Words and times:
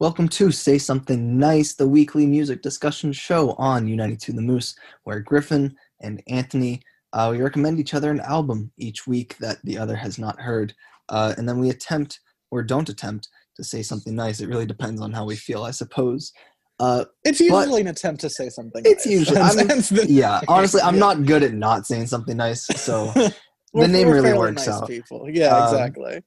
Welcome 0.00 0.28
to 0.30 0.50
Say 0.50 0.78
Something 0.78 1.38
Nice, 1.38 1.74
the 1.74 1.86
weekly 1.88 2.26
music 2.26 2.62
discussion 2.62 3.12
show 3.12 3.52
on 3.52 3.86
U92 3.86 4.34
The 4.34 4.40
Moose, 4.42 4.74
where 5.04 5.20
Griffin 5.20 5.76
and 6.00 6.22
Anthony 6.28 6.82
uh, 7.12 7.28
we 7.30 7.40
recommend 7.40 7.78
each 7.78 7.94
other 7.94 8.10
an 8.10 8.18
album 8.20 8.72
each 8.76 9.06
week 9.06 9.36
that 9.38 9.58
the 9.62 9.78
other 9.78 9.94
has 9.94 10.18
not 10.18 10.40
heard, 10.40 10.74
uh, 11.10 11.32
and 11.38 11.48
then 11.48 11.60
we 11.60 11.70
attempt 11.70 12.18
or 12.50 12.60
don't 12.64 12.88
attempt 12.88 13.28
to 13.56 13.62
say 13.62 13.82
something 13.84 14.16
nice. 14.16 14.40
It 14.40 14.48
really 14.48 14.66
depends 14.66 15.00
on 15.00 15.12
how 15.12 15.24
we 15.24 15.36
feel, 15.36 15.62
I 15.62 15.70
suppose. 15.70 16.32
Uh, 16.80 17.04
It's 17.24 17.38
usually 17.38 17.82
an 17.82 17.86
attempt 17.86 18.20
to 18.22 18.30
say 18.30 18.48
something. 18.48 18.82
it's 18.84 19.06
nice. 19.06 19.12
usually, 19.14 19.40
I 19.40 19.54
mean, 19.54 19.82
yeah. 20.08 20.40
Honestly, 20.48 20.80
I'm 20.82 20.94
Yeah. 20.94 21.00
not 21.00 21.24
good 21.24 21.44
at 21.44 21.54
not 21.54 21.86
saying 21.86 22.08
something 22.08 22.36
nice, 22.36 22.64
so 22.66 23.12
We're- 23.72 23.86
name 23.86 24.08
really 24.08 24.36
works 24.36 24.66
nice 24.66 24.74
out. 24.74 24.88
People. 24.88 25.30
Yeah, 25.30 25.56
Um, 25.56 25.72
exactly. 25.72 26.20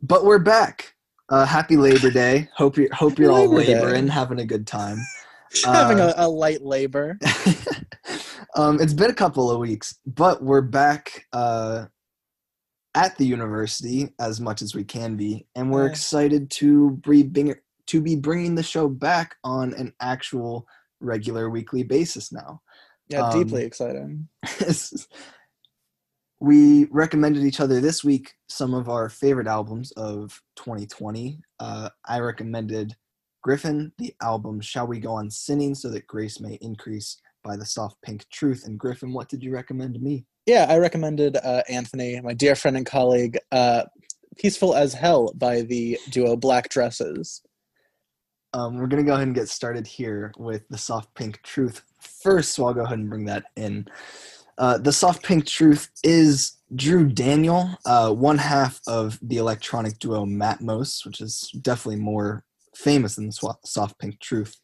but 0.00 0.24
we're 0.24 0.38
back. 0.38 0.94
Uh, 1.30 1.44
happy 1.44 1.76
Labor 1.76 2.10
Day. 2.10 2.48
Hope 2.54 2.78
you 2.78 2.88
hope 2.92 3.18
you're 3.18 3.30
all 3.30 3.48
Labor 3.48 3.64
Day. 3.64 3.74
laboring, 3.74 4.08
having 4.08 4.38
a 4.38 4.46
good 4.46 4.66
time. 4.66 4.98
Having 5.64 6.00
uh, 6.00 6.12
a, 6.16 6.26
a 6.26 6.28
light 6.28 6.62
labor. 6.62 7.18
um, 8.54 8.80
it's 8.80 8.92
been 8.92 9.10
a 9.10 9.14
couple 9.14 9.50
of 9.50 9.58
weeks, 9.58 9.98
but 10.06 10.42
we're 10.42 10.60
back 10.60 11.26
uh, 11.32 11.86
at 12.94 13.16
the 13.16 13.24
university 13.26 14.14
as 14.18 14.40
much 14.40 14.60
as 14.62 14.74
we 14.74 14.84
can 14.84 15.16
be, 15.16 15.46
and 15.54 15.70
we're 15.70 15.86
Yeah. 15.86 15.90
excited 15.90 16.50
to 16.52 16.92
be 17.02 17.22
bring, 17.22 17.54
to 17.86 18.00
be 18.00 18.14
bringing 18.14 18.54
the 18.54 18.62
show 18.62 18.88
back 18.88 19.36
on 19.42 19.72
an 19.74 19.94
actual 20.00 20.66
regular 21.00 21.48
weekly 21.50 21.82
basis 21.82 22.30
now. 22.30 22.60
Yeah, 23.08 23.22
um, 23.22 23.30
deeply 23.44 23.64
exciting. 23.64 24.28
we 26.40 26.84
recommended 26.90 27.44
each 27.44 27.60
other 27.60 27.80
this 27.80 28.04
week 28.04 28.34
some 28.48 28.74
of 28.74 28.88
our 28.88 29.08
favorite 29.08 29.46
albums 29.46 29.90
of 29.92 30.40
2020. 30.56 31.40
Uh, 31.58 31.88
I 32.06 32.20
recommended 32.20 32.94
Griffin 33.42 33.92
the 33.98 34.14
album 34.22 34.60
"Shall 34.60 34.86
We 34.86 35.00
Go 35.00 35.12
On 35.14 35.30
Sinning" 35.30 35.74
so 35.74 35.88
that 35.90 36.06
grace 36.06 36.40
may 36.40 36.54
increase 36.60 37.20
by 37.42 37.56
the 37.56 37.66
soft 37.66 37.96
pink 38.02 38.26
truth. 38.30 38.64
And 38.66 38.78
Griffin, 38.78 39.12
what 39.12 39.28
did 39.28 39.42
you 39.42 39.52
recommend 39.52 39.94
to 39.94 40.00
me? 40.00 40.26
Yeah, 40.46 40.66
I 40.68 40.78
recommended 40.78 41.36
uh, 41.36 41.62
Anthony, 41.68 42.20
my 42.20 42.34
dear 42.34 42.54
friend 42.54 42.76
and 42.76 42.86
colleague, 42.86 43.38
uh, 43.52 43.84
"Peaceful 44.36 44.74
as 44.74 44.94
Hell" 44.94 45.32
by 45.34 45.62
the 45.62 45.98
duo 46.10 46.36
Black 46.36 46.68
Dresses. 46.68 47.42
Um, 48.54 48.78
we're 48.78 48.86
gonna 48.86 49.02
go 49.02 49.12
ahead 49.12 49.26
and 49.26 49.34
get 49.34 49.48
started 49.48 49.86
here 49.86 50.32
with 50.38 50.68
the 50.68 50.78
soft 50.78 51.14
pink 51.14 51.42
truth 51.42 51.82
first. 52.00 52.54
So 52.54 52.64
I'll 52.64 52.74
go 52.74 52.84
ahead 52.84 52.98
and 52.98 53.10
bring 53.10 53.24
that 53.26 53.44
in. 53.56 53.88
Uh, 54.58 54.76
the 54.76 54.92
soft 54.92 55.22
pink 55.22 55.46
truth 55.46 55.88
is 56.02 56.56
Drew 56.74 57.08
Daniel, 57.08 57.70
uh, 57.86 58.12
one 58.12 58.38
half 58.38 58.80
of 58.86 59.18
the 59.22 59.36
electronic 59.36 59.98
duo 60.00 60.26
Matmos, 60.26 61.06
which 61.06 61.20
is 61.20 61.50
definitely 61.62 62.00
more 62.00 62.44
famous 62.74 63.14
than 63.16 63.26
the 63.26 63.56
soft 63.64 63.98
pink 63.98 64.20
truth. 64.20 64.56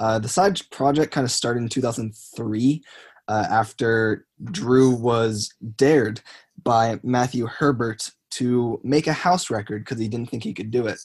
Uh, 0.00 0.18
the 0.18 0.28
side 0.28 0.60
project 0.70 1.12
kind 1.12 1.24
of 1.24 1.30
started 1.30 1.62
in 1.62 1.68
2003 1.68 2.82
uh, 3.28 3.46
after 3.50 4.26
Drew 4.44 4.90
was 4.90 5.54
dared 5.76 6.20
by 6.62 6.98
Matthew 7.02 7.46
Herbert 7.46 8.10
to 8.32 8.80
make 8.82 9.06
a 9.06 9.12
house 9.12 9.48
record 9.48 9.84
because 9.84 9.98
he 9.98 10.08
didn't 10.08 10.28
think 10.28 10.42
he 10.42 10.52
could 10.52 10.70
do 10.70 10.86
it. 10.86 10.98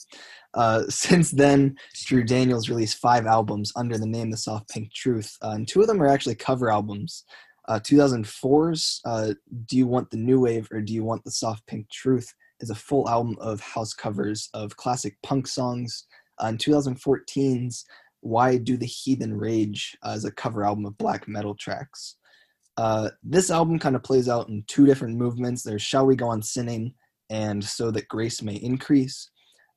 Uh, 0.53 0.83
since 0.89 1.31
then, 1.31 1.75
Drew 2.05 2.23
Daniels 2.23 2.69
released 2.69 2.97
five 2.97 3.25
albums 3.25 3.71
under 3.75 3.97
the 3.97 4.07
name 4.07 4.31
The 4.31 4.37
Soft 4.37 4.69
Pink 4.69 4.91
Truth, 4.93 5.37
uh, 5.43 5.51
and 5.51 5.67
two 5.67 5.81
of 5.81 5.87
them 5.87 6.01
are 6.01 6.07
actually 6.07 6.35
cover 6.35 6.71
albums. 6.71 7.23
Uh, 7.71 7.79
2004's 7.79 8.99
uh, 9.05 9.33
Do 9.65 9.77
You 9.77 9.87
Want 9.87 10.11
the 10.11 10.17
New 10.17 10.41
Wave 10.41 10.67
or 10.73 10.81
Do 10.81 10.93
You 10.93 11.05
Want 11.05 11.23
the 11.23 11.31
Soft 11.31 11.65
Pink 11.67 11.89
Truth 11.89 12.33
is 12.59 12.69
a 12.69 12.75
full 12.75 13.07
album 13.07 13.37
of 13.39 13.61
house 13.61 13.93
covers 13.93 14.49
of 14.53 14.75
classic 14.75 15.15
punk 15.23 15.47
songs. 15.47 16.05
Uh, 16.37 16.47
and 16.47 16.59
2014's 16.59 17.85
Why 18.19 18.57
Do 18.57 18.75
the 18.75 18.85
Heathen 18.85 19.37
Rage 19.37 19.97
uh, 20.05 20.09
is 20.17 20.25
a 20.25 20.33
cover 20.33 20.65
album 20.65 20.85
of 20.85 20.97
black 20.97 21.29
metal 21.29 21.55
tracks. 21.55 22.17
Uh, 22.75 23.11
this 23.23 23.49
album 23.49 23.79
kind 23.79 23.95
of 23.95 24.03
plays 24.03 24.27
out 24.27 24.49
in 24.49 24.65
two 24.67 24.85
different 24.85 25.17
movements. 25.17 25.63
There's 25.63 25.81
Shall 25.81 26.05
We 26.05 26.17
Go 26.17 26.27
On 26.27 26.41
Sinning 26.41 26.93
and 27.29 27.63
So 27.63 27.89
That 27.89 28.09
Grace 28.09 28.41
May 28.41 28.55
Increase. 28.55 29.29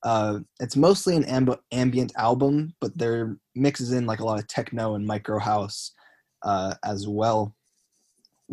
Uh, 0.03 0.41
it's 0.59 0.75
mostly 0.75 1.15
an 1.15 1.25
amb- 1.27 1.61
ambient 1.71 2.11
album, 2.19 2.75
but 2.81 2.99
there 2.99 3.37
mixes 3.55 3.93
in 3.93 4.05
like 4.05 4.19
a 4.19 4.25
lot 4.25 4.41
of 4.41 4.49
techno 4.49 4.97
and 4.97 5.07
micro 5.07 5.39
house 5.39 5.93
uh, 6.43 6.75
as 6.85 7.07
well. 7.07 7.55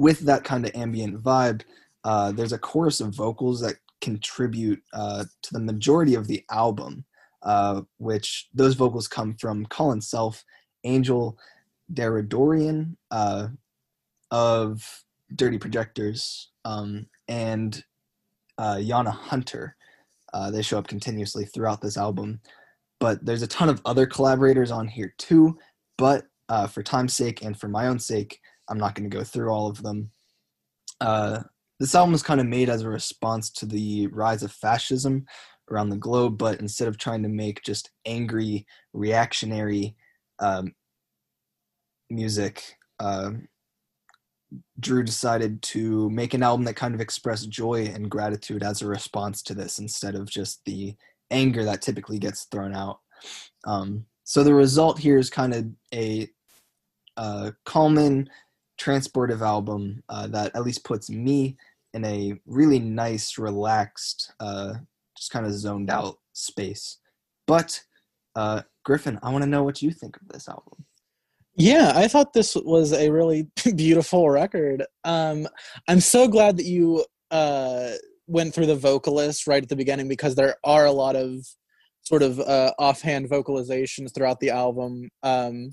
With 0.01 0.22
that 0.22 0.44
kind 0.44 0.66
of 0.66 0.72
ambient 0.73 1.22
vibe, 1.22 1.62
uh, 2.03 2.31
there's 2.31 2.53
a 2.53 2.57
chorus 2.57 3.01
of 3.01 3.13
vocals 3.13 3.62
that 3.62 3.75
contribute 4.01 4.81
uh, 4.94 5.25
to 5.44 5.53
the 5.53 5.59
majority 5.59 6.16
of 6.16 6.25
the 6.25 6.44
album, 6.50 7.06
uh, 7.44 7.81
which 8.00 8.50
those 8.51 8.73
vocals 8.73 9.07
come 9.07 9.35
from 9.35 9.67
Colin 9.67 10.01
Self, 10.01 10.44
Angel 10.85 11.38
Deradoorian 11.94 12.95
uh, 13.12 13.50
of 14.31 15.03
Dirty 15.35 15.59
Projectors, 15.59 16.50
um, 16.66 17.06
and 17.28 17.83
uh, 18.57 18.81
Jana 18.81 19.12
Hunter. 19.12 19.75
Uh, 20.33 20.50
they 20.50 20.63
show 20.63 20.79
up 20.79 20.88
continuously 20.88 21.45
throughout 21.45 21.79
this 21.79 21.95
album. 21.95 22.41
But 23.00 23.23
there's 23.23 23.44
a 23.44 23.47
ton 23.47 23.69
of 23.69 23.83
other 23.85 24.07
collaborators 24.07 24.72
on 24.72 24.88
here 24.88 25.13
too. 25.19 25.59
But 26.00 26.25
for 26.72 26.81
time's 26.81 27.13
sake 27.13 27.44
and 27.44 27.56
for 27.56 27.68
my 27.68 27.85
own 27.85 28.00
sake, 28.00 28.39
I'm 28.71 28.79
not 28.79 28.95
going 28.95 29.09
to 29.09 29.15
go 29.15 29.23
through 29.23 29.49
all 29.49 29.67
of 29.67 29.83
them. 29.83 30.11
Uh, 31.01 31.41
this 31.79 31.93
album 31.93 32.13
was 32.13 32.23
kind 32.23 32.39
of 32.39 32.47
made 32.47 32.69
as 32.69 32.83
a 32.83 32.89
response 32.89 33.49
to 33.51 33.65
the 33.65 34.07
rise 34.07 34.43
of 34.43 34.51
fascism 34.51 35.25
around 35.69 35.89
the 35.89 35.97
globe, 35.97 36.37
but 36.37 36.59
instead 36.59 36.87
of 36.87 36.97
trying 36.97 37.21
to 37.23 37.29
make 37.29 37.63
just 37.63 37.91
angry, 38.05 38.65
reactionary 38.93 39.95
um, 40.39 40.73
music, 42.09 42.77
uh, 42.99 43.31
Drew 44.79 45.03
decided 45.03 45.61
to 45.63 46.09
make 46.09 46.33
an 46.33 46.43
album 46.43 46.65
that 46.65 46.75
kind 46.75 46.93
of 46.93 47.01
expressed 47.01 47.49
joy 47.49 47.91
and 47.93 48.11
gratitude 48.11 48.63
as 48.63 48.81
a 48.81 48.88
response 48.88 49.41
to 49.43 49.53
this 49.53 49.79
instead 49.79 50.15
of 50.15 50.29
just 50.29 50.63
the 50.65 50.95
anger 51.29 51.63
that 51.65 51.81
typically 51.81 52.19
gets 52.19 52.45
thrown 52.45 52.73
out. 52.73 52.99
Um, 53.65 54.05
so 54.23 54.43
the 54.43 54.53
result 54.53 54.99
here 54.99 55.17
is 55.17 55.29
kind 55.29 55.53
of 55.53 55.65
a 55.93 56.29
uh, 57.17 57.51
calming, 57.65 58.27
transportive 58.81 59.42
album 59.42 60.02
uh, 60.09 60.28
that 60.28 60.56
at 60.56 60.64
least 60.64 60.84
puts 60.84 61.09
me 61.09 61.58
in 61.94 62.06
a 62.06 62.40
really 62.46 62.80
nice, 62.80 63.38
relaxed, 63.38 64.34
uh, 64.40 64.74
just 65.16 65.31
kind 65.31 65.46
of 65.46 65.53
zoned 65.53 65.90
out 65.90 66.18
space. 66.34 66.97
But 67.47 67.81
uh, 68.36 68.62
Griffin, 68.84 69.19
I 69.22 69.31
want 69.31 69.44
to 69.44 69.50
know 69.50 69.64
what 69.64 69.81
you 69.81 69.92
think 69.92 70.18
of 70.18 70.28
this 70.30 70.47
album. 70.47 70.86
Yeah, 71.56 71.92
I 71.96 72.08
thought 72.08 72.34
this 72.34 72.56
was 72.56 72.94
a 72.94 73.09
really 73.09 73.47
beautiful 73.75 74.30
record. 74.30 74.86
Um, 75.03 75.48
I'm 75.88 76.00
so 76.00 76.28
glad 76.28 76.58
that 76.58 76.66
you 76.66 77.06
uh, 77.30 77.92
went 78.28 78.53
through 78.53 78.68
the 78.68 78.75
vocalist 78.75 79.48
right 79.48 79.62
at 79.62 79.69
the 79.69 79.75
beginning 79.75 80.08
because 80.08 80.36
there 80.36 80.56
are 80.63 80.86
a 80.86 80.92
lot 80.92 81.16
of 81.16 81.46
sort 82.03 82.24
of 82.24 82.40
uh, 82.40 82.72
offhand 82.80 83.30
vocalizations 83.30 84.13
throughout 84.13 84.40
the 84.40 84.50
album, 84.50 85.09
um, 85.24 85.72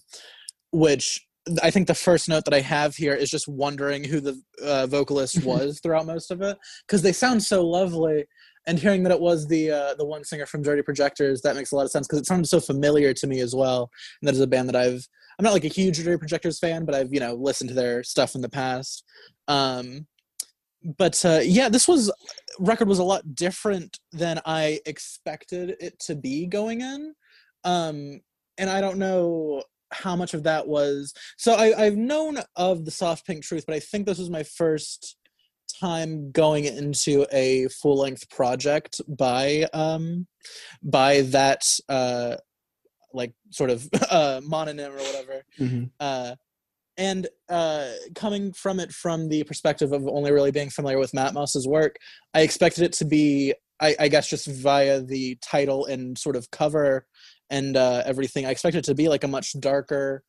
which 0.73 1.28
I 1.63 1.71
think 1.71 1.87
the 1.87 1.95
first 1.95 2.29
note 2.29 2.45
that 2.45 2.55
I 2.55 2.61
have 2.61 2.97
here 2.97 3.15
is 3.15 3.31
just 3.31 3.49
wondering 3.49 4.05
who 4.05 4.21
the 4.21 4.41
uh, 4.63 4.87
vocalist 4.87 5.45
was 5.45 5.81
throughout 5.81 6.07
most 6.07 6.31
of 6.31 6.43
it 6.43 6.59
because 6.87 7.03
they 7.03 7.13
sound 7.13 7.43
so 7.43 7.67
lovely. 7.67 8.25
And 8.67 8.79
hearing 8.79 9.03
that 9.05 9.13
it 9.13 9.21
was 9.21 9.47
the 9.49 9.71
uh, 9.71 9.95
the 9.95 10.05
one 10.05 10.25
singer 10.25 10.45
from 10.45 10.63
Dirty 10.63 10.83
Projectors, 10.83 11.41
that 11.43 11.57
makes 11.57 11.73
a 11.73 11.77
lot 11.77 11.85
of 11.85 11.91
sense 11.91 12.07
because 12.07 12.21
it 12.21 12.27
sounds 12.27 12.51
so 12.51 12.61
familiar 12.61 13.15
to 13.15 13.27
me 13.27 13.41
as 13.41 13.55
well. 13.55 13.91
And 14.21 14.29
that 14.29 14.35
is 14.35 14.41
a 14.41 14.47
band 14.47 14.69
that 14.69 14.77
I've 14.77 15.07
I'm 15.39 15.45
not 15.45 15.53
like 15.53 15.65
a 15.65 15.69
huge 15.69 16.03
Dirty 16.03 16.19
Projectors 16.19 16.59
fan, 16.59 16.85
but 16.85 16.95
I've 16.95 17.13
you 17.13 17.21
know 17.21 17.35
listened 17.35 17.69
to 17.69 17.75
their 17.75 18.03
stuff 18.03 18.35
in 18.35 18.43
the 18.43 18.49
past. 18.49 19.05
Um, 19.47 20.07
but 20.99 21.25
uh, 21.25 21.41
yeah, 21.43 21.69
this 21.69 21.89
was 21.89 22.13
record 22.59 22.89
was 22.89 22.99
a 22.99 23.05
lot 23.05 23.35
different 23.35 23.99
than 24.13 24.41
I 24.45 24.81
expected 24.85 25.77
it 25.81 25.99
to 26.01 26.15
be 26.15 26.47
going 26.47 26.83
in, 26.83 27.15
um, 27.65 28.21
and 28.59 28.69
I 28.69 28.81
don't 28.81 28.99
know 28.99 29.63
how 29.93 30.17
much 30.17 30.35
of 30.35 30.45
that 30.45 30.67
was. 30.67 31.13
So 31.37 31.55
I, 31.55 31.87
I've 31.87 31.97
known 31.97 32.39
of 32.57 32.85
the 32.85 32.91
Soft 32.91 33.27
Pink 33.27 33.43
Truth, 33.43 33.65
but 33.67 33.75
I 33.75 33.81
think 33.81 34.07
this 34.07 34.19
was 34.19 34.31
my 34.31 34.43
first 34.43 35.17
time 35.81 36.31
going 36.33 36.65
into 36.65 37.27
a 37.33 37.69
full 37.69 37.99
length 37.99 38.29
project 38.31 39.01
by 39.09 39.67
um, 39.73 40.27
by 40.83 41.23
that. 41.23 41.65
Uh, 41.89 42.37
like 43.15 43.33
sort 43.51 43.71
of 43.71 43.89
uh 44.11 44.41
mononym 44.45 44.91
or 44.91 44.99
whatever 44.99 45.43
uh 45.99 46.35
and 46.99 47.27
uh 47.49 47.89
coming 48.15 48.53
from 48.53 48.79
it 48.79 48.93
from 48.93 49.29
the 49.31 49.43
perspective 49.45 49.93
of 49.93 50.07
only 50.07 50.31
really 50.31 50.51
being 50.51 50.69
familiar 50.69 50.99
with 50.99 51.13
Matmos's 51.13 51.67
work 51.67 51.97
i 52.35 52.43
expected 52.43 52.85
it 52.85 52.93
to 52.93 53.07
be 53.07 53.55
I, 53.81 53.97
I 53.99 54.09
guess 54.09 54.29
just 54.29 54.47
via 54.47 55.01
the 55.01 55.39
title 55.41 55.87
and 55.87 56.19
sort 56.19 56.37
of 56.37 56.51
cover 56.51 57.07
and 57.51 57.77
uh 57.77 58.03
everything. 58.05 58.47
I 58.47 58.51
expected 58.51 58.81
it 58.81 58.85
to 58.85 58.95
be 58.95 59.09
like 59.09 59.25
a 59.25 59.29
much 59.29 59.59
darker 59.61 60.23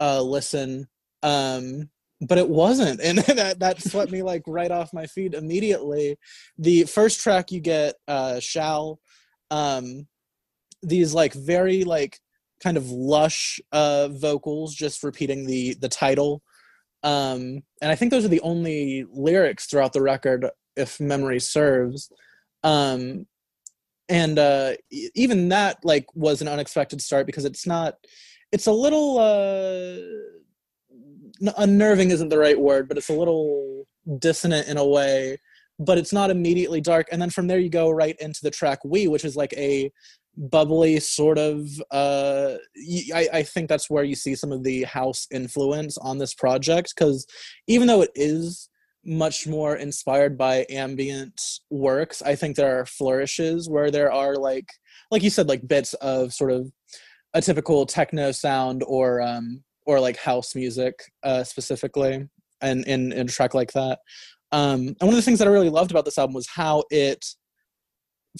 uh 0.00 0.22
listen. 0.22 0.86
Um 1.22 1.90
but 2.20 2.38
it 2.38 2.48
wasn't. 2.48 3.00
And 3.04 3.18
that 3.18 3.60
that 3.60 3.82
swept 3.82 4.10
me 4.10 4.22
like 4.22 4.42
right 4.46 4.70
off 4.70 4.92
my 4.92 5.06
feet 5.06 5.34
immediately. 5.34 6.16
The 6.56 6.84
first 6.84 7.20
track 7.20 7.50
you 7.50 7.60
get 7.60 7.94
uh 8.06 8.40
shall 8.40 9.00
um 9.50 10.06
these 10.82 11.14
like 11.14 11.32
very 11.32 11.84
like 11.84 12.18
kind 12.62 12.76
of 12.76 12.90
lush 12.90 13.60
uh 13.72 14.08
vocals 14.08 14.74
just 14.74 15.02
repeating 15.02 15.46
the 15.46 15.74
the 15.80 15.88
title. 15.88 16.42
Um 17.02 17.62
and 17.80 17.92
i 17.92 17.94
think 17.94 18.10
those 18.10 18.24
are 18.24 18.28
the 18.28 18.40
only 18.40 19.06
lyrics 19.12 19.66
throughout 19.66 19.92
the 19.92 20.02
record 20.02 20.46
if 20.76 21.00
memory 21.00 21.40
serves. 21.40 22.10
Um 22.64 23.26
and 24.08 24.38
uh 24.38 24.72
even 25.14 25.48
that 25.48 25.78
like 25.84 26.06
was 26.14 26.40
an 26.40 26.48
unexpected 26.48 27.00
start 27.00 27.26
because 27.26 27.44
it's 27.44 27.66
not 27.66 27.94
it's 28.52 28.66
a 28.66 28.72
little 28.72 29.18
uh 29.18 29.96
unnerving 31.58 32.10
isn't 32.10 32.30
the 32.30 32.38
right 32.38 32.58
word 32.58 32.88
but 32.88 32.96
it's 32.96 33.10
a 33.10 33.14
little 33.14 33.84
dissonant 34.18 34.66
in 34.68 34.76
a 34.76 34.84
way 34.84 35.36
but 35.78 35.98
it's 35.98 36.12
not 36.12 36.30
immediately 36.30 36.80
dark. 36.80 37.06
And 37.12 37.22
then 37.22 37.30
from 37.30 37.46
there 37.46 37.58
you 37.58 37.70
go 37.70 37.90
right 37.90 38.16
into 38.20 38.40
the 38.42 38.50
track 38.50 38.80
we 38.84 39.08
which 39.08 39.24
is 39.24 39.36
like 39.36 39.52
a 39.54 39.90
bubbly 40.36 41.00
sort 41.00 41.36
of 41.38 41.68
uh 41.90 42.54
I, 43.12 43.28
I 43.32 43.42
think 43.42 43.68
that's 43.68 43.90
where 43.90 44.04
you 44.04 44.14
see 44.14 44.34
some 44.34 44.52
of 44.52 44.62
the 44.62 44.84
house 44.84 45.26
influence 45.32 45.98
on 45.98 46.18
this 46.18 46.34
project 46.34 46.94
because 46.94 47.26
even 47.66 47.88
though 47.88 48.02
it 48.02 48.10
is 48.14 48.68
much 49.08 49.46
more 49.46 49.76
inspired 49.76 50.36
by 50.36 50.66
ambient 50.68 51.40
works. 51.70 52.22
I 52.22 52.34
think 52.34 52.56
there 52.56 52.78
are 52.78 52.86
flourishes 52.86 53.68
where 53.68 53.90
there 53.90 54.12
are 54.12 54.36
like 54.36 54.68
like 55.10 55.22
you 55.22 55.30
said 55.30 55.48
like 55.48 55.66
bits 55.66 55.94
of 55.94 56.32
sort 56.32 56.52
of 56.52 56.70
a 57.34 57.40
typical 57.40 57.86
techno 57.86 58.32
sound 58.32 58.84
or 58.86 59.20
um 59.22 59.62
or 59.86 59.98
like 59.98 60.16
house 60.18 60.54
music 60.54 60.94
uh 61.22 61.42
specifically 61.42 62.28
and 62.60 62.86
in, 62.86 63.12
in 63.12 63.26
a 63.26 63.30
track 63.30 63.54
like 63.54 63.72
that. 63.72 64.00
Um 64.52 64.88
and 64.88 64.96
one 65.00 65.10
of 65.10 65.16
the 65.16 65.22
things 65.22 65.38
that 65.38 65.48
i 65.48 65.50
really 65.50 65.70
loved 65.70 65.90
about 65.90 66.04
this 66.04 66.18
album 66.18 66.34
was 66.34 66.48
how 66.48 66.84
it 66.90 67.24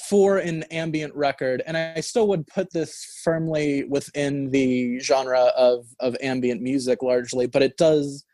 for 0.08 0.38
an 0.38 0.62
ambient 0.64 1.14
record, 1.14 1.62
and 1.66 1.76
I 1.76 2.00
still 2.00 2.28
would 2.28 2.46
put 2.46 2.72
this 2.72 3.20
firmly 3.24 3.84
within 3.84 4.50
the 4.50 4.98
genre 5.00 5.50
of 5.56 5.86
of 6.00 6.16
ambient 6.20 6.62
music 6.62 7.02
largely, 7.02 7.46
but 7.46 7.62
it 7.62 7.76
does 7.76 8.24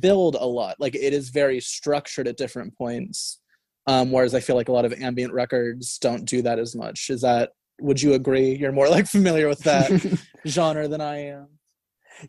build 0.00 0.36
a 0.38 0.46
lot. 0.46 0.76
Like 0.78 0.94
it 0.94 1.12
is 1.12 1.30
very 1.30 1.60
structured 1.60 2.28
at 2.28 2.36
different 2.36 2.76
points. 2.76 3.40
Um, 3.86 4.10
whereas 4.10 4.34
I 4.34 4.40
feel 4.40 4.56
like 4.56 4.68
a 4.68 4.72
lot 4.72 4.86
of 4.86 4.94
ambient 4.94 5.32
records 5.32 5.98
don't 5.98 6.24
do 6.24 6.40
that 6.42 6.58
as 6.58 6.74
much. 6.74 7.10
Is 7.10 7.20
that 7.20 7.50
would 7.80 8.00
you 8.00 8.14
agree? 8.14 8.54
You're 8.54 8.72
more 8.72 8.88
like 8.88 9.06
familiar 9.06 9.48
with 9.48 9.60
that 9.60 9.90
genre 10.46 10.88
than 10.88 11.00
I 11.00 11.26
am. 11.26 11.48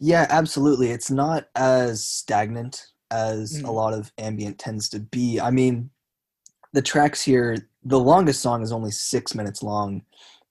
Yeah, 0.02 0.26
absolutely. 0.30 0.92
It's 0.92 1.12
not 1.12 1.48
as 1.56 2.04
stagnant 2.04 2.88
as 3.12 3.62
mm. 3.62 3.68
a 3.68 3.72
lot 3.72 3.94
of 3.94 4.12
ambient 4.18 4.60
tends 4.60 4.90
to 4.90 5.00
be. 5.00 5.40
I 5.40 5.52
mean, 5.52 5.92
the 6.74 6.82
tracks 6.82 7.22
here 7.22 7.70
the 7.86 8.00
longest 8.00 8.42
song 8.42 8.64
is 8.64 8.72
only 8.72 8.92
six 8.92 9.36
minutes 9.36 9.62
long, 9.62 10.02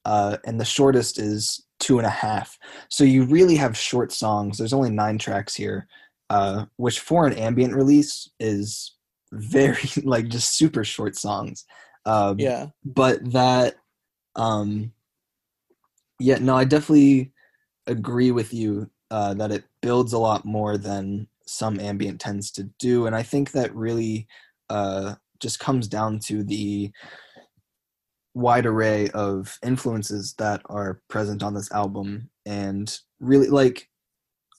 uh, 0.05 0.37
and 0.45 0.59
the 0.59 0.65
shortest 0.65 1.19
is 1.19 1.65
two 1.79 1.97
and 1.97 2.07
a 2.07 2.09
half. 2.09 2.57
So 2.89 3.03
you 3.03 3.25
really 3.25 3.57
have 3.57 3.77
short 3.77 4.13
songs. 4.13 4.57
There's 4.57 4.73
only 4.73 4.89
nine 4.89 5.17
tracks 5.17 5.53
here, 5.53 5.87
uh, 6.29 6.65
which 6.77 6.99
for 6.99 7.27
an 7.27 7.33
ambient 7.33 7.73
release 7.73 8.29
is 8.39 8.95
very 9.31 9.89
like 10.03 10.27
just 10.27 10.57
super 10.57 10.83
short 10.83 11.15
songs. 11.15 11.65
Um, 12.05 12.39
yeah. 12.39 12.67
But 12.83 13.31
that, 13.31 13.75
um, 14.35 14.91
yeah, 16.19 16.37
no, 16.39 16.55
I 16.55 16.63
definitely 16.63 17.31
agree 17.87 18.31
with 18.31 18.53
you 18.53 18.89
uh, 19.11 19.33
that 19.35 19.51
it 19.51 19.63
builds 19.81 20.13
a 20.13 20.19
lot 20.19 20.45
more 20.45 20.77
than 20.77 21.27
some 21.45 21.79
ambient 21.79 22.19
tends 22.19 22.51
to 22.51 22.63
do, 22.79 23.05
and 23.05 23.15
I 23.15 23.21
think 23.21 23.51
that 23.51 23.75
really 23.75 24.27
uh, 24.69 25.15
just 25.39 25.59
comes 25.59 25.87
down 25.87 26.19
to 26.19 26.43
the 26.43 26.91
wide 28.33 28.65
array 28.65 29.09
of 29.09 29.57
influences 29.63 30.33
that 30.37 30.61
are 30.65 31.01
present 31.07 31.41
on 31.41 31.53
this 31.53 31.71
album 31.71 32.29
and 32.45 32.99
really 33.19 33.47
like 33.47 33.87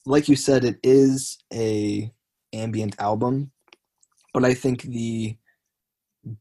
like 0.07 0.29
you 0.29 0.35
said 0.35 0.63
it 0.63 0.79
is 0.83 1.37
a 1.53 2.09
ambient 2.53 2.95
album 2.99 3.51
but 4.33 4.45
i 4.45 4.53
think 4.53 4.83
the 4.83 5.35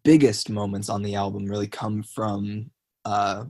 biggest 0.04 0.48
moments 0.48 0.88
on 0.88 1.02
the 1.02 1.14
album 1.14 1.44
really 1.46 1.66
come 1.66 2.02
from 2.02 2.70
uh, 3.04 3.44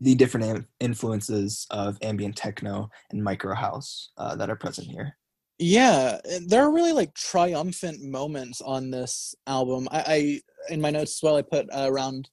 the 0.00 0.14
different 0.14 0.46
am- 0.46 0.66
influences 0.80 1.66
of 1.70 1.98
ambient 2.02 2.36
techno 2.36 2.88
and 3.10 3.22
micro 3.22 3.54
house 3.54 4.10
uh, 4.18 4.34
that 4.36 4.50
are 4.50 4.56
present 4.56 4.86
here 4.86 5.16
yeah 5.58 6.18
there 6.46 6.62
are 6.62 6.72
really 6.72 6.92
like 6.92 7.12
triumphant 7.14 8.00
moments 8.02 8.60
on 8.60 8.90
this 8.90 9.34
album 9.48 9.88
i, 9.90 10.04
I 10.06 10.72
in 10.72 10.80
my 10.80 10.90
notes 10.90 11.18
as 11.18 11.22
well 11.22 11.36
i 11.36 11.42
put 11.42 11.66
uh, 11.72 11.86
around 11.88 12.30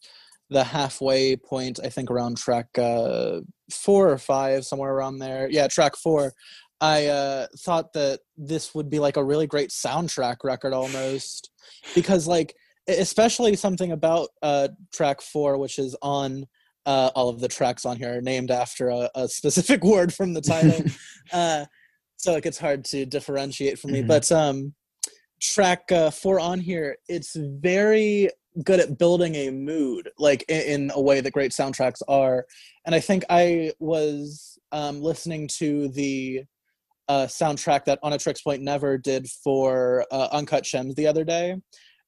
the 0.50 0.64
halfway 0.64 1.36
point, 1.36 1.80
I 1.84 1.90
think 1.90 2.10
around 2.10 2.38
track 2.38 2.68
uh, 2.78 3.42
four 3.72 4.10
or 4.10 4.18
five, 4.18 4.66
somewhere 4.66 4.94
around 4.94 5.20
there. 5.20 5.50
Yeah, 5.50 5.68
track 5.68 5.96
four. 5.96 6.34
I 6.80 7.08
uh, 7.08 7.48
thought 7.60 7.94
that 7.94 8.20
this 8.38 8.76
would 8.76 8.90
be 8.90 9.00
like 9.00 9.18
a 9.18 9.24
really 9.24 9.48
great 9.48 9.70
soundtrack 9.70 10.38
record 10.44 10.74
almost 10.74 11.50
because 11.96 12.28
like 12.28 12.56
especially 12.88 13.56
something 13.56 13.92
about 13.92 14.30
uh, 14.42 14.70
track 14.94 15.22
four, 15.22 15.58
which 15.58 15.80
is 15.80 15.96
on 16.02 16.46
uh, 16.86 17.12
all 17.16 17.30
of 17.30 17.40
the 17.40 17.48
tracks 17.48 17.86
on 17.86 17.98
here 17.98 18.18
are 18.18 18.22
named 18.22 18.52
after 18.52 18.90
a, 18.90 19.10
a 19.16 19.28
specific 19.28 19.84
word 19.84 20.14
from 20.14 20.34
the 20.34 20.42
title. 20.42 20.86
uh, 21.34 21.66
so 22.16 22.36
it 22.36 22.44
gets 22.44 22.58
hard 22.58 22.86
to 22.86 23.06
differentiate 23.06 23.78
for 23.78 23.88
me. 23.88 24.00
Mm-hmm. 24.00 24.08
But 24.08 24.32
um, 24.32 24.74
track 25.42 25.92
uh, 25.92 26.12
four 26.12 26.40
on 26.40 26.60
here, 26.60 26.98
it's 27.10 27.36
very 27.36 28.30
good 28.64 28.80
at 28.80 28.98
building 28.98 29.36
a 29.36 29.52
mood 29.52 30.10
like 30.18 30.44
in, 30.48 30.62
in, 30.62 30.92
a 30.96 31.02
way 31.02 31.22
that 31.22 31.32
great 31.32 31.52
soundtracks 31.52 32.02
are 32.08 32.44
and 32.88 32.96
i 32.96 33.00
think 33.00 33.24
i 33.30 33.72
was 33.80 34.58
um, 34.72 35.00
listening 35.00 35.48
to 35.48 35.90
the 35.90 36.44
uh, 37.10 37.26
soundtrack 37.26 37.86
that 37.86 38.02
Oneohtrix 38.04 38.44
Point 38.44 38.62
Never 38.62 38.98
did 38.98 39.28
for 39.44 40.06
uh, 40.12 40.28
Uncut 40.32 40.64
Gems 40.64 40.96
the 40.96 41.08
other 41.08 41.24
day, 41.24 41.56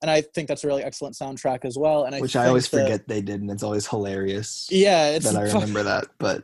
and 0.01 0.11
I 0.11 0.21
think 0.21 0.47
that's 0.47 0.63
a 0.63 0.67
really 0.67 0.83
excellent 0.83 1.15
soundtrack 1.15 1.65
as 1.65 1.77
well. 1.77 2.05
And 2.05 2.15
I 2.15 2.19
which 2.21 2.35
I 2.35 2.47
always 2.47 2.69
that, 2.69 2.81
forget 2.81 3.07
they 3.07 3.21
did, 3.21 3.41
and 3.41 3.51
it's 3.51 3.63
always 3.63 3.87
hilarious. 3.87 4.67
Yeah, 4.71 5.09
it's 5.09 5.31
that 5.31 5.37
I 5.37 5.43
remember 5.53 5.83
that, 5.83 6.07
but 6.17 6.43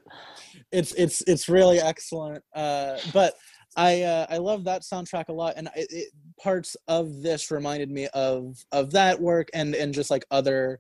it's 0.72 0.94
it's 0.94 1.22
it's 1.24 1.50
really 1.50 1.80
excellent. 1.80 2.44
Uh, 2.54 2.98
but 3.14 3.34
I 3.76 4.04
uh, 4.04 4.26
I 4.30 4.38
love 4.38 4.64
that 4.66 4.84
soundtrack 4.84 5.30
a 5.30 5.34
lot, 5.34 5.56
and 5.58 5.70
it, 5.76 5.88
it, 5.90 6.10
parts 6.42 6.76
of 6.88 7.22
this 7.22 7.52
reminded 7.52 7.90
me 7.90 8.08
of 8.14 8.58
of 8.72 8.92
that 8.92 9.20
work 9.20 9.50
and 9.54 9.76
and 9.76 9.94
just 9.94 10.12
like 10.12 10.26
other 10.32 10.80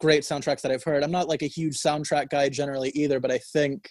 great 0.00 0.22
soundtracks 0.22 0.60
that 0.60 0.72
I've 0.72 0.84
heard. 0.84 1.02
I'm 1.02 1.10
not 1.10 1.28
like 1.28 1.42
a 1.42 1.46
huge 1.46 1.76
soundtrack 1.78 2.28
guy 2.28 2.48
generally 2.48 2.90
either, 2.90 3.18
but 3.18 3.30
I 3.30 3.38
think 3.38 3.90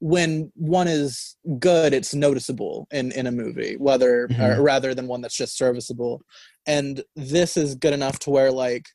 when 0.00 0.52
one 0.54 0.88
is 0.88 1.36
good, 1.58 1.94
it's 1.94 2.14
noticeable 2.14 2.86
in 2.90 3.12
in 3.12 3.26
a 3.26 3.32
movie, 3.32 3.76
whether 3.76 4.28
mm-hmm. 4.28 4.60
rather 4.60 4.94
than 4.94 5.06
one 5.06 5.20
that's 5.20 5.36
just 5.36 5.56
serviceable. 5.56 6.22
And 6.66 7.02
this 7.14 7.56
is 7.56 7.74
good 7.74 7.94
enough 7.94 8.18
to 8.20 8.30
where 8.30 8.52
like, 8.52 8.86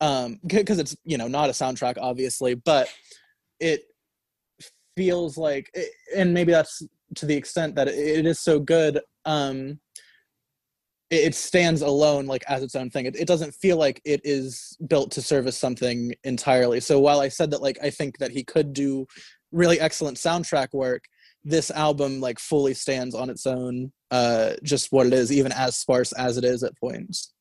um, 0.00 0.40
because 0.46 0.78
it's 0.78 0.96
you 1.04 1.18
know 1.18 1.28
not 1.28 1.50
a 1.50 1.52
soundtrack 1.52 1.96
obviously, 2.00 2.54
but 2.54 2.88
it 3.60 3.82
feels 4.96 5.36
like, 5.36 5.70
it, 5.74 5.90
and 6.16 6.34
maybe 6.34 6.52
that's 6.52 6.82
to 7.16 7.26
the 7.26 7.36
extent 7.36 7.74
that 7.74 7.88
it 7.88 8.26
is 8.26 8.40
so 8.40 8.58
good 8.58 9.00
um 9.24 9.78
it 11.10 11.34
stands 11.34 11.82
alone 11.82 12.26
like 12.26 12.44
as 12.48 12.62
its 12.62 12.76
own 12.76 12.88
thing 12.88 13.04
it, 13.04 13.16
it 13.16 13.26
doesn't 13.26 13.52
feel 13.54 13.76
like 13.76 14.00
it 14.04 14.20
is 14.22 14.76
built 14.86 15.10
to 15.10 15.20
service 15.20 15.58
something 15.58 16.14
entirely 16.24 16.80
so 16.80 17.00
while 17.00 17.20
i 17.20 17.28
said 17.28 17.50
that 17.50 17.62
like 17.62 17.78
i 17.82 17.90
think 17.90 18.18
that 18.18 18.30
he 18.30 18.44
could 18.44 18.72
do 18.72 19.06
really 19.52 19.80
excellent 19.80 20.16
soundtrack 20.16 20.68
work 20.72 21.04
this 21.44 21.70
album 21.70 22.20
like 22.20 22.38
fully 22.38 22.74
stands 22.74 23.14
on 23.14 23.30
its 23.30 23.46
own 23.46 23.92
uh 24.10 24.52
just 24.62 24.92
what 24.92 25.06
it 25.06 25.12
is 25.12 25.32
even 25.32 25.52
as 25.52 25.76
sparse 25.76 26.12
as 26.12 26.36
it 26.36 26.44
is 26.44 26.62
at 26.62 26.76
points 26.78 27.32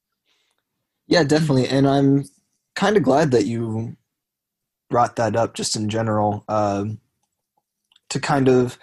yeah 1.08 1.24
definitely 1.24 1.68
and 1.68 1.88
i'm 1.88 2.24
kind 2.76 2.98
of 2.98 3.04
glad 3.04 3.32
that 3.32 3.46
you 3.46 3.96
brought 4.90 5.16
that 5.18 5.36
up 5.36 5.54
just 5.54 5.76
in 5.76 5.90
general 5.90 6.44
um 6.48 7.00
to 8.10 8.20
kind 8.20 8.48
of 8.48 8.78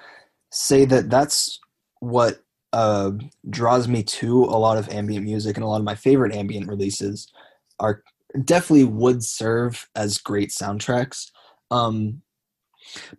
say 0.52 0.84
that 0.84 1.10
that's 1.10 1.58
what 2.00 2.40
uh, 2.72 3.12
draws 3.48 3.88
me 3.88 4.02
to 4.02 4.44
a 4.44 4.58
lot 4.58 4.78
of 4.78 4.88
ambient 4.90 5.24
music 5.24 5.56
and 5.56 5.64
a 5.64 5.66
lot 5.66 5.78
of 5.78 5.84
my 5.84 5.94
favorite 5.94 6.34
ambient 6.34 6.68
releases 6.68 7.32
are 7.80 8.02
definitely 8.44 8.84
would 8.84 9.24
serve 9.24 9.88
as 9.94 10.18
great 10.18 10.50
soundtracks. 10.50 11.30
Um, 11.70 12.22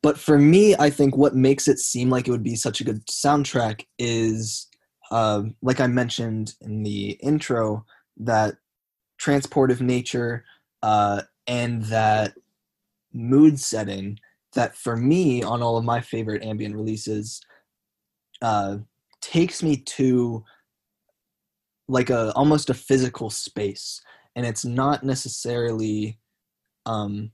but 0.01 0.17
for 0.17 0.38
me, 0.38 0.75
I 0.77 0.89
think 0.89 1.15
what 1.15 1.36
makes 1.36 1.67
it 1.67 1.79
seem 1.79 2.09
like 2.09 2.27
it 2.27 2.31
would 2.31 2.43
be 2.43 2.55
such 2.55 2.81
a 2.81 2.83
good 2.83 3.05
soundtrack 3.07 3.86
is, 4.00 4.67
uh, 5.12 5.43
like 5.62 5.79
I 5.79 5.88
mentioned 5.88 6.53
in 6.62 6.83
the 6.83 7.12
intro, 7.21 7.86
that 8.17 8.55
transportive 9.21 9.81
nature 9.81 10.45
uh, 10.83 11.24
and 11.47 11.83
that 11.83 12.33
mood 13.13 13.59
setting 13.59 14.19
that 14.53 14.75
for 14.75 14.95
me 14.95 15.43
on 15.43 15.62
all 15.62 15.77
of 15.77 15.86
my 15.86 16.01
favorite 16.01 16.43
ambient 16.43 16.75
releases 16.75 17.41
uh, 18.41 18.77
takes 19.21 19.63
me 19.63 19.77
to 19.77 20.43
like 21.88 22.09
a 22.09 22.31
almost 22.33 22.69
a 22.69 22.74
physical 22.74 23.29
space. 23.29 24.01
And 24.36 24.45
it's 24.45 24.65
not 24.65 25.03
necessarily 25.03 26.19
um 26.86 27.31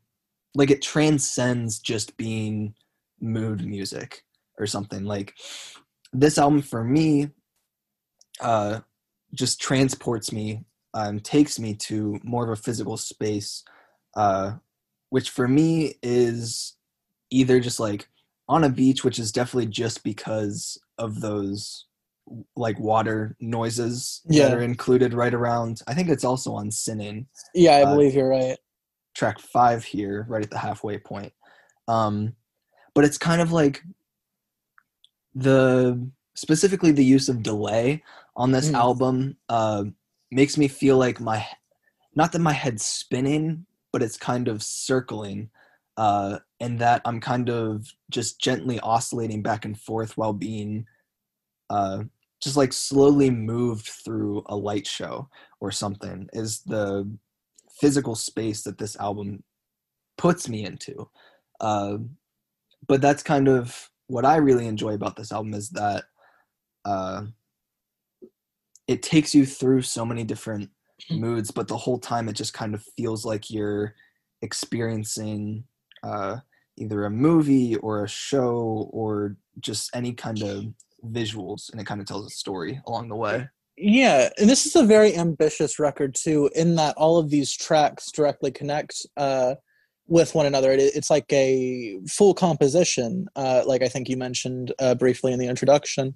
like 0.55 0.72
it 0.72 0.81
transcends 0.81 1.79
just 1.79 2.15
being 2.17 2.75
mood 3.22 3.65
music 3.65 4.24
or 4.60 4.65
something 4.67 5.03
like 5.05 5.33
this 6.12 6.38
album 6.38 6.62
for 6.62 6.83
me 6.83 7.29
uh 8.41 8.79
just 9.33 9.62
transports 9.62 10.31
me 10.31 10.63
um 10.93 11.19
takes 11.19 11.60
me 11.60 11.74
to 11.74 12.19
more 12.24 12.43
of 12.43 12.50
a 12.50 12.62
physical 12.62 12.98
space 12.98 13.63
uh 14.15 14.53
which 15.10 15.29
for 15.29 15.48
me 15.48 15.95
is 16.03 16.75
either 17.31 17.60
just 17.60 17.79
like 17.79 18.07
on 18.50 18.63
a 18.63 18.69
beach 18.69 19.03
which 19.03 19.19
is 19.19 19.31
definitely 19.31 19.65
just 19.67 20.03
because 20.03 20.77
of 20.98 21.22
those 21.22 21.86
like 22.55 22.79
water 22.79 23.36
noises 23.39 24.22
Yeah. 24.25 24.50
that 24.50 24.57
are 24.57 24.62
included 24.62 25.13
right 25.13 25.33
around 25.33 25.81
i 25.88 25.93
think 25.93 26.10
it's 26.10 26.24
also 26.24 26.53
on 26.53 26.72
sinning 26.72 27.27
Yeah, 27.53 27.77
I 27.77 27.81
Uh, 27.83 27.95
believe 27.95 28.13
you're 28.13 28.27
right. 28.29 28.57
Track 29.13 29.39
five 29.39 29.84
here, 29.84 30.25
right 30.29 30.43
at 30.43 30.50
the 30.50 30.58
halfway 30.58 30.98
point. 30.98 31.34
Um, 31.88 32.36
but 32.93 33.05
it's 33.05 33.17
kind 33.17 33.41
of 33.41 33.51
like 33.51 33.84
the 35.36 36.08
specifically 36.36 36.91
the 36.91 37.05
use 37.05 37.29
of 37.29 37.43
delay 37.43 38.03
on 38.36 38.51
this 38.51 38.70
Mm. 38.70 38.75
album 38.75 39.38
uh, 39.50 39.86
makes 40.32 40.58
me 40.58 40.67
feel 40.67 40.98
like 40.98 41.20
my 41.20 41.46
not 42.15 42.32
that 42.32 42.39
my 42.39 42.53
head's 42.53 42.86
spinning, 42.86 43.65
but 43.91 44.03
it's 44.03 44.17
kind 44.17 44.48
of 44.48 44.62
circling, 44.62 45.50
uh, 45.98 46.39
and 46.60 46.79
that 46.79 47.01
I'm 47.05 47.20
kind 47.20 47.50
of 47.50 47.91
just 48.12 48.39
gently 48.39 48.79
oscillating 48.82 49.41
back 49.41 49.65
and 49.65 49.79
forth 49.79 50.15
while 50.17 50.34
being 50.34 50.86
uh, 51.72 52.03
just 52.39 52.55
like 52.58 52.74
slowly 52.74 53.32
moved 53.32 53.88
through 53.88 54.43
a 54.48 54.55
light 54.55 54.86
show 54.86 55.27
or 55.60 55.72
something. 55.72 56.29
Is 56.34 56.62
the 56.62 57.10
physical 57.83 58.15
space 58.15 58.63
that 58.63 58.77
this 58.77 58.95
album 58.95 59.43
puts 60.17 60.47
me 60.47 60.63
into. 60.63 61.09
Uh, 61.59 61.97
but 62.87 63.01
that's 63.01 63.21
kind 63.21 63.49
of 63.49 63.89
what 64.07 64.23
I 64.23 64.37
really 64.37 64.67
enjoy 64.67 64.93
about 64.93 65.17
this 65.17 65.33
album 65.33 65.53
is 65.53 65.69
that 65.71 66.05
uh, 66.85 67.23
it 68.87 69.03
takes 69.03 69.35
you 69.35 69.45
through 69.45 69.81
so 69.81 70.05
many 70.05 70.23
different 70.23 70.69
moods, 71.11 71.51
but 71.51 71.67
the 71.67 71.75
whole 71.75 71.99
time 71.99 72.29
it 72.29 72.37
just 72.37 72.53
kind 72.53 72.73
of 72.73 72.81
feels 72.95 73.25
like 73.25 73.51
you're 73.51 73.95
experiencing 74.41 75.65
uh, 76.03 76.37
either 76.77 77.03
a 77.03 77.09
movie 77.09 77.75
or 77.77 78.05
a 78.05 78.07
show 78.07 78.89
or 78.93 79.35
just 79.59 79.93
any 79.93 80.13
kind 80.13 80.41
of 80.41 80.65
visuals, 81.11 81.69
and 81.71 81.81
it 81.81 81.87
kind 81.87 81.99
of 81.99 82.07
tells 82.07 82.25
a 82.25 82.29
story 82.29 82.81
along 82.87 83.09
the 83.09 83.15
way. 83.15 83.47
Yeah, 83.75 84.29
and 84.37 84.49
this 84.49 84.65
is 84.65 84.75
a 84.75 84.83
very 84.83 85.15
ambitious 85.15 85.79
record 85.79 86.15
too, 86.15 86.49
in 86.55 86.75
that 86.75 86.95
all 86.95 87.17
of 87.17 87.29
these 87.29 87.55
tracks 87.55 88.11
directly 88.11 88.51
connect 88.51 89.05
uh, 89.17 89.55
with 90.07 90.35
one 90.35 90.45
another. 90.45 90.71
It, 90.71 90.95
it's 90.95 91.09
like 91.09 91.31
a 91.31 91.99
full 92.07 92.35
composition, 92.35 93.27
uh, 93.35 93.63
like 93.65 93.81
I 93.81 93.87
think 93.87 94.09
you 94.09 94.17
mentioned 94.17 94.73
uh, 94.79 94.93
briefly 94.95 95.33
in 95.33 95.39
the 95.39 95.47
introduction, 95.47 96.15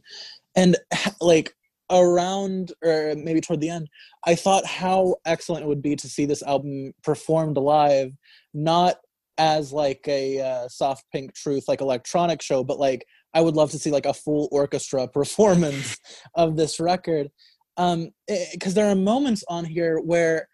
and 0.55 0.77
like 1.19 1.55
around 1.89 2.73
or 2.83 3.15
maybe 3.15 3.41
toward 3.41 3.61
the 3.61 3.69
end, 3.69 3.87
I 4.25 4.35
thought 4.35 4.65
how 4.65 5.15
excellent 5.25 5.63
it 5.63 5.67
would 5.67 5.81
be 5.81 5.95
to 5.95 6.09
see 6.09 6.25
this 6.25 6.43
album 6.43 6.93
performed 7.03 7.57
live, 7.57 8.11
not 8.53 8.97
as 9.39 9.71
like 9.71 10.03
a 10.07 10.41
uh, 10.41 10.67
soft 10.67 11.05
pink 11.11 11.33
truth 11.33 11.65
like 11.67 11.81
electronic 11.81 12.41
show, 12.41 12.63
but 12.63 12.79
like 12.79 13.05
I 13.37 13.41
would 13.41 13.55
love 13.55 13.69
to 13.71 13.79
see 13.79 13.91
like 13.91 14.07
a 14.07 14.13
full 14.13 14.49
orchestra 14.51 15.07
performance 15.19 15.97
of 16.35 16.57
this 16.57 16.79
record. 16.79 17.29
Um 17.77 18.09
because 18.51 18.73
there 18.73 18.89
are 18.89 18.95
moments 18.95 19.43
on 19.47 19.63
here 19.63 19.99
where 19.99 20.47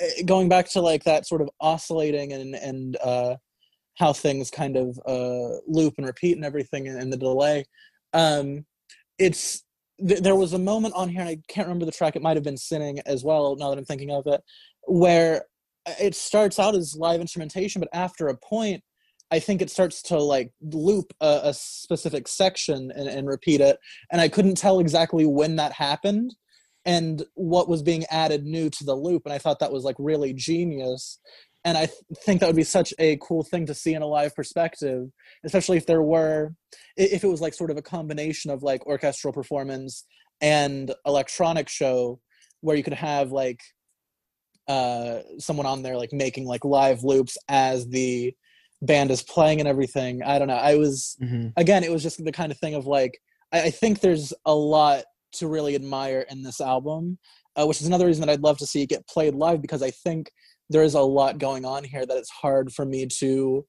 eh, 0.00 0.22
going 0.24 0.48
back 0.48 0.68
to 0.70 0.80
like 0.80 1.04
that 1.04 1.26
sort 1.26 1.42
of 1.42 1.50
oscillating 1.60 2.32
and 2.32 2.54
and 2.54 2.96
uh 3.04 3.36
how 3.98 4.12
things 4.12 4.50
kind 4.50 4.76
of 4.76 4.98
uh 5.06 5.58
loop 5.66 5.94
and 5.98 6.06
repeat 6.06 6.36
and 6.36 6.44
everything 6.44 6.88
and, 6.88 6.98
and 6.98 7.12
the 7.12 7.16
delay 7.16 7.64
um 8.14 8.64
it's 9.18 9.64
th- 10.06 10.20
there 10.20 10.36
was 10.36 10.52
a 10.52 10.58
moment 10.58 10.94
on 10.94 11.08
here 11.08 11.20
and 11.20 11.28
i 11.28 11.36
can't 11.48 11.66
remember 11.66 11.84
the 11.84 11.92
track 11.92 12.14
it 12.14 12.22
might 12.22 12.36
have 12.36 12.44
been 12.44 12.56
sinning 12.56 13.00
as 13.06 13.24
well 13.24 13.56
now 13.56 13.68
that 13.68 13.78
i'm 13.78 13.84
thinking 13.84 14.12
of 14.12 14.26
it 14.26 14.40
where 14.86 15.44
uh, 15.86 15.94
it 16.00 16.14
starts 16.14 16.58
out 16.58 16.76
as 16.76 16.96
live 16.96 17.20
instrumentation 17.20 17.80
but 17.80 17.88
after 17.92 18.28
a 18.28 18.36
point 18.38 18.82
i 19.30 19.38
think 19.38 19.60
it 19.60 19.70
starts 19.70 20.02
to 20.02 20.18
like 20.18 20.50
loop 20.60 21.12
a, 21.20 21.40
a 21.44 21.54
specific 21.54 22.26
section 22.28 22.90
and, 22.94 23.08
and 23.08 23.28
repeat 23.28 23.60
it 23.60 23.78
and 24.10 24.20
I 24.20 24.28
couldn't 24.28 24.56
tell 24.56 24.80
exactly 24.80 25.26
when 25.26 25.56
that 25.56 25.72
happened 25.72 26.34
and 26.84 27.22
what 27.34 27.68
was 27.68 27.82
being 27.82 28.04
added 28.10 28.44
new 28.44 28.70
to 28.70 28.84
the 28.84 28.94
loop. 28.94 29.22
And 29.24 29.32
I 29.32 29.38
thought 29.38 29.58
that 29.60 29.72
was 29.72 29.84
like 29.84 29.96
really 29.98 30.32
genius. 30.32 31.18
And 31.64 31.76
I 31.76 31.86
th- 31.86 31.98
think 32.24 32.40
that 32.40 32.46
would 32.46 32.56
be 32.56 32.64
such 32.64 32.94
a 32.98 33.18
cool 33.20 33.42
thing 33.42 33.66
to 33.66 33.74
see 33.74 33.94
in 33.94 34.02
a 34.02 34.06
live 34.06 34.34
perspective, 34.34 35.08
especially 35.44 35.76
if 35.76 35.86
there 35.86 36.02
were, 36.02 36.54
if 36.96 37.24
it 37.24 37.28
was 37.28 37.40
like 37.40 37.52
sort 37.52 37.70
of 37.70 37.76
a 37.76 37.82
combination 37.82 38.50
of 38.50 38.62
like 38.62 38.86
orchestral 38.86 39.32
performance 39.34 40.04
and 40.40 40.94
electronic 41.04 41.68
show 41.68 42.20
where 42.60 42.76
you 42.76 42.82
could 42.82 42.94
have 42.94 43.32
like 43.32 43.60
uh 44.68 45.20
someone 45.38 45.66
on 45.66 45.82
there 45.82 45.96
like 45.96 46.12
making 46.12 46.44
like 46.44 46.64
live 46.64 47.02
loops 47.02 47.38
as 47.48 47.88
the 47.88 48.34
band 48.82 49.10
is 49.10 49.22
playing 49.22 49.58
and 49.60 49.68
everything 49.68 50.22
i 50.22 50.38
don't 50.38 50.48
know 50.48 50.54
i 50.54 50.74
was 50.76 51.16
again, 51.56 51.82
it 51.84 51.90
was 51.90 52.02
just 52.02 52.24
the 52.24 52.32
kind 52.32 52.52
of 52.52 52.58
thing 52.58 52.74
of 52.74 52.86
like, 52.86 53.18
I, 53.52 53.62
I 53.62 53.70
think 53.70 54.00
there's 54.00 54.32
a 54.44 54.54
lot 54.54 55.04
to 55.32 55.48
really 55.48 55.74
admire 55.74 56.24
in 56.30 56.42
this 56.42 56.60
album, 56.60 57.18
uh, 57.56 57.66
which 57.66 57.80
is 57.80 57.86
another 57.86 58.06
reason 58.06 58.24
that 58.24 58.32
I'd 58.32 58.40
love 58.42 58.58
to 58.58 58.66
see 58.66 58.82
it 58.82 58.88
get 58.88 59.06
played 59.08 59.34
live 59.34 59.60
because 59.60 59.82
I 59.82 59.90
think 59.90 60.30
there 60.70 60.82
is 60.84 60.94
a 60.94 61.00
lot 61.00 61.38
going 61.38 61.64
on 61.64 61.82
here 61.84 62.06
that 62.06 62.16
it's 62.16 62.30
hard 62.30 62.72
for 62.72 62.84
me 62.84 63.06
to 63.18 63.66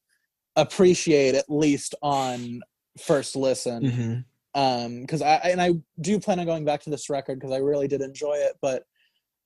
appreciate 0.55 1.35
at 1.35 1.49
least 1.49 1.95
on 2.01 2.61
first 2.99 3.35
listen 3.35 3.83
Mhm. 3.83 4.25
um 4.55 5.01
because 5.01 5.21
I 5.21 5.35
and 5.35 5.61
I 5.61 5.73
do 6.01 6.19
plan 6.19 6.39
on 6.39 6.45
going 6.45 6.65
back 6.65 6.81
to 6.81 6.89
this 6.89 7.09
record 7.09 7.39
because 7.39 7.53
I 7.53 7.57
really 7.59 7.87
did 7.87 8.01
enjoy 8.01 8.33
it 8.33 8.53
but 8.61 8.83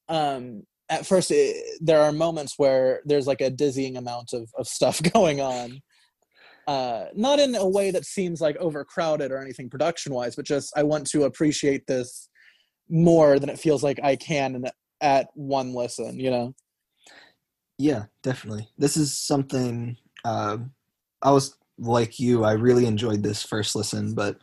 um 0.10 0.64
at 0.90 1.06
first 1.06 1.32
it, 1.32 1.80
there 1.82 2.02
are 2.02 2.12
moments 2.12 2.56
where 2.58 3.02
there's 3.06 3.28
like 3.28 3.42
a 3.42 3.50
dizzying 3.50 3.98
amount 3.98 4.34
of, 4.34 4.50
of 4.58 4.68
stuff 4.68 5.02
going 5.14 5.42
on 5.42 5.82
uh 6.68 7.06
not 7.14 7.40
in 7.40 7.56
a 7.56 7.68
way 7.68 7.92
that 7.92 8.06
seems 8.06 8.40
like 8.40 8.56
overcrowded 8.58 9.32
or 9.32 9.42
anything 9.42 9.70
production 9.70 10.14
wise 10.14 10.36
but 10.36 10.46
just 10.46 10.72
I 10.78 10.84
want 10.84 11.08
to 11.08 11.24
appreciate 11.24 11.86
this 11.88 12.30
more 12.90 13.40
than 13.40 13.50
it 13.50 13.60
feels 13.60 13.84
like 13.84 14.00
I 14.02 14.16
can 14.16 14.64
at 15.02 15.28
one 15.34 15.74
listen 15.74 16.20
you 16.20 16.32
know 16.32 16.54
Yeah, 17.78 18.06
definitely. 18.22 18.70
This 18.78 18.98
is 18.98 19.18
something 19.18 19.98
uh, 20.24 20.58
I 21.22 21.32
was 21.32 21.58
like 21.78 22.20
you. 22.20 22.44
I 22.44 22.54
really 22.54 22.86
enjoyed 22.86 23.24
this 23.24 23.44
first 23.44 23.76
listen, 23.76 24.14
but 24.14 24.38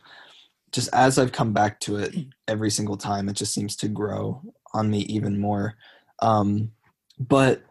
just 0.71 0.89
as 0.93 1.17
I've 1.17 1.31
come 1.31 1.53
back 1.53 1.79
to 1.81 1.97
it 1.97 2.15
every 2.47 2.69
single 2.69 2.97
time, 2.97 3.29
it 3.29 3.33
just 3.33 3.53
seems 3.53 3.75
to 3.77 3.87
grow 3.87 4.41
on 4.73 4.89
me 4.89 4.99
even 5.01 5.39
more. 5.39 5.75
Um, 6.21 6.71
but 7.19 7.63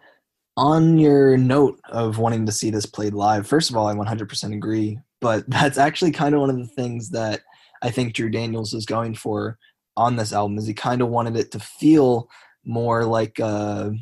on 0.57 0.99
your 0.99 1.37
note 1.37 1.81
of 1.89 2.19
wanting 2.19 2.47
to 2.47 2.53
see 2.53 2.71
this 2.71 2.87
played 2.87 3.15
live, 3.15 3.47
first 3.47 3.71
of 3.71 3.77
all, 3.77 3.87
I 3.87 3.95
100% 3.95 4.55
agree. 4.55 4.99
But 5.21 5.45
that's 5.49 5.79
actually 5.79 6.13
kind 6.13 6.35
of 6.35 6.41
one 6.41 6.51
of 6.51 6.59
the 6.59 6.67
things 6.67 7.11
that 7.11 7.41
I 7.83 7.91
think 7.91 8.15
Drew 8.15 8.29
Daniels 8.29 8.73
was 8.73 8.87
going 8.87 9.15
for 9.15 9.59
on 9.97 10.17
this 10.17 10.33
album. 10.33 10.59
Is 10.59 10.67
he 10.67 10.75
kind 10.75 11.01
of 11.01 11.09
wanted 11.09 11.37
it 11.37 11.51
to 11.53 11.59
feel 11.61 12.29
more 12.65 13.05
like 13.05 13.39
a 13.39 13.93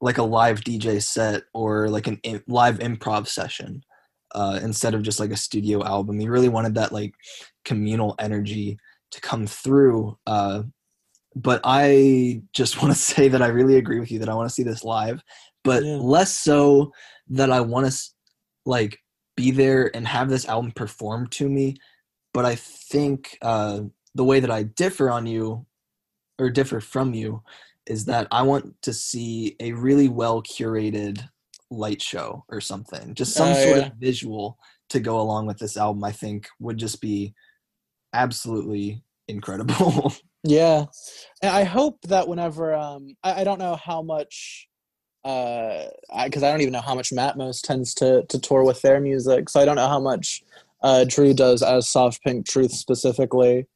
like 0.00 0.18
a 0.18 0.22
live 0.22 0.60
DJ 0.60 1.02
set 1.02 1.44
or 1.54 1.88
like 1.88 2.06
an 2.06 2.20
im- 2.22 2.44
live 2.46 2.78
improv 2.78 3.26
session 3.26 3.82
uh, 4.34 4.60
instead 4.62 4.94
of 4.94 5.02
just 5.02 5.18
like 5.18 5.30
a 5.30 5.36
studio 5.36 5.82
album. 5.84 6.18
He 6.18 6.28
really 6.28 6.50
wanted 6.50 6.74
that 6.74 6.92
like 6.92 7.14
communal 7.64 8.14
energy 8.18 8.78
to 9.12 9.20
come 9.20 9.46
through. 9.46 10.18
Uh, 10.26 10.64
but 11.36 11.60
I 11.64 12.42
just 12.54 12.82
want 12.82 12.94
to 12.94 13.00
say 13.00 13.28
that 13.28 13.42
I 13.42 13.48
really 13.48 13.76
agree 13.76 14.00
with 14.00 14.10
you 14.10 14.18
that 14.20 14.30
I 14.30 14.34
want 14.34 14.48
to 14.48 14.54
see 14.54 14.64
this 14.64 14.84
live, 14.84 15.22
but 15.64 15.84
Yeah. 15.84 15.98
less 15.98 16.36
so 16.38 16.92
that 17.30 17.52
I 17.52 17.60
want 17.60 17.92
to 17.92 18.02
like 18.66 18.98
be 19.36 19.52
there 19.52 19.94
and 19.94 20.08
have 20.08 20.30
this 20.30 20.48
album 20.48 20.72
performed 20.72 21.30
to 21.32 21.48
me. 21.48 21.76
But 22.34 22.46
I 22.46 22.56
think 22.56 23.38
uh, 23.42 23.82
the 24.14 24.24
way 24.24 24.40
that 24.40 24.50
I 24.50 24.64
differ 24.64 25.10
on 25.10 25.26
you 25.26 25.66
or 26.38 26.50
differ 26.50 26.80
from 26.80 27.14
you 27.14 27.42
is 27.86 28.06
that 28.06 28.28
I 28.30 28.42
want 28.42 28.82
to 28.82 28.92
see 28.92 29.56
a 29.60 29.72
really 29.72 30.08
well 30.08 30.42
curated 30.42 31.22
light 31.70 32.02
show 32.02 32.44
or 32.48 32.60
something. 32.60 33.14
Just 33.14 33.34
some 33.34 33.52
Oh, 33.52 33.54
sort 33.54 33.78
yeah. 33.78 33.86
of 33.88 33.92
visual 33.94 34.58
to 34.90 35.00
go 35.00 35.20
along 35.20 35.46
with 35.46 35.58
this 35.58 35.76
album, 35.76 36.04
I 36.04 36.12
think 36.12 36.48
would 36.60 36.78
just 36.78 37.00
be 37.00 37.34
absolutely 38.12 39.02
incredible. 39.28 40.12
Yeah, 40.46 40.86
and 41.42 41.50
I 41.50 41.64
hope 41.64 42.00
that 42.02 42.28
whenever 42.28 42.74
um, 42.74 43.16
I, 43.22 43.40
I 43.40 43.44
don't 43.44 43.58
know 43.58 43.76
how 43.76 44.00
much, 44.00 44.68
uh, 45.24 45.86
because 46.24 46.42
I, 46.42 46.50
don't 46.50 46.60
even 46.60 46.72
know 46.72 46.80
how 46.80 46.94
much 46.94 47.10
Matmos 47.10 47.60
tends 47.60 47.94
to 47.94 48.24
to 48.28 48.38
tour 48.38 48.64
with 48.64 48.80
their 48.82 49.00
music, 49.00 49.48
so 49.48 49.60
I 49.60 49.64
don't 49.64 49.76
know 49.76 49.88
how 49.88 50.00
much 50.00 50.42
uh, 50.82 51.04
Drew 51.04 51.34
does 51.34 51.62
as 51.62 51.88
Soft 51.88 52.22
Pink 52.22 52.46
Truth 52.46 52.72
specifically. 52.72 53.66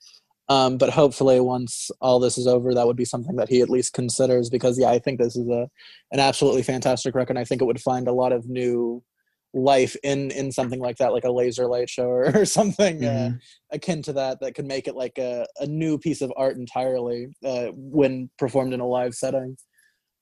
Um, 0.49 0.79
but 0.79 0.91
hopefully, 0.91 1.41
once 1.41 1.91
all 2.00 2.19
this 2.19 2.37
is 2.37 2.49
over, 2.49 2.75
that 2.75 2.87
would 2.87 2.97
be 2.97 3.05
something 3.05 3.37
that 3.37 3.49
he 3.49 3.61
at 3.61 3.71
least 3.71 3.93
considers. 3.93 4.50
Because 4.50 4.79
yeah, 4.79 4.91
I 4.91 4.99
think 4.99 5.19
this 5.19 5.37
is 5.37 5.49
a 5.49 5.69
an 6.12 6.21
absolutely 6.21 6.62
fantastic 6.62 7.15
record. 7.15 7.37
I 7.37 7.45
think 7.45 7.62
it 7.62 7.67
would 7.67 7.81
find 7.81 8.09
a 8.09 8.12
lot 8.12 8.33
of 8.33 8.49
new 8.49 9.03
life 9.52 9.97
in 10.02 10.30
in 10.30 10.52
something 10.52 10.80
like 10.80 10.97
that, 10.99 11.12
like 11.12 11.25
a 11.25 11.30
laser 11.30 11.66
light 11.66 11.90
show 11.90 12.07
or, 12.07 12.37
or 12.40 12.45
something 12.45 13.04
uh, 13.04 13.09
mm-hmm. 13.09 13.35
uh, 13.35 13.38
akin 13.73 14.02
to 14.02 14.12
that, 14.14 14.40
that 14.40 14.54
could 14.54 14.66
make 14.66 14.87
it 14.87 14.95
like 14.95 15.19
a, 15.19 15.47
a 15.59 15.66
new 15.66 15.99
piece 15.99 16.21
of 16.21 16.33
art 16.37 16.57
entirely 16.57 17.28
uh, 17.45 17.69
when 17.75 18.30
performed 18.38 18.73
in 18.73 18.80
a 18.80 18.87
live 18.87 19.14
setting. 19.14 19.57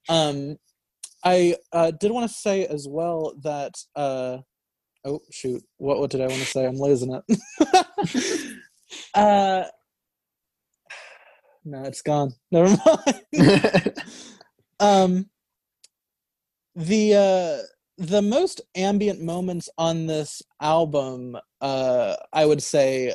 Um, 0.08 0.56
I 1.24 1.56
uh, 1.72 1.90
did 1.90 2.12
want 2.12 2.28
to 2.30 2.36
say 2.36 2.66
as 2.66 2.86
well 2.88 3.34
that 3.42 3.74
uh, 3.96 4.38
oh 5.04 5.20
shoot, 5.30 5.62
what 5.76 5.98
what 5.98 6.10
did 6.10 6.20
I 6.20 6.26
want 6.26 6.40
to 6.40 6.46
say? 6.46 6.66
I'm 6.66 6.76
losing 6.76 7.14
it. 7.14 8.56
uh, 9.14 9.64
no, 11.64 11.82
it's 11.82 12.02
gone. 12.02 12.32
Never 12.50 12.76
mind. 12.86 13.94
um, 14.80 15.30
the 16.74 17.14
uh, 17.14 17.77
the 17.98 18.22
most 18.22 18.60
ambient 18.76 19.20
moments 19.20 19.68
on 19.76 20.06
this 20.06 20.40
album, 20.60 21.36
uh, 21.60 22.16
I 22.32 22.46
would 22.46 22.62
say, 22.62 23.14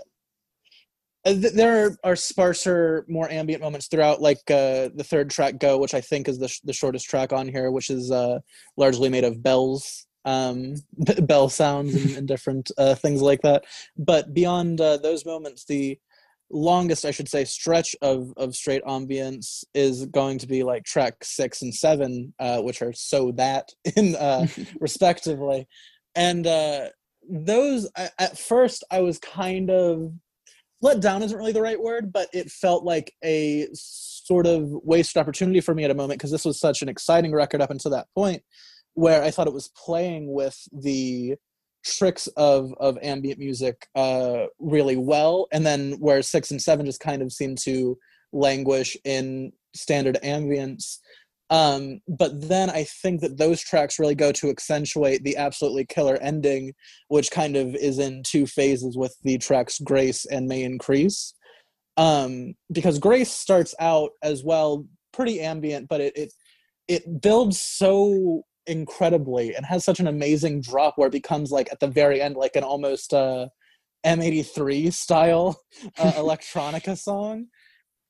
uh, 1.25 1.33
there 1.53 1.85
are, 1.85 1.97
are, 2.03 2.15
sparser, 2.17 3.05
more 3.07 3.31
ambient 3.31 3.63
moments 3.63 3.87
throughout, 3.87 4.21
like 4.21 4.39
uh, 4.51 4.89
the 4.93 5.05
third 5.05 5.29
track 5.29 5.57
"Go," 5.57 5.77
which 5.77 5.93
I 5.93 6.01
think 6.01 6.27
is 6.27 6.37
the 6.37 6.49
sh- 6.49 6.59
the 6.65 6.73
shortest 6.73 7.09
track 7.09 7.31
on 7.31 7.47
here, 7.47 7.71
which 7.71 7.89
is 7.89 8.11
uh, 8.11 8.39
largely 8.75 9.07
made 9.07 9.23
of 9.23 9.41
bells, 9.41 10.05
um, 10.25 10.75
b- 11.05 11.21
bell 11.21 11.47
sounds, 11.47 11.95
and, 11.95 12.17
and 12.17 12.27
different 12.27 12.71
uh, 12.77 12.95
things 12.95 13.21
like 13.21 13.41
that. 13.43 13.63
But 13.97 14.33
beyond 14.33 14.81
uh, 14.81 14.97
those 14.97 15.25
moments, 15.25 15.63
the 15.63 15.97
longest, 16.53 17.05
I 17.05 17.11
should 17.11 17.29
say, 17.29 17.45
stretch 17.45 17.95
of 18.01 18.33
of 18.37 18.55
straight 18.55 18.83
ambience 18.83 19.63
is 19.73 20.05
going 20.05 20.37
to 20.39 20.47
be 20.47 20.63
like 20.63 20.83
track 20.83 21.23
six 21.23 21.61
and 21.61 21.73
seven, 21.73 22.33
uh, 22.39 22.61
which 22.61 22.81
are 22.81 22.93
so 22.93 23.31
that 23.33 23.71
in 23.95 24.15
respectively, 24.79 25.67
and 26.15 26.45
those 27.29 27.89
I, 27.97 28.09
at 28.19 28.37
first 28.37 28.83
I 28.91 29.01
was 29.01 29.19
kind 29.19 29.69
of 29.69 30.13
let 30.81 30.99
down 30.99 31.23
isn't 31.23 31.37
really 31.37 31.53
the 31.53 31.61
right 31.61 31.81
word, 31.81 32.11
but 32.11 32.27
it 32.33 32.51
felt 32.51 32.83
like 32.83 33.13
a 33.23 33.67
sort 33.73 34.45
of 34.45 34.69
wasted 34.83 35.19
opportunity 35.19 35.61
for 35.61 35.73
me 35.73 35.85
at 35.85 35.91
a 35.91 35.95
moment 35.95 36.19
because 36.19 36.31
this 36.31 36.43
was 36.43 36.59
such 36.59 36.81
an 36.81 36.89
exciting 36.89 37.33
record 37.33 37.61
up 37.61 37.71
until 37.71 37.91
that 37.91 38.07
point 38.13 38.43
where 38.93 39.23
I 39.23 39.31
thought 39.31 39.47
it 39.47 39.53
was 39.53 39.69
playing 39.69 40.31
with 40.31 40.57
the 40.71 41.35
tricks 41.85 42.27
of 42.37 42.73
of 42.79 42.97
ambient 43.01 43.39
music 43.39 43.87
uh, 43.95 44.45
really 44.59 44.97
well, 44.97 45.47
and 45.51 45.65
then 45.65 45.93
where 45.99 46.21
six 46.21 46.51
and 46.51 46.61
seven 46.61 46.85
just 46.85 46.99
kind 46.99 47.21
of 47.21 47.31
seem 47.31 47.55
to 47.57 47.97
languish 48.31 48.97
in 49.05 49.51
standard 49.75 50.17
ambience 50.23 50.97
um, 51.53 51.99
but 52.07 52.31
then 52.49 52.71
I 52.71 52.83
think 52.83 53.21
that 53.21 53.37
those 53.37 53.61
tracks 53.61 53.99
really 53.99 54.15
go 54.15 54.31
to 54.31 54.49
accentuate 54.49 55.23
the 55.23 55.37
absolutely 55.37 55.85
killer 55.85 56.17
ending, 56.19 56.73
which 57.09 57.29
kind 57.29 57.55
of 57.55 57.75
is 57.75 57.99
in 57.99 58.23
two 58.23 58.47
phases 58.47 58.97
with 58.97 59.15
the 59.21 59.37
tracks 59.37 59.79
Grace 59.79 60.25
and 60.25 60.47
May 60.47 60.63
Increase. 60.63 61.35
Um, 61.95 62.55
because 62.71 62.97
Grace 62.97 63.29
starts 63.29 63.75
out 63.79 64.11
as 64.23 64.43
well 64.43 64.87
pretty 65.11 65.41
ambient, 65.41 65.87
but 65.89 66.01
it 66.01 66.17
it 66.17 66.33
it 66.87 67.21
builds 67.21 67.61
so 67.61 68.43
incredibly 68.67 69.55
and 69.55 69.65
has 69.65 69.83
such 69.83 69.99
an 69.99 70.07
amazing 70.07 70.61
drop 70.61 70.93
where 70.97 71.07
it 71.07 71.11
becomes 71.11 71.51
like 71.51 71.69
at 71.71 71.79
the 71.79 71.87
very 71.87 72.21
end 72.21 72.35
like 72.35 72.55
an 72.55 72.63
almost 72.63 73.13
uh 73.13 73.47
M83 74.05 74.91
style 74.93 75.61
uh, 75.97 76.11
electronica 76.15 76.97
song 76.97 77.47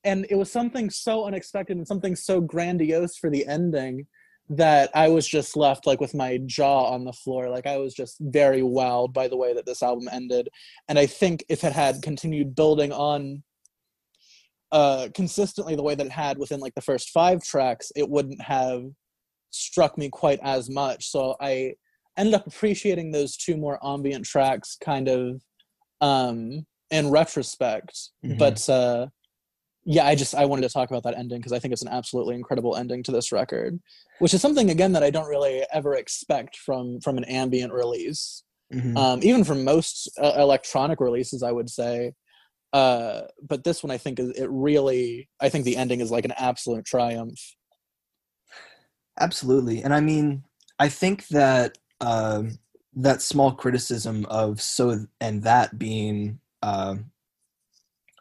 and 0.04 0.26
it 0.28 0.36
was 0.36 0.52
something 0.52 0.90
so 0.90 1.24
unexpected 1.24 1.76
and 1.76 1.88
something 1.88 2.14
so 2.14 2.40
grandiose 2.40 3.16
for 3.16 3.30
the 3.30 3.46
ending 3.46 4.06
that 4.50 4.90
I 4.94 5.08
was 5.08 5.26
just 5.26 5.56
left 5.56 5.86
like 5.86 6.00
with 6.00 6.14
my 6.14 6.38
jaw 6.44 6.84
on 6.92 7.04
the 7.04 7.12
floor. 7.12 7.48
Like 7.48 7.66
I 7.66 7.78
was 7.78 7.94
just 7.94 8.16
very 8.20 8.60
wowed 8.60 9.14
by 9.14 9.26
the 9.26 9.38
way 9.38 9.54
that 9.54 9.64
this 9.64 9.82
album 9.82 10.08
ended. 10.12 10.50
And 10.88 10.98
I 10.98 11.06
think 11.06 11.44
if 11.48 11.64
it 11.64 11.72
had 11.72 12.02
continued 12.02 12.54
building 12.54 12.92
on 12.92 13.42
uh 14.72 15.08
consistently 15.14 15.76
the 15.76 15.82
way 15.82 15.94
that 15.94 16.06
it 16.06 16.12
had 16.12 16.36
within 16.36 16.60
like 16.60 16.74
the 16.74 16.82
first 16.82 17.10
five 17.10 17.42
tracks, 17.42 17.90
it 17.96 18.08
wouldn't 18.08 18.42
have 18.42 18.84
struck 19.54 19.96
me 19.96 20.08
quite 20.08 20.40
as 20.42 20.68
much. 20.68 21.08
So 21.10 21.36
I 21.40 21.74
ended 22.16 22.34
up 22.34 22.46
appreciating 22.46 23.10
those 23.10 23.36
two 23.36 23.56
more 23.56 23.78
ambient 23.84 24.24
tracks 24.24 24.76
kind 24.80 25.08
of 25.08 25.42
um 26.00 26.66
in 26.90 27.10
retrospect. 27.10 28.10
Mm-hmm. 28.24 28.38
But 28.38 28.68
uh 28.68 29.06
yeah, 29.86 30.06
I 30.06 30.14
just 30.14 30.34
I 30.34 30.44
wanted 30.46 30.62
to 30.62 30.68
talk 30.70 30.90
about 30.90 31.02
that 31.02 31.16
ending 31.16 31.38
because 31.38 31.52
I 31.52 31.58
think 31.58 31.72
it's 31.72 31.82
an 31.82 31.88
absolutely 31.88 32.34
incredible 32.34 32.76
ending 32.76 33.02
to 33.04 33.12
this 33.12 33.32
record, 33.32 33.78
which 34.18 34.32
is 34.32 34.40
something 34.40 34.70
again 34.70 34.92
that 34.92 35.02
I 35.02 35.10
don't 35.10 35.28
really 35.28 35.62
ever 35.72 35.94
expect 35.94 36.56
from 36.56 37.00
from 37.00 37.18
an 37.18 37.24
ambient 37.24 37.72
release, 37.72 38.44
mm-hmm. 38.72 38.96
um, 38.96 39.20
even 39.22 39.44
from 39.44 39.62
most 39.62 40.10
uh, 40.18 40.34
electronic 40.38 41.00
releases, 41.00 41.42
I 41.42 41.52
would 41.52 41.68
say. 41.68 42.12
Uh, 42.72 43.22
but 43.46 43.62
this 43.62 43.82
one, 43.84 43.90
I 43.90 43.98
think, 43.98 44.18
is 44.18 44.30
it 44.30 44.48
really. 44.50 45.28
I 45.40 45.48
think 45.48 45.64
the 45.64 45.76
ending 45.76 46.00
is 46.00 46.10
like 46.10 46.24
an 46.24 46.34
absolute 46.36 46.84
triumph. 46.84 47.38
Absolutely, 49.20 49.82
and 49.82 49.94
I 49.94 50.00
mean, 50.00 50.44
I 50.78 50.88
think 50.88 51.28
that 51.28 51.78
uh, 52.00 52.44
that 52.96 53.22
small 53.22 53.52
criticism 53.52 54.26
of 54.26 54.60
so 54.60 55.06
and 55.20 55.42
that 55.42 55.78
being 55.78 56.40
uh, 56.62 56.96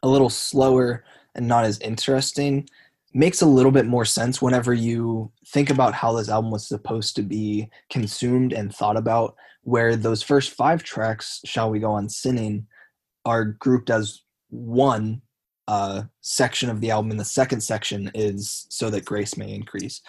a 0.03 0.07
little 0.07 0.29
slower 0.29 1.03
and 1.35 1.47
not 1.47 1.65
as 1.65 1.79
interesting 1.79 2.67
makes 3.13 3.41
a 3.41 3.45
little 3.45 3.71
bit 3.71 3.85
more 3.85 4.05
sense 4.05 4.41
whenever 4.41 4.73
you 4.73 5.31
think 5.47 5.69
about 5.69 5.93
how 5.93 6.13
this 6.13 6.29
album 6.29 6.51
was 6.51 6.67
supposed 6.67 7.15
to 7.15 7.21
be 7.21 7.69
consumed 7.89 8.53
and 8.53 8.73
thought 8.73 8.97
about 8.97 9.35
where 9.63 9.95
those 9.95 10.23
first 10.23 10.51
five 10.51 10.83
tracks 10.83 11.39
shall 11.45 11.69
we 11.69 11.79
go 11.79 11.91
on 11.91 12.09
sinning 12.09 12.65
are 13.25 13.45
grouped 13.45 13.89
as 13.89 14.21
one 14.49 15.21
uh, 15.67 16.03
section 16.21 16.69
of 16.69 16.81
the 16.81 16.91
album 16.91 17.11
and 17.11 17.19
the 17.19 17.25
second 17.25 17.61
section 17.61 18.11
is 18.13 18.65
so 18.69 18.89
that 18.89 19.05
grace 19.05 19.37
may 19.37 19.53
increase 19.53 20.01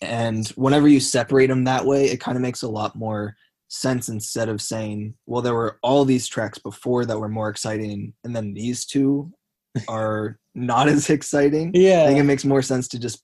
and 0.00 0.48
whenever 0.48 0.88
you 0.88 1.00
separate 1.00 1.48
them 1.48 1.64
that 1.64 1.84
way 1.84 2.06
it 2.06 2.20
kind 2.20 2.36
of 2.36 2.42
makes 2.42 2.62
a 2.62 2.68
lot 2.68 2.96
more 2.96 3.36
sense 3.68 4.08
instead 4.08 4.48
of 4.48 4.60
saying 4.60 5.14
well 5.26 5.42
there 5.42 5.54
were 5.54 5.78
all 5.82 6.04
these 6.04 6.26
tracks 6.26 6.58
before 6.58 7.04
that 7.04 7.18
were 7.18 7.28
more 7.28 7.48
exciting 7.48 8.12
and 8.24 8.34
then 8.34 8.52
these 8.54 8.84
two 8.84 9.30
are 9.88 10.38
not 10.54 10.88
as 10.88 11.10
exciting. 11.10 11.72
Yeah. 11.74 12.02
I 12.02 12.06
think 12.06 12.18
it 12.18 12.24
makes 12.24 12.44
more 12.44 12.62
sense 12.62 12.88
to 12.88 12.98
just 12.98 13.22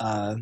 uh, 0.00 0.36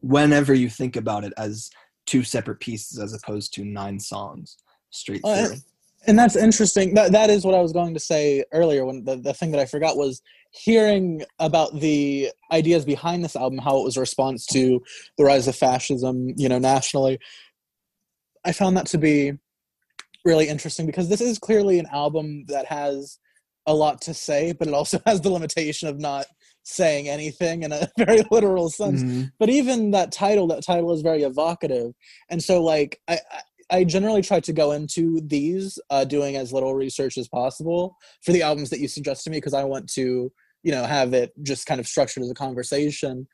whenever 0.00 0.54
you 0.54 0.70
think 0.70 0.96
about 0.96 1.24
it 1.24 1.32
as 1.36 1.70
two 2.06 2.22
separate 2.22 2.60
pieces 2.60 2.98
as 2.98 3.12
opposed 3.12 3.52
to 3.54 3.64
nine 3.64 3.98
songs 3.98 4.56
straight 4.90 5.20
uh, 5.24 5.46
through. 5.46 5.56
and 6.06 6.18
that's 6.18 6.36
interesting. 6.36 6.94
That 6.94 7.12
that 7.12 7.30
is 7.30 7.44
what 7.44 7.54
I 7.54 7.60
was 7.60 7.72
going 7.72 7.94
to 7.94 8.00
say 8.00 8.44
earlier 8.52 8.84
when 8.84 9.04
the, 9.04 9.16
the 9.16 9.34
thing 9.34 9.50
that 9.52 9.60
I 9.60 9.66
forgot 9.66 9.96
was 9.96 10.22
hearing 10.50 11.22
about 11.38 11.80
the 11.80 12.30
ideas 12.50 12.84
behind 12.84 13.24
this 13.24 13.36
album, 13.36 13.58
how 13.58 13.78
it 13.78 13.84
was 13.84 13.96
a 13.96 14.00
response 14.00 14.46
to 14.46 14.82
the 15.16 15.24
rise 15.24 15.46
of 15.48 15.56
fascism, 15.56 16.28
you 16.36 16.48
know, 16.48 16.58
nationally. 16.58 17.18
I 18.44 18.52
found 18.52 18.76
that 18.76 18.86
to 18.86 18.98
be 18.98 19.34
really 20.24 20.48
interesting 20.48 20.86
because 20.86 21.08
this 21.08 21.20
is 21.20 21.38
clearly 21.38 21.78
an 21.78 21.86
album 21.92 22.44
that 22.48 22.66
has 22.66 23.18
a 23.66 23.74
lot 23.74 24.00
to 24.02 24.14
say, 24.14 24.52
but 24.52 24.68
it 24.68 24.74
also 24.74 25.00
has 25.06 25.20
the 25.20 25.30
limitation 25.30 25.88
of 25.88 25.98
not 25.98 26.26
saying 26.62 27.08
anything 27.08 27.62
in 27.62 27.72
a 27.72 27.88
very 27.98 28.22
literal 28.30 28.70
sense. 28.70 29.02
Mm-hmm. 29.02 29.24
But 29.38 29.50
even 29.50 29.92
that 29.92 30.12
title, 30.12 30.46
that 30.48 30.64
title 30.64 30.92
is 30.92 31.02
very 31.02 31.22
evocative. 31.22 31.92
And 32.28 32.42
so 32.42 32.62
like 32.62 33.00
I, 33.08 33.18
I 33.70 33.84
generally 33.84 34.22
try 34.22 34.40
to 34.40 34.52
go 34.52 34.72
into 34.72 35.20
these 35.24 35.78
uh, 35.90 36.04
doing 36.04 36.36
as 36.36 36.52
little 36.52 36.74
research 36.74 37.16
as 37.16 37.28
possible 37.28 37.96
for 38.22 38.32
the 38.32 38.42
albums 38.42 38.70
that 38.70 38.80
you 38.80 38.88
suggest 38.88 39.24
to 39.24 39.30
me 39.30 39.38
because 39.38 39.54
I 39.54 39.64
want 39.64 39.90
to, 39.94 40.32
you 40.62 40.72
know, 40.72 40.84
have 40.84 41.14
it 41.14 41.32
just 41.42 41.66
kind 41.66 41.80
of 41.80 41.86
structured 41.86 42.22
as 42.22 42.30
a 42.30 42.34
conversation. 42.34 43.26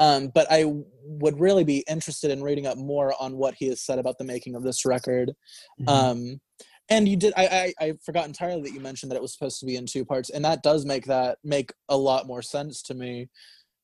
Um, 0.00 0.28
but 0.34 0.46
I 0.50 0.64
would 1.04 1.38
really 1.38 1.64
be 1.64 1.84
interested 1.88 2.30
in 2.30 2.42
reading 2.42 2.66
up 2.66 2.76
more 2.76 3.14
on 3.20 3.36
what 3.36 3.54
he 3.54 3.68
has 3.68 3.82
said 3.82 3.98
about 3.98 4.18
the 4.18 4.24
making 4.24 4.56
of 4.56 4.64
this 4.64 4.84
record. 4.84 5.32
Mm-hmm. 5.80 5.88
Um, 5.88 6.40
and 6.88 7.08
you 7.08 7.16
did 7.16 7.32
I, 7.36 7.72
I 7.80 7.86
i 7.86 7.92
forgot 8.04 8.26
entirely 8.26 8.62
that 8.62 8.74
you 8.74 8.80
mentioned 8.80 9.10
that 9.10 9.16
it 9.16 9.22
was 9.22 9.32
supposed 9.32 9.60
to 9.60 9.66
be 9.66 9.76
in 9.76 9.86
two 9.86 10.04
parts 10.04 10.30
and 10.30 10.44
that 10.44 10.62
does 10.62 10.84
make 10.84 11.06
that 11.06 11.38
make 11.44 11.72
a 11.88 11.96
lot 11.96 12.26
more 12.26 12.42
sense 12.42 12.82
to 12.82 12.94
me 12.94 13.28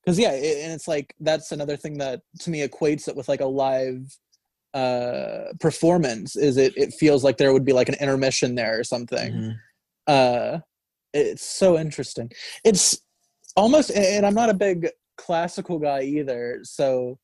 because 0.03 0.19
yeah 0.19 0.31
it, 0.31 0.63
and 0.63 0.73
it's 0.73 0.87
like 0.87 1.15
that's 1.19 1.51
another 1.51 1.77
thing 1.77 1.97
that 1.97 2.21
to 2.41 2.49
me 2.49 2.67
equates 2.67 3.07
it 3.07 3.15
with 3.15 3.29
like 3.29 3.41
a 3.41 3.45
live 3.45 4.01
uh 4.73 5.45
performance 5.59 6.35
is 6.35 6.57
it 6.57 6.73
it 6.77 6.93
feels 6.93 7.23
like 7.23 7.37
there 7.37 7.53
would 7.53 7.65
be 7.65 7.73
like 7.73 7.89
an 7.89 7.95
intermission 7.95 8.55
there 8.55 8.79
or 8.79 8.83
something 8.83 9.31
mm-hmm. 9.31 9.51
uh 10.07 10.59
it's 11.13 11.43
so 11.43 11.77
interesting 11.77 12.29
it's 12.63 13.01
almost 13.55 13.89
and 13.91 14.25
i'm 14.25 14.35
not 14.35 14.49
a 14.49 14.53
big 14.53 14.89
classical 15.17 15.79
guy 15.79 16.01
either 16.01 16.59
so 16.63 17.17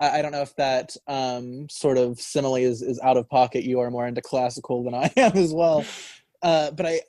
I, 0.00 0.18
I 0.18 0.22
don't 0.22 0.32
know 0.32 0.42
if 0.42 0.56
that 0.56 0.96
um, 1.06 1.68
sort 1.68 1.98
of 1.98 2.18
simile 2.20 2.56
is, 2.56 2.82
is 2.82 2.98
out 3.00 3.16
of 3.16 3.28
pocket. 3.28 3.64
You 3.64 3.80
are 3.80 3.90
more 3.90 4.06
into 4.06 4.22
classical 4.22 4.82
than 4.82 4.94
I 4.94 5.12
am 5.16 5.36
as 5.36 5.52
well. 5.52 5.84
Uh, 6.42 6.70
but 6.70 6.86
I, 6.86 7.00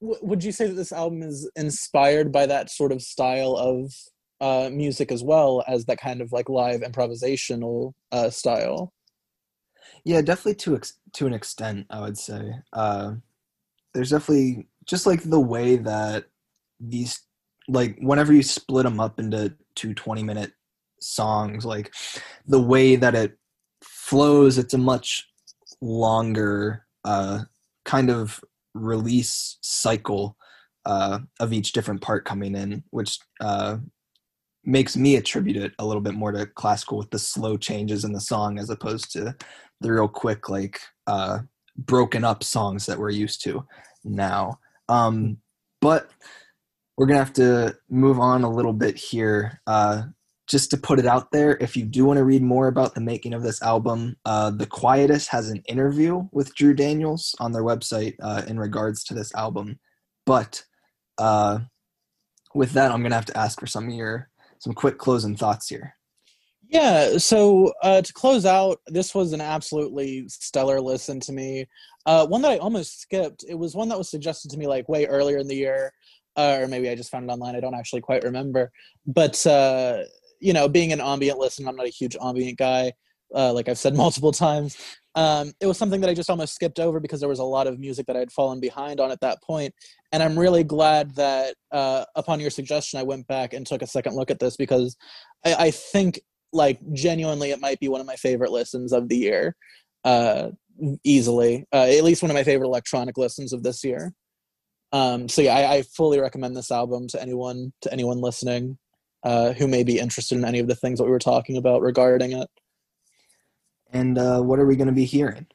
w- 0.00 0.18
would 0.22 0.42
you 0.42 0.50
say 0.50 0.66
that 0.66 0.72
this 0.72 0.92
album 0.92 1.22
is 1.22 1.46
inspired 1.56 2.32
by 2.32 2.46
that 2.46 2.70
sort 2.70 2.90
of 2.90 3.02
style 3.02 3.54
of 3.54 3.92
uh, 4.40 4.70
music 4.72 5.12
as 5.12 5.22
well 5.22 5.62
as 5.68 5.84
that 5.84 5.98
kind 5.98 6.22
of 6.22 6.32
like 6.32 6.48
live 6.48 6.80
improvisational 6.80 7.92
uh, 8.12 8.30
style? 8.30 8.94
Yeah, 10.04 10.20
definitely 10.22 10.56
to 10.56 10.76
ex- 10.76 10.98
to 11.14 11.26
an 11.26 11.34
extent, 11.34 11.86
I 11.90 12.00
would 12.00 12.18
say. 12.18 12.54
Uh, 12.72 13.14
there's 13.94 14.10
definitely 14.10 14.66
just 14.86 15.06
like 15.06 15.22
the 15.22 15.40
way 15.40 15.76
that 15.76 16.26
these 16.80 17.22
like 17.68 17.98
whenever 18.00 18.32
you 18.32 18.42
split 18.42 18.84
them 18.84 19.00
up 19.00 19.18
into 19.18 19.54
two 19.74 19.94
20 19.94 20.22
minute 20.22 20.52
songs 21.00 21.64
like 21.64 21.92
the 22.46 22.60
way 22.60 22.96
that 22.96 23.14
it 23.14 23.36
flows 23.82 24.58
it's 24.58 24.74
a 24.74 24.78
much 24.78 25.28
longer 25.80 26.84
uh 27.04 27.40
kind 27.84 28.10
of 28.10 28.40
release 28.74 29.58
cycle 29.60 30.36
uh 30.86 31.18
of 31.40 31.52
each 31.52 31.72
different 31.72 32.00
part 32.00 32.24
coming 32.24 32.54
in 32.54 32.82
which 32.90 33.18
uh 33.40 33.76
makes 34.64 34.96
me 34.96 35.16
attribute 35.16 35.56
it 35.56 35.72
a 35.78 35.86
little 35.86 36.02
bit 36.02 36.14
more 36.14 36.32
to 36.32 36.46
classical 36.46 36.98
with 36.98 37.10
the 37.10 37.18
slow 37.18 37.56
changes 37.56 38.04
in 38.04 38.12
the 38.12 38.20
song 38.20 38.58
as 38.58 38.70
opposed 38.70 39.12
to 39.12 39.34
the 39.80 39.92
real 39.92 40.08
quick 40.08 40.48
like 40.48 40.80
uh 41.06 41.38
broken 41.76 42.24
up 42.24 42.42
songs 42.42 42.86
that 42.86 42.98
we're 42.98 43.10
used 43.10 43.42
to 43.42 43.64
now 44.04 44.58
um 44.88 45.36
but 45.80 46.10
we're 46.98 47.06
gonna 47.06 47.20
have 47.20 47.32
to 47.34 47.76
move 47.88 48.18
on 48.18 48.42
a 48.42 48.50
little 48.50 48.72
bit 48.72 48.96
here. 48.96 49.60
Uh, 49.68 50.02
just 50.48 50.70
to 50.70 50.76
put 50.76 50.98
it 50.98 51.06
out 51.06 51.30
there, 51.30 51.56
if 51.60 51.76
you 51.76 51.84
do 51.84 52.04
want 52.04 52.16
to 52.16 52.24
read 52.24 52.42
more 52.42 52.66
about 52.68 52.94
the 52.94 53.00
making 53.00 53.34
of 53.34 53.42
this 53.42 53.62
album, 53.62 54.16
uh, 54.24 54.50
The 54.50 54.66
Quietus 54.66 55.28
has 55.28 55.48
an 55.50 55.62
interview 55.68 56.26
with 56.32 56.54
Drew 56.54 56.74
Daniels 56.74 57.36
on 57.38 57.52
their 57.52 57.62
website 57.62 58.16
uh, 58.20 58.42
in 58.48 58.58
regards 58.58 59.04
to 59.04 59.14
this 59.14 59.32
album. 59.34 59.78
But 60.26 60.64
uh, 61.18 61.60
with 62.54 62.72
that, 62.72 62.90
I'm 62.90 63.02
gonna 63.02 63.14
have 63.14 63.26
to 63.26 63.36
ask 63.36 63.60
for 63.60 63.66
some 63.66 63.86
of 63.86 63.94
your 63.94 64.28
some 64.58 64.72
quick 64.72 64.98
closing 64.98 65.36
thoughts 65.36 65.68
here. 65.68 65.94
Yeah, 66.68 67.16
so 67.16 67.72
uh, 67.82 68.02
to 68.02 68.12
close 68.12 68.44
out, 68.44 68.80
this 68.86 69.14
was 69.14 69.32
an 69.32 69.40
absolutely 69.40 70.28
stellar 70.28 70.80
listen 70.80 71.18
to 71.20 71.32
me. 71.32 71.66
Uh, 72.04 72.26
one 72.26 72.42
that 72.42 72.50
I 72.52 72.58
almost 72.58 73.00
skipped. 73.00 73.44
It 73.48 73.54
was 73.54 73.74
one 73.74 73.88
that 73.88 73.98
was 73.98 74.10
suggested 74.10 74.50
to 74.50 74.58
me 74.58 74.66
like 74.66 74.88
way 74.88 75.06
earlier 75.06 75.38
in 75.38 75.48
the 75.48 75.56
year 75.56 75.92
uh, 76.38 76.58
or 76.60 76.68
maybe 76.68 76.88
I 76.88 76.94
just 76.94 77.10
found 77.10 77.28
it 77.28 77.32
online. 77.32 77.56
I 77.56 77.60
don't 77.60 77.74
actually 77.74 78.00
quite 78.00 78.22
remember. 78.22 78.70
But 79.06 79.44
uh, 79.44 80.04
you 80.40 80.52
know, 80.52 80.68
being 80.68 80.92
an 80.92 81.00
ambient 81.00 81.38
listener, 81.38 81.68
I'm 81.68 81.76
not 81.76 81.86
a 81.86 81.90
huge 81.90 82.16
ambient 82.22 82.56
guy. 82.56 82.92
Uh, 83.34 83.52
like 83.52 83.68
I've 83.68 83.76
said 83.76 83.94
multiple 83.96 84.32
times, 84.32 84.76
um, 85.16 85.52
it 85.60 85.66
was 85.66 85.76
something 85.76 86.00
that 86.00 86.08
I 86.08 86.14
just 86.14 86.30
almost 86.30 86.54
skipped 86.54 86.78
over 86.78 87.00
because 87.00 87.18
there 87.18 87.28
was 87.28 87.40
a 87.40 87.44
lot 87.44 87.66
of 87.66 87.80
music 87.80 88.06
that 88.06 88.16
I'd 88.16 88.30
fallen 88.30 88.60
behind 88.60 89.00
on 89.00 89.10
at 89.10 89.20
that 89.20 89.42
point. 89.42 89.74
And 90.12 90.22
I'm 90.22 90.38
really 90.38 90.62
glad 90.62 91.16
that 91.16 91.56
uh, 91.72 92.04
upon 92.14 92.38
your 92.38 92.50
suggestion, 92.50 93.00
I 93.00 93.02
went 93.02 93.26
back 93.26 93.52
and 93.52 93.66
took 93.66 93.82
a 93.82 93.86
second 93.86 94.14
look 94.14 94.30
at 94.30 94.38
this 94.38 94.56
because 94.56 94.96
I, 95.44 95.54
I 95.54 95.70
think, 95.72 96.20
like, 96.52 96.78
genuinely, 96.92 97.50
it 97.50 97.60
might 97.60 97.80
be 97.80 97.88
one 97.88 98.00
of 98.00 98.06
my 98.06 98.16
favorite 98.16 98.52
listens 98.52 98.92
of 98.92 99.08
the 99.08 99.16
year, 99.16 99.56
uh, 100.04 100.50
easily. 101.04 101.66
Uh, 101.72 101.86
at 101.88 102.04
least 102.04 102.22
one 102.22 102.30
of 102.30 102.34
my 102.34 102.44
favorite 102.44 102.66
electronic 102.66 103.18
listens 103.18 103.52
of 103.52 103.62
this 103.62 103.84
year. 103.84 104.12
Um, 104.92 105.28
so 105.28 105.42
yeah, 105.42 105.54
I, 105.54 105.74
I, 105.74 105.82
fully 105.82 106.18
recommend 106.18 106.56
this 106.56 106.70
album 106.70 107.08
to 107.08 107.20
anyone 107.20 107.74
to 107.82 107.92
anyone 107.92 108.22
listening 108.22 108.78
uh, 109.22 109.52
who 109.52 109.66
may 109.66 109.84
be 109.84 109.98
interested 109.98 110.38
in 110.38 110.46
any 110.46 110.60
of 110.60 110.68
the 110.68 110.74
things 110.74 110.98
that 110.98 111.04
we 111.04 111.10
were 111.10 111.18
talking 111.18 111.58
about 111.58 111.82
regarding 111.82 112.32
it. 112.32 112.48
And 113.90 114.16
uh, 114.16 114.40
what 114.40 114.58
are 114.58 114.66
we 114.66 114.76
going 114.76 114.88
to 114.88 114.94
be 114.94 115.04
hearing? 115.04 115.46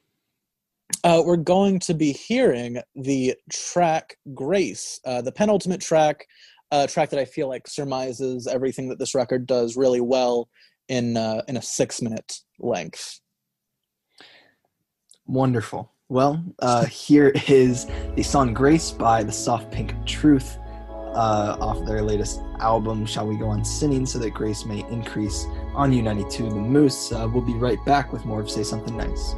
Uh, 1.02 1.22
we're 1.24 1.36
going 1.36 1.80
to 1.80 1.94
be 1.94 2.12
hearing 2.12 2.80
the 2.94 3.34
track 3.52 4.16
"Grace," 4.34 5.00
uh, 5.04 5.22
the 5.22 5.32
penultimate 5.32 5.80
track, 5.80 6.26
uh, 6.70 6.86
track 6.86 7.10
that 7.10 7.18
I 7.18 7.24
feel 7.24 7.48
like 7.48 7.66
surmises 7.66 8.46
everything 8.46 8.88
that 8.90 8.98
this 8.98 9.14
record 9.14 9.46
does 9.46 9.76
really 9.76 10.00
well 10.00 10.48
in 10.88 11.16
uh, 11.16 11.42
in 11.48 11.56
a 11.56 11.62
six 11.62 12.02
minute 12.02 12.40
length. 12.58 13.20
Wonderful. 15.26 15.90
Well, 16.08 16.44
uh, 16.58 16.84
here 16.84 17.32
is 17.48 17.86
the 18.14 18.22
song 18.22 18.52
Grace 18.52 18.90
by 18.90 19.22
the 19.22 19.32
Soft 19.32 19.70
Pink 19.72 19.94
Truth 20.06 20.58
uh, 21.14 21.56
off 21.60 21.84
their 21.86 22.02
latest 22.02 22.40
album, 22.60 23.06
Shall 23.06 23.26
We 23.26 23.36
Go 23.36 23.48
On 23.48 23.64
Sinning 23.64 24.04
So 24.04 24.18
That 24.18 24.30
Grace 24.30 24.64
May 24.66 24.80
Increase 24.90 25.46
on 25.74 25.92
U92 25.92 26.50
The 26.50 26.56
Moose. 26.56 27.12
Uh, 27.12 27.28
we'll 27.32 27.42
be 27.42 27.54
right 27.54 27.82
back 27.86 28.12
with 28.12 28.24
more 28.24 28.40
of 28.40 28.50
Say 28.50 28.64
Something 28.64 28.96
Nice. 28.96 29.34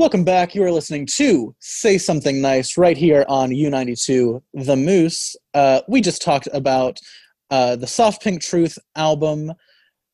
Welcome 0.00 0.24
back. 0.24 0.54
You 0.54 0.64
are 0.64 0.72
listening 0.72 1.04
to 1.16 1.54
Say 1.60 1.98
Something 1.98 2.40
Nice 2.40 2.78
right 2.78 2.96
here 2.96 3.26
on 3.28 3.50
U92 3.50 4.40
The 4.54 4.74
Moose. 4.74 5.36
Uh, 5.52 5.82
we 5.88 6.00
just 6.00 6.22
talked 6.22 6.48
about 6.54 6.98
uh, 7.50 7.76
the 7.76 7.86
Soft 7.86 8.22
Pink 8.22 8.40
Truth 8.40 8.78
album. 8.96 9.52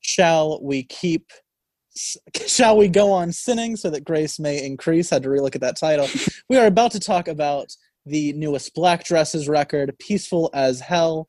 Shall 0.00 0.60
we 0.60 0.82
keep? 0.82 1.30
Shall 2.48 2.76
we 2.76 2.88
go 2.88 3.12
on 3.12 3.30
sinning 3.30 3.76
so 3.76 3.88
that 3.90 4.04
grace 4.04 4.40
may 4.40 4.66
increase? 4.66 5.08
Had 5.08 5.22
to 5.22 5.28
relook 5.28 5.54
at 5.54 5.60
that 5.60 5.78
title. 5.78 6.08
we 6.50 6.56
are 6.56 6.66
about 6.66 6.90
to 6.90 6.98
talk 6.98 7.28
about 7.28 7.68
the 8.06 8.32
newest 8.32 8.74
Black 8.74 9.04
Dresses 9.04 9.48
record, 9.48 9.96
Peaceful 10.00 10.50
as 10.52 10.80
Hell. 10.80 11.28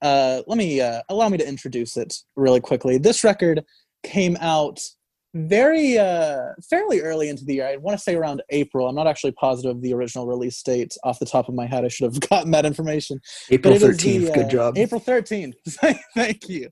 Uh, 0.00 0.40
let 0.46 0.56
me 0.56 0.80
uh, 0.80 1.02
allow 1.10 1.28
me 1.28 1.36
to 1.36 1.46
introduce 1.46 1.98
it 1.98 2.16
really 2.34 2.60
quickly. 2.60 2.96
This 2.96 3.24
record 3.24 3.62
came 4.02 4.38
out 4.40 4.80
very 5.34 5.96
uh 5.96 6.48
fairly 6.68 7.00
early 7.00 7.28
into 7.28 7.44
the 7.44 7.54
year. 7.54 7.66
I 7.66 7.76
want 7.76 7.96
to 7.96 8.02
say 8.02 8.14
around 8.16 8.42
april. 8.50 8.88
I'm 8.88 8.96
not 8.96 9.06
actually 9.06 9.32
positive 9.32 9.76
of 9.76 9.82
the 9.82 9.94
original 9.94 10.26
release 10.26 10.60
date 10.62 10.96
off 11.04 11.18
the 11.18 11.26
top 11.26 11.48
of 11.48 11.54
my 11.54 11.66
head. 11.66 11.84
I 11.84 11.88
should 11.88 12.12
have 12.12 12.20
gotten 12.28 12.50
that 12.50 12.66
information. 12.66 13.20
April 13.50 13.74
13th 13.74 14.26
the, 14.26 14.32
good 14.32 14.46
uh, 14.46 14.48
job. 14.48 14.78
April 14.78 15.00
13th 15.00 15.54
thank 16.14 16.48
you. 16.48 16.68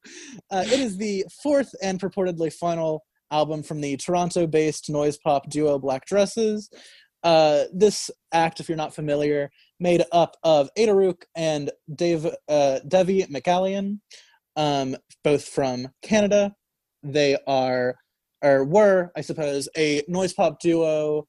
Uh, 0.50 0.64
it 0.66 0.80
is 0.80 0.96
the 0.96 1.24
fourth 1.42 1.72
and 1.82 2.00
purportedly 2.00 2.52
final 2.52 3.04
album 3.30 3.62
from 3.62 3.80
the 3.80 3.96
toronto 3.96 4.46
based 4.46 4.90
noise 4.90 5.18
pop 5.18 5.48
duo 5.50 5.78
black 5.78 6.04
dresses. 6.06 6.68
Uh, 7.22 7.64
this 7.72 8.10
act 8.32 8.60
if 8.60 8.68
you're 8.68 8.76
not 8.76 8.94
familiar 8.94 9.50
made 9.80 10.04
up 10.12 10.36
of 10.42 10.68
ada 10.76 10.94
rook 10.94 11.26
and 11.36 11.70
dave 11.94 12.26
uh, 12.48 12.78
devi 12.88 13.24
mcallion 13.24 13.98
um, 14.56 14.96
both 15.22 15.44
from 15.44 15.88
canada. 16.02 16.52
They 17.04 17.38
are 17.46 17.96
or 18.42 18.64
were, 18.64 19.10
I 19.16 19.20
suppose, 19.20 19.68
a 19.76 20.02
noise 20.08 20.32
pop 20.32 20.60
duo 20.60 21.26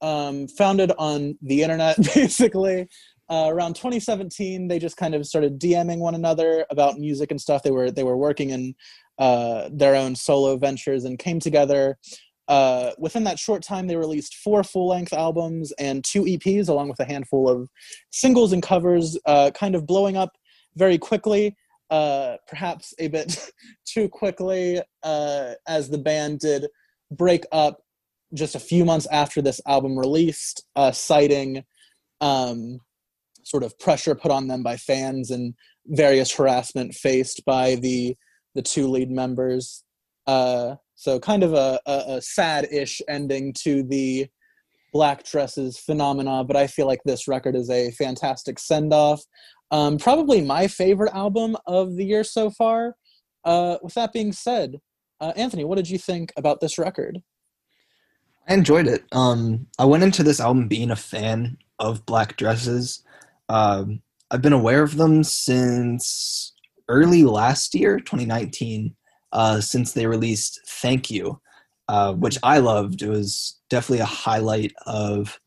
um, 0.00 0.48
founded 0.48 0.92
on 0.98 1.38
the 1.42 1.62
internet, 1.62 1.96
basically. 2.14 2.88
Uh, 3.30 3.46
around 3.48 3.74
2017, 3.74 4.68
they 4.68 4.78
just 4.78 4.96
kind 4.96 5.14
of 5.14 5.26
started 5.26 5.58
DMing 5.58 5.98
one 5.98 6.14
another 6.14 6.66
about 6.70 6.98
music 6.98 7.30
and 7.30 7.40
stuff. 7.40 7.62
They 7.62 7.70
were 7.70 7.90
they 7.90 8.04
were 8.04 8.16
working 8.16 8.50
in 8.50 8.74
uh, 9.18 9.70
their 9.72 9.94
own 9.94 10.14
solo 10.14 10.56
ventures 10.56 11.04
and 11.04 11.18
came 11.18 11.40
together. 11.40 11.98
Uh, 12.48 12.90
within 12.98 13.24
that 13.24 13.38
short 13.38 13.62
time, 13.62 13.86
they 13.86 13.96
released 13.96 14.34
four 14.34 14.62
full 14.62 14.88
length 14.88 15.12
albums 15.12 15.72
and 15.78 16.04
two 16.04 16.24
EPs, 16.24 16.68
along 16.68 16.88
with 16.88 17.00
a 17.00 17.04
handful 17.04 17.48
of 17.48 17.70
singles 18.10 18.52
and 18.52 18.62
covers, 18.62 19.16
uh, 19.24 19.50
kind 19.54 19.74
of 19.74 19.86
blowing 19.86 20.16
up 20.16 20.36
very 20.76 20.98
quickly 20.98 21.56
uh, 21.92 22.38
perhaps 22.48 22.94
a 22.98 23.06
bit 23.08 23.52
too 23.84 24.08
quickly 24.08 24.80
uh, 25.02 25.52
as 25.68 25.90
the 25.90 25.98
band 25.98 26.40
did 26.40 26.66
break 27.12 27.44
up 27.52 27.82
just 28.34 28.54
a 28.54 28.60
few 28.60 28.84
months 28.84 29.06
after 29.12 29.42
this 29.42 29.60
album 29.68 29.98
released, 29.98 30.64
uh, 30.74 30.90
citing 30.90 31.62
um, 32.22 32.80
sort 33.44 33.62
of 33.62 33.78
pressure 33.78 34.14
put 34.14 34.30
on 34.30 34.48
them 34.48 34.62
by 34.62 34.74
fans 34.76 35.30
and 35.30 35.54
various 35.86 36.34
harassment 36.34 36.94
faced 36.94 37.44
by 37.44 37.74
the 37.76 38.16
the 38.54 38.62
two 38.62 38.86
lead 38.86 39.10
members. 39.10 39.84
Uh, 40.26 40.76
so 40.94 41.18
kind 41.18 41.42
of 41.42 41.52
a, 41.52 41.80
a, 41.86 42.04
a 42.16 42.22
sad-ish 42.22 43.00
ending 43.08 43.52
to 43.52 43.82
the 43.82 44.26
black 44.92 45.24
dresses 45.24 45.78
phenomena, 45.78 46.44
but 46.44 46.56
I 46.56 46.66
feel 46.66 46.86
like 46.86 47.00
this 47.04 47.26
record 47.26 47.56
is 47.56 47.70
a 47.70 47.90
fantastic 47.92 48.58
send-off. 48.58 49.22
Um, 49.70 49.96
probably 49.96 50.42
my 50.42 50.68
favorite 50.68 51.14
album 51.14 51.56
of 51.66 51.96
the 51.96 52.04
year 52.04 52.24
so 52.24 52.50
far. 52.50 52.94
Uh, 53.44 53.78
with 53.82 53.94
that 53.94 54.12
being 54.12 54.32
said, 54.32 54.78
uh, 55.20 55.32
Anthony, 55.34 55.64
what 55.64 55.76
did 55.76 55.88
you 55.88 55.98
think 55.98 56.32
about 56.36 56.60
this 56.60 56.78
record? 56.78 57.22
I 58.48 58.54
enjoyed 58.54 58.86
it. 58.86 59.04
Um, 59.12 59.66
I 59.78 59.84
went 59.84 60.02
into 60.02 60.22
this 60.22 60.40
album 60.40 60.68
being 60.68 60.90
a 60.90 60.96
fan 60.96 61.58
of 61.78 62.04
Black 62.06 62.36
Dresses. 62.36 63.02
Um, 63.48 64.02
I've 64.30 64.42
been 64.42 64.52
aware 64.52 64.82
of 64.82 64.96
them 64.96 65.24
since 65.24 66.52
early 66.88 67.24
last 67.24 67.74
year, 67.74 67.98
2019, 67.98 68.94
uh, 69.32 69.60
since 69.60 69.92
they 69.92 70.06
released 70.06 70.60
Thank 70.66 71.10
You, 71.10 71.40
uh, 71.88 72.14
which 72.14 72.38
I 72.42 72.58
loved. 72.58 73.02
It 73.02 73.08
was 73.08 73.58
definitely 73.68 74.00
a 74.00 74.06
highlight 74.06 74.72
of 74.86 75.38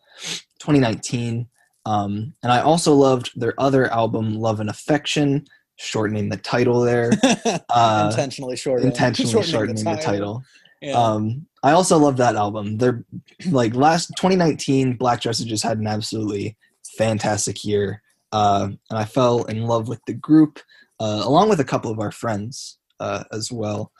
2019. 0.59 1.47
Um, 1.85 2.33
and 2.41 2.51
I 2.51 2.61
also 2.61 2.93
loved 2.93 3.31
their 3.35 3.53
other 3.59 3.91
album, 3.91 4.35
Love 4.35 4.59
and 4.59 4.69
Affection, 4.69 5.45
shortening 5.77 6.29
the 6.29 6.37
title 6.37 6.81
there. 6.81 7.11
Uh, 7.69 8.09
intentionally 8.09 8.55
shortening. 8.55 8.91
Intentionally 8.91 9.43
shortening, 9.43 9.75
shortening 9.75 9.83
the 9.83 10.01
title. 10.01 10.01
The 10.01 10.05
title. 10.05 10.43
Yeah. 10.81 10.93
Um, 10.93 11.45
I 11.63 11.71
also 11.71 11.97
love 11.97 12.17
that 12.17 12.35
album. 12.35 12.77
They're 12.77 13.03
like 13.49 13.75
last 13.75 14.11
2019, 14.17 14.97
Black 14.97 15.21
Dresses 15.21 15.45
just 15.45 15.63
had 15.63 15.77
an 15.77 15.87
absolutely 15.87 16.57
fantastic 16.97 17.65
year. 17.65 18.01
Uh, 18.31 18.69
and 18.89 18.99
I 18.99 19.05
fell 19.05 19.43
in 19.45 19.63
love 19.63 19.87
with 19.87 19.99
the 20.05 20.13
group, 20.13 20.59
uh, 20.99 21.21
along 21.23 21.49
with 21.49 21.59
a 21.59 21.65
couple 21.65 21.91
of 21.91 21.99
our 21.99 22.11
friends 22.11 22.77
uh, 22.99 23.23
as 23.31 23.51
well. 23.51 23.91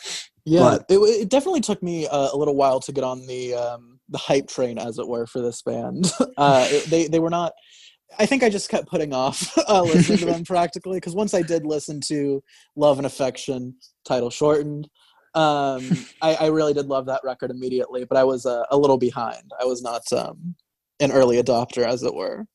Yeah, 0.45 0.77
but, 0.77 0.85
it, 0.89 0.99
it, 0.99 1.29
definitely 1.29 1.61
took 1.61 1.81
me 1.81 2.07
uh, 2.07 2.29
a 2.31 2.37
little 2.37 2.55
while 2.55 2.79
to 2.81 2.91
get 2.91 3.03
on 3.03 3.25
the 3.25 3.55
um, 3.55 3.99
the 4.09 4.19
hype 4.19 4.47
train, 4.47 4.77
as 4.77 4.99
it 4.99 5.07
were, 5.07 5.25
for 5.25 5.41
this 5.41 5.61
band. 5.61 6.11
Uh, 6.37 6.67
it, 6.69 6.83
they 6.89 7.07
they 7.07 7.19
were 7.19 7.29
not. 7.29 7.53
I 8.19 8.25
think 8.25 8.43
I 8.43 8.49
just 8.49 8.69
kept 8.69 8.89
putting 8.89 9.13
off 9.13 9.57
uh, 9.69 9.81
listening 9.81 10.17
to 10.19 10.25
them 10.25 10.43
practically 10.45 10.97
because 10.97 11.15
once 11.15 11.33
I 11.33 11.41
did 11.41 11.65
listen 11.65 12.01
to 12.07 12.43
Love 12.75 12.97
and 12.97 13.05
Affection, 13.05 13.75
title 14.03 14.29
shortened, 14.29 14.89
um, 15.33 15.89
I, 16.21 16.35
I, 16.35 16.45
really 16.47 16.73
did 16.73 16.87
love 16.87 17.05
that 17.05 17.21
record 17.23 17.51
immediately. 17.51 18.03
But 18.03 18.17
I 18.17 18.25
was 18.25 18.45
uh, 18.45 18.63
a 18.69 18.77
little 18.77 18.97
behind. 18.97 19.51
I 19.61 19.63
was 19.63 19.81
not 19.81 20.01
um, 20.11 20.55
an 20.99 21.13
early 21.13 21.41
adopter, 21.41 21.85
as 21.85 22.03
it 22.03 22.13
were. 22.13 22.45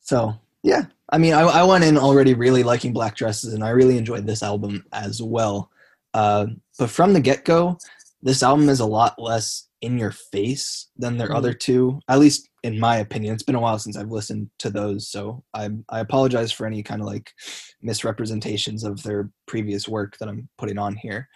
So 0.00 0.38
yeah, 0.62 0.84
I 1.08 1.18
mean, 1.18 1.34
I, 1.34 1.40
I 1.40 1.62
went 1.64 1.84
in 1.84 1.98
already 1.98 2.34
really 2.34 2.62
liking 2.62 2.92
Black 2.92 3.16
Dresses, 3.16 3.54
and 3.54 3.64
I 3.64 3.70
really 3.70 3.98
enjoyed 3.98 4.26
this 4.26 4.42
album 4.42 4.84
as 4.92 5.22
well. 5.22 5.69
Uh, 6.14 6.46
but 6.78 6.90
from 6.90 7.12
the 7.12 7.20
get 7.20 7.44
go, 7.44 7.78
this 8.22 8.42
album 8.42 8.68
is 8.68 8.80
a 8.80 8.86
lot 8.86 9.20
less 9.20 9.68
in 9.80 9.98
your 9.98 10.10
face 10.10 10.88
than 10.96 11.16
their 11.16 11.28
mm. 11.28 11.34
other 11.34 11.54
two, 11.54 12.00
at 12.08 12.18
least 12.18 12.50
in 12.62 12.78
my 12.78 12.98
opinion. 12.98 13.32
It's 13.32 13.42
been 13.42 13.54
a 13.54 13.60
while 13.60 13.78
since 13.78 13.96
I've 13.96 14.10
listened 14.10 14.50
to 14.58 14.70
those, 14.70 15.08
so 15.08 15.42
I 15.54 15.70
I 15.88 16.00
apologize 16.00 16.52
for 16.52 16.66
any 16.66 16.82
kind 16.82 17.00
of 17.00 17.06
like 17.06 17.32
misrepresentations 17.80 18.84
of 18.84 19.02
their 19.02 19.30
previous 19.46 19.88
work 19.88 20.18
that 20.18 20.28
I'm 20.28 20.48
putting 20.58 20.78
on 20.78 20.96
here. 20.96 21.28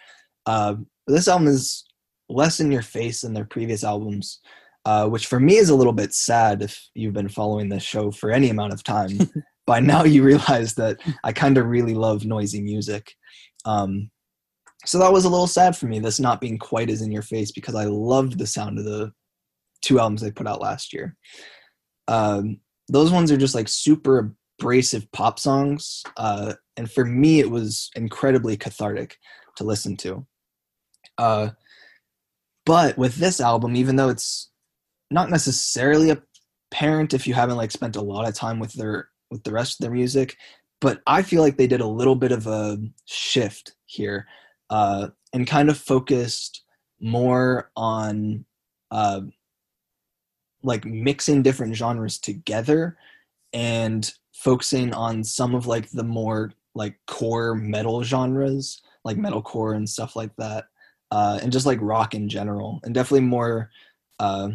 Uh, 0.45 0.75
this 1.07 1.27
album 1.27 1.47
is 1.47 1.85
less 2.29 2.59
in 2.59 2.71
your 2.71 2.81
face 2.81 3.21
than 3.21 3.33
their 3.33 3.45
previous 3.45 3.83
albums, 3.83 4.39
uh, 4.85 5.07
which 5.07 5.27
for 5.27 5.39
me 5.39 5.57
is 5.57 5.69
a 5.69 5.75
little 5.75 5.93
bit 5.93 6.13
sad 6.13 6.61
if 6.61 6.87
you've 6.93 7.13
been 7.13 7.29
following 7.29 7.69
this 7.69 7.83
show 7.83 8.11
for 8.11 8.31
any 8.31 8.49
amount 8.49 8.73
of 8.73 8.83
time. 8.83 9.17
By 9.65 9.79
now, 9.79 10.03
you 10.03 10.21
realize 10.21 10.75
that 10.75 10.99
I 11.23 11.33
kind 11.33 11.57
of 11.57 11.65
really 11.65 11.95
love 11.95 12.23
noisy 12.23 12.61
music. 12.61 13.15
Um, 13.65 14.11
so 14.85 14.99
that 14.99 15.11
was 15.11 15.25
a 15.25 15.29
little 15.29 15.47
sad 15.47 15.75
for 15.75 15.87
me 15.87 15.99
this 15.99 16.19
not 16.19 16.41
being 16.41 16.57
quite 16.57 16.89
as 16.89 17.01
in 17.01 17.11
your 17.11 17.21
face 17.21 17.51
because 17.51 17.75
i 17.75 17.85
loved 17.85 18.37
the 18.37 18.47
sound 18.47 18.77
of 18.77 18.85
the 18.85 19.11
two 19.85 19.99
albums 19.99 20.21
they 20.21 20.31
put 20.31 20.47
out 20.47 20.61
last 20.61 20.91
year. 20.93 21.15
Um, 22.07 22.59
those 22.87 23.11
ones 23.11 23.31
are 23.31 23.37
just 23.37 23.55
like 23.55 23.67
super 23.67 24.35
abrasive 24.59 25.11
pop 25.11 25.39
songs 25.39 26.03
uh, 26.17 26.53
and 26.77 26.91
for 26.91 27.05
me 27.05 27.39
it 27.39 27.49
was 27.49 27.89
incredibly 27.95 28.57
cathartic 28.57 29.17
to 29.57 29.63
listen 29.63 29.95
to. 29.97 30.25
Uh, 31.17 31.49
but 32.65 32.97
with 32.97 33.15
this 33.15 33.39
album 33.39 33.75
even 33.75 33.95
though 33.95 34.09
it's 34.09 34.49
not 35.11 35.29
necessarily 35.29 36.11
apparent 36.71 37.13
if 37.13 37.27
you 37.27 37.33
haven't 37.33 37.57
like 37.57 37.71
spent 37.71 37.95
a 37.95 38.01
lot 38.01 38.27
of 38.27 38.33
time 38.33 38.59
with 38.59 38.73
their 38.73 39.09
with 39.29 39.43
the 39.43 39.51
rest 39.51 39.79
of 39.79 39.83
their 39.83 39.93
music 39.93 40.35
but 40.81 40.99
i 41.05 41.21
feel 41.21 41.41
like 41.41 41.57
they 41.57 41.67
did 41.67 41.79
a 41.79 41.87
little 41.87 42.15
bit 42.15 42.31
of 42.31 42.47
a 42.47 42.77
shift 43.05 43.75
here 43.85 44.25
uh, 44.69 45.07
and 45.33 45.47
kind 45.47 45.69
of 45.69 45.77
focused 45.77 46.63
more 46.99 47.71
on 47.75 48.45
uh, 48.91 49.21
like 50.63 50.85
mixing 50.85 51.43
different 51.43 51.75
genres 51.75 52.17
together 52.17 52.97
and 53.53 54.13
focusing 54.33 54.93
on 54.93 55.23
some 55.23 55.55
of 55.55 55.67
like 55.67 55.89
the 55.91 56.03
more 56.03 56.51
like 56.73 56.97
core 57.07 57.55
metal 57.55 58.03
genres 58.03 58.81
like 59.03 59.17
metalcore 59.17 59.75
and 59.75 59.87
stuff 59.87 60.15
like 60.15 60.35
that 60.37 60.65
uh, 61.11 61.39
and 61.41 61.51
just 61.51 61.65
like 61.65 61.79
rock 61.81 62.13
in 62.13 62.27
general 62.27 62.79
and 62.83 62.93
definitely 62.93 63.25
more 63.25 63.69
uh, 64.19 64.49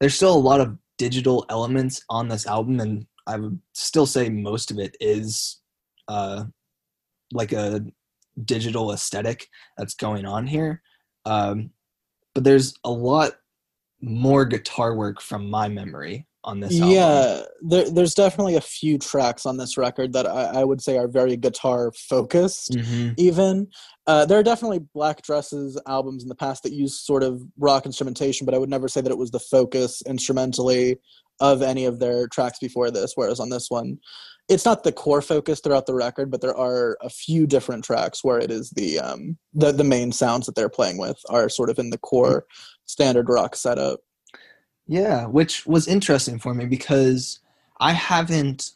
there's 0.00 0.14
still 0.14 0.36
a 0.36 0.38
lot 0.38 0.60
of 0.60 0.76
digital 0.98 1.44
elements 1.48 2.04
on 2.08 2.28
this 2.28 2.46
album 2.46 2.78
and 2.78 3.04
i 3.26 3.36
would 3.36 3.58
still 3.72 4.06
say 4.06 4.28
most 4.28 4.70
of 4.70 4.78
it 4.78 4.96
is 5.00 5.60
uh, 6.08 6.44
like 7.32 7.52
a 7.52 7.84
digital 8.44 8.92
aesthetic 8.92 9.48
that's 9.76 9.94
going 9.94 10.26
on 10.26 10.46
here. 10.46 10.82
Um, 11.24 11.70
but 12.34 12.44
there's 12.44 12.74
a 12.84 12.90
lot 12.90 13.32
more 14.00 14.44
guitar 14.44 14.94
work 14.94 15.20
from 15.20 15.48
my 15.48 15.68
memory 15.68 16.26
on 16.44 16.60
this 16.60 16.74
album. 16.74 16.90
Yeah, 16.90 17.42
there, 17.62 17.90
there's 17.90 18.14
definitely 18.14 18.56
a 18.56 18.60
few 18.60 18.98
tracks 18.98 19.46
on 19.46 19.56
this 19.56 19.76
record 19.76 20.12
that 20.12 20.26
I, 20.26 20.60
I 20.60 20.64
would 20.64 20.82
say 20.82 20.98
are 20.98 21.08
very 21.08 21.36
guitar 21.36 21.90
focused. 21.92 22.72
Mhm. 22.72 23.14
Even 23.16 23.68
uh, 24.06 24.26
there 24.26 24.38
are 24.38 24.42
definitely 24.42 24.80
Black 24.94 25.22
Dresses 25.22 25.80
albums 25.86 26.22
in 26.22 26.28
the 26.28 26.34
past 26.34 26.62
that 26.62 26.72
use 26.72 27.00
sort 27.00 27.22
of 27.22 27.42
rock 27.58 27.86
instrumentation, 27.86 28.44
but 28.44 28.54
I 28.54 28.58
would 28.58 28.68
never 28.68 28.88
say 28.88 29.00
that 29.00 29.10
it 29.10 29.18
was 29.18 29.30
the 29.30 29.40
focus 29.40 30.02
instrumentally 30.06 30.98
of 31.40 31.62
any 31.62 31.86
of 31.86 31.98
their 31.98 32.28
tracks 32.28 32.58
before 32.58 32.90
this. 32.90 33.12
Whereas 33.14 33.40
on 33.40 33.48
this 33.48 33.70
one, 33.70 33.98
it's 34.48 34.64
not 34.64 34.84
the 34.84 34.92
core 34.92 35.22
focus 35.22 35.60
throughout 35.60 35.86
the 35.86 35.94
record, 35.94 36.30
but 36.30 36.40
there 36.40 36.56
are 36.56 36.98
a 37.00 37.08
few 37.08 37.46
different 37.46 37.84
tracks 37.84 38.22
where 38.22 38.38
it 38.38 38.50
is 38.50 38.70
the 38.70 39.00
um, 39.00 39.38
the 39.54 39.72
the 39.72 39.84
main 39.84 40.12
sounds 40.12 40.46
that 40.46 40.54
they're 40.54 40.68
playing 40.68 40.98
with 40.98 41.18
are 41.30 41.48
sort 41.48 41.70
of 41.70 41.78
in 41.78 41.90
the 41.90 41.98
core 41.98 42.46
standard 42.84 43.28
rock 43.28 43.56
setup. 43.56 44.00
Yeah, 44.86 45.26
which 45.26 45.66
was 45.66 45.88
interesting 45.88 46.38
for 46.38 46.52
me 46.54 46.66
because 46.66 47.40
I 47.80 47.92
haven't 47.92 48.72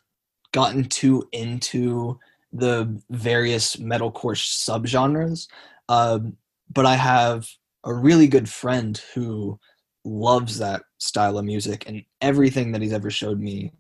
gotten 0.53 0.85
too 0.85 1.29
into 1.33 2.19
the 2.53 3.01
various 3.11 3.77
metalcore 3.77 4.35
subgenres, 4.35 5.49
um, 5.91 6.37
but 6.73 6.87
I 6.87 6.95
have 6.95 7.47
a 7.85 7.93
really 7.93 8.27
good 8.27 8.49
friend 8.49 9.01
who 9.15 9.59
loves 10.05 10.59
that 10.59 10.83
style 10.97 11.37
of 11.37 11.45
music, 11.45 11.85
and 11.87 12.03
everything 12.23 12.73
that 12.73 12.81
he's 12.81 12.95
ever 12.95 13.11
showed 13.11 13.39
me, 13.39 13.73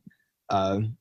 um, 0.50 0.98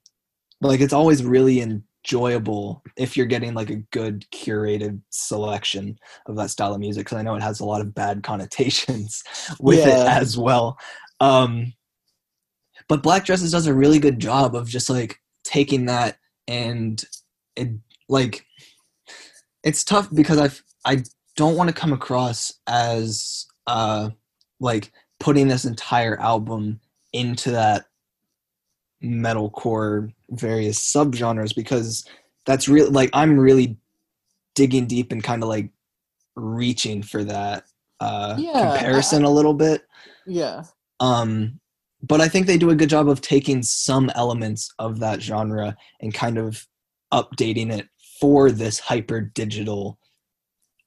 like 0.62 0.80
it's 0.80 0.94
always 0.94 1.24
really 1.24 1.62
enjoyable 1.62 2.84
if 2.96 3.16
you're 3.16 3.26
getting 3.26 3.54
like 3.54 3.70
a 3.70 3.84
good 3.92 4.26
curated 4.32 5.02
selection 5.10 5.98
of 6.26 6.36
that 6.36 6.50
style 6.50 6.74
of 6.74 6.80
music. 6.80 7.06
Because 7.06 7.18
I 7.18 7.22
know 7.22 7.36
it 7.36 7.44
has 7.44 7.60
a 7.60 7.66
lot 7.66 7.82
of 7.82 7.94
bad 7.94 8.24
connotations 8.24 9.24
with 9.60 9.86
it 9.86 10.08
as 10.08 10.38
well. 10.38 10.78
Um, 11.20 11.74
but 12.88 13.04
Black 13.04 13.26
Dresses 13.26 13.52
does 13.52 13.68
a 13.68 13.74
really 13.74 14.00
good 14.00 14.20
job 14.20 14.56
of 14.56 14.68
just 14.68 14.90
like 14.90 15.20
taking 15.44 15.86
that 15.86 16.18
and 16.48 17.04
it 17.56 17.70
like 18.10 18.46
it's 19.64 19.84
tough 19.84 20.10
because 20.14 20.38
I've 20.38 20.64
I 20.86 21.04
don't 21.36 21.56
want 21.56 21.70
to 21.70 21.76
come 21.76 21.94
across 21.94 22.54
as 22.68 23.46
uh 23.66 24.10
like 24.60 24.92
putting 25.20 25.48
this 25.48 25.66
entire 25.66 26.20
album 26.20 26.80
into 27.14 27.52
that 27.52 27.86
metalcore 29.04 30.14
various 30.32 30.80
subgenres 30.80 31.56
because 31.56 32.06
that's 32.46 32.68
really 32.68 32.90
like 32.90 33.10
I'm 33.14 33.40
really 33.40 33.78
digging 34.56 34.88
deep 34.88 35.12
and 35.12 35.24
kind 35.24 35.44
of 35.44 35.50
like 35.50 35.70
reaching 36.36 37.02
for 37.02 37.24
that 37.24 37.64
uh 38.00 38.36
Yeah, 38.38 38.72
comparison 38.72 39.24
a 39.24 39.30
little 39.30 39.54
bit 39.54 39.84
Yeah. 40.26 40.64
um 41.00 41.60
but 42.04 42.22
i 42.22 42.28
think 42.28 42.46
they 42.46 42.58
do 42.60 42.70
a 42.70 42.76
good 42.76 42.90
job 42.90 43.10
of 43.10 43.22
taking 43.22 43.64
some 43.64 44.12
elements 44.12 44.72
of 44.78 45.00
that 45.00 45.20
genre 45.22 45.76
and 46.02 46.14
kind 46.14 46.38
of 46.38 46.68
updating 47.12 47.72
it 47.72 47.88
for 48.20 48.52
this 48.52 48.80
hyper 48.80 49.22
digital 49.22 49.98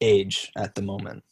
age 0.01 0.53
at 0.57 0.75
the 0.77 0.83
moment 0.83 1.25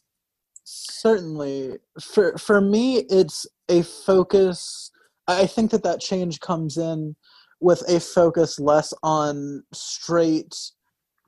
Certainly, 0.71 1.79
for 1.99 2.37
for 2.37 2.61
me, 2.61 2.97
it's 3.09 3.47
a 3.69 3.81
focus. 3.81 4.91
I 5.27 5.41
I 5.41 5.45
think 5.47 5.71
that 5.71 5.81
that 5.81 5.99
change 5.99 6.39
comes 6.41 6.77
in 6.77 7.15
with 7.59 7.81
a 7.89 7.99
focus 7.99 8.59
less 8.59 8.93
on 9.03 9.63
straight 9.73 10.55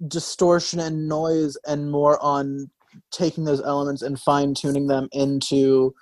distortion 0.07 0.79
and 0.79 1.07
noise, 1.07 1.57
and 1.67 1.91
more 1.91 2.21
on 2.23 2.69
taking 3.11 3.45
those 3.45 3.61
elements 3.61 4.01
and 4.01 4.19
fine 4.19 4.53
tuning 4.53 4.87
them 4.87 5.07
into 5.11 5.93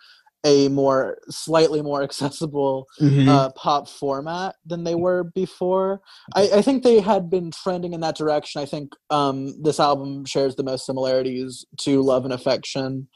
a 0.46 0.70
more 0.70 1.18
slightly 1.30 1.82
more 1.82 2.02
accessible 2.10 2.88
uh, 3.02 3.50
pop 3.52 3.88
format 3.88 4.56
than 4.66 4.84
they 4.84 4.96
were 4.96 5.26
before. 5.36 6.02
I, 6.36 6.50
I 6.56 6.62
think 6.62 6.84
they 6.84 7.02
had 7.02 7.30
been 7.30 7.52
trending 7.52 7.94
in 7.94 8.02
that 8.02 8.16
direction. 8.16 8.62
I 8.62 8.66
think 8.66 8.94
um, 9.10 9.62
this 9.62 9.80
album 9.80 10.26
shares 10.26 10.56
the 10.56 10.64
most 10.64 10.86
similarities 10.86 11.66
to 11.80 12.02
Love 12.02 12.24
and 12.24 12.34
Affection 12.34 13.08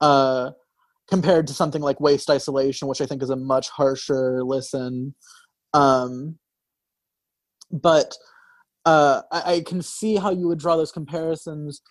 uh, 0.00 0.50
compared 1.08 1.46
to 1.46 1.54
something 1.54 1.82
like 1.82 2.00
Waste 2.00 2.28
Isolation, 2.28 2.88
which 2.88 3.00
I 3.00 3.06
think 3.06 3.22
is 3.22 3.30
a 3.30 3.36
much 3.36 3.68
harsher 3.70 4.42
listen. 4.44 5.14
Um, 5.72 6.38
but 7.70 8.16
uh, 8.84 9.22
I, 9.32 9.54
I 9.54 9.60
can 9.66 9.82
see 9.82 10.16
how 10.16 10.30
you 10.30 10.48
would 10.48 10.58
draw 10.58 10.76
those 10.76 10.92
comparisons, 10.92 11.82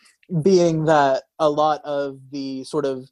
being 0.41 0.85
that 0.85 1.23
a 1.39 1.49
lot 1.49 1.81
of 1.83 2.17
the 2.31 2.63
sort 2.63 2.85
of 2.85 3.07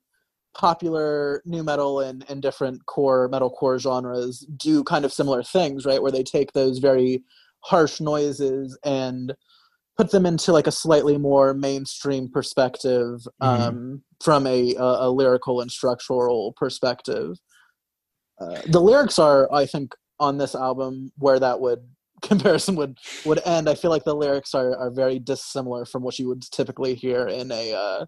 popular 0.55 1.41
nu 1.45 1.63
metal 1.63 1.99
and, 1.99 2.25
and 2.29 2.41
different 2.41 2.85
core 2.85 3.27
metal 3.27 3.49
core 3.49 3.79
genres 3.79 4.45
do 4.57 4.83
kind 4.83 5.03
of 5.03 5.11
similar 5.11 5.43
things, 5.43 5.85
right? 5.85 6.01
Where 6.01 6.11
they 6.11 6.23
take 6.23 6.53
those 6.53 6.79
very 6.79 7.23
harsh 7.61 7.99
noises 7.99 8.77
and 8.83 9.33
put 9.97 10.11
them 10.11 10.25
into 10.25 10.51
like 10.51 10.67
a 10.67 10.71
slightly 10.71 11.17
more 11.17 11.53
mainstream 11.53 12.29
perspective 12.29 13.19
um, 13.41 14.01
from 14.23 14.47
a, 14.47 14.75
a, 14.75 15.07
a 15.07 15.09
lyrical 15.09 15.61
and 15.61 15.71
structural 15.71 16.53
perspective. 16.53 17.37
Uh, 18.39 18.61
the 18.67 18.81
lyrics 18.81 19.19
are, 19.19 19.51
I 19.53 19.65
think, 19.65 19.93
on 20.19 20.37
this 20.37 20.55
album 20.55 21.11
where 21.17 21.39
that 21.39 21.59
would 21.59 21.79
comparison 22.23 22.75
would 22.75 22.97
would 23.25 23.41
end. 23.45 23.69
I 23.69 23.75
feel 23.75 23.91
like 23.91 24.03
the 24.05 24.15
lyrics 24.15 24.53
are, 24.55 24.75
are 24.77 24.89
very 24.91 25.19
dissimilar 25.19 25.85
from 25.85 26.01
what 26.03 26.17
you 26.17 26.27
would 26.29 26.41
typically 26.41 26.95
hear 26.95 27.27
in 27.27 27.51
a 27.51 27.73
uh, 27.73 28.05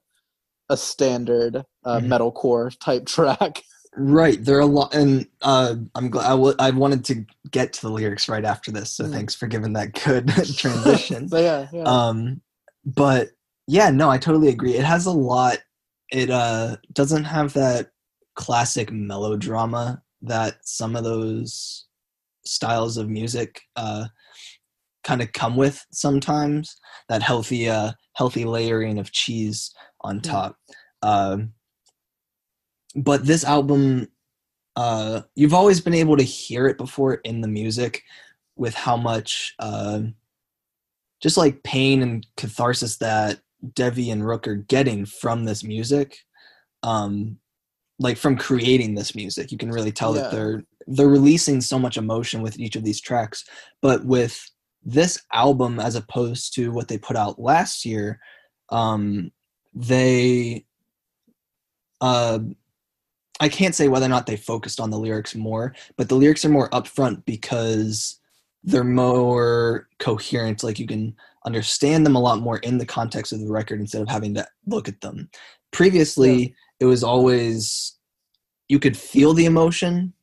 a 0.70 0.78
standard 0.78 1.58
uh, 1.86 2.00
Mhm. 2.00 2.08
metalcore 2.08 2.72
type 2.80 3.06
track. 3.16 3.62
right 3.98 4.44
there 4.44 4.58
are 4.58 4.62
a 4.62 4.66
lot 4.66 4.94
and 4.94 5.26
uh 5.42 5.74
i'm 5.96 6.10
glad 6.10 6.26
I, 6.26 6.32
w- 6.32 6.56
I 6.60 6.70
wanted 6.72 7.06
to 7.06 7.24
get 7.52 7.72
to 7.74 7.82
the 7.84 7.90
lyrics 7.90 8.28
right 8.28 8.44
after 8.44 8.70
this 8.70 8.92
so 8.92 9.06
Mm. 9.06 9.14
thanks 9.14 9.36
for 9.36 9.48
giving 9.48 9.72
that 9.74 9.94
good 10.04 10.28
transition 10.58 11.28
but 11.30 11.44
yeah, 11.44 11.68
yeah. 11.72 11.84
um 11.84 12.42
but 12.84 13.30
yeah 13.68 13.90
no 13.92 14.10
i 14.10 14.18
totally 14.18 14.50
agree 14.50 14.74
it 14.76 14.84
has 14.84 15.06
a 15.06 15.12
lot 15.12 15.60
it 16.12 16.30
uh 16.30 16.76
doesn't 16.92 17.24
have 17.24 17.54
that 17.54 17.92
classic 18.36 18.92
melodrama 18.92 20.02
that 20.24 20.56
some 20.64 20.98
of 20.98 21.06
those 21.06 21.86
styles 22.46 22.98
of 22.98 23.10
music 23.10 23.62
uh 23.76 24.06
kind 25.04 25.22
of 25.22 25.32
come 25.34 25.56
with 25.56 25.86
sometimes 25.92 26.76
that 27.10 27.22
healthy 27.22 27.70
uh 27.70 27.92
healthy 28.14 28.46
layering 28.46 28.98
of 29.00 29.12
cheese 29.12 29.74
on 30.02 30.22
top. 30.22 30.56
Um 31.02 31.54
but 32.96 33.26
this 33.26 33.44
album 33.44 34.08
uh 34.76 35.22
you've 35.36 35.54
always 35.54 35.82
been 35.82 35.94
able 35.94 36.18
to 36.18 36.24
hear 36.24 36.68
it 36.68 36.78
before 36.78 37.16
in 37.16 37.42
the 37.42 37.48
music 37.48 38.04
with 38.56 38.74
how 38.74 38.98
much 38.98 39.54
uh 39.60 40.02
just 41.22 41.38
like 41.38 41.64
pain 41.64 42.02
and 42.02 42.26
catharsis 42.38 42.98
that 42.98 43.40
Devi 43.74 44.12
and 44.12 44.26
Rook 44.26 44.48
are 44.48 44.56
getting 44.56 45.06
from 45.06 45.46
this 45.46 45.64
music, 45.64 46.18
um, 46.84 47.40
like 48.00 48.18
from 48.18 48.38
creating 48.38 48.94
this 48.94 49.16
music, 49.16 49.52
you 49.52 49.58
can 49.58 49.72
really 49.72 49.92
tell 49.92 50.14
Yeah. 50.16 50.22
that 50.24 50.32
they're 50.32 50.64
they're 50.88 51.08
releasing 51.08 51.62
so 51.62 51.80
much 51.80 51.98
emotion 51.98 52.42
with 52.42 52.60
each 52.60 52.76
of 52.76 52.84
these 52.84 53.02
tracks. 53.02 53.46
But 53.82 54.06
with 54.06 54.40
this 54.84 55.22
album, 55.34 55.80
as 55.80 55.96
opposed 55.96 56.54
to 56.56 56.72
what 56.72 56.88
they 56.88 56.98
put 56.98 57.16
out 57.16 57.40
last 57.40 57.86
year, 57.86 58.20
um, 58.70 59.32
they, 59.74 60.66
uh, 62.02 62.40
I 63.40 63.50
can't 63.50 63.76
say 63.76 63.88
whether 63.88 64.06
or 64.06 64.10
not 64.10 64.28
they 64.28 64.38
focused 64.38 64.80
on 64.80 64.92
the 64.92 65.00
lyrics 65.00 65.36
more, 65.36 65.76
but 65.98 66.08
the 66.08 66.16
lyrics 66.16 66.46
are 66.46 66.50
more 66.50 66.70
upfront 66.70 67.26
because 67.26 68.20
they're 68.64 68.84
more 68.84 69.88
coherent. 70.00 70.64
Like 70.64 70.80
you 70.80 70.88
can 70.88 71.16
understand 71.46 72.06
them 72.06 72.16
a 72.16 72.22
lot 72.22 72.40
more 72.40 72.58
in 72.60 72.78
the 72.78 72.86
context 72.86 73.34
of 73.34 73.40
the 73.40 73.52
record 73.52 73.80
instead 73.80 74.02
of 74.02 74.08
having 74.08 74.34
to 74.36 74.48
look 74.68 74.88
at 74.88 75.02
them. 75.02 75.30
Previously, 75.72 76.56
it 76.80 76.86
was 76.86 77.04
always 77.04 77.98
you 78.68 78.80
could 78.80 78.98
feel 78.98 79.34
the 79.34 79.46
emotion 79.46 80.14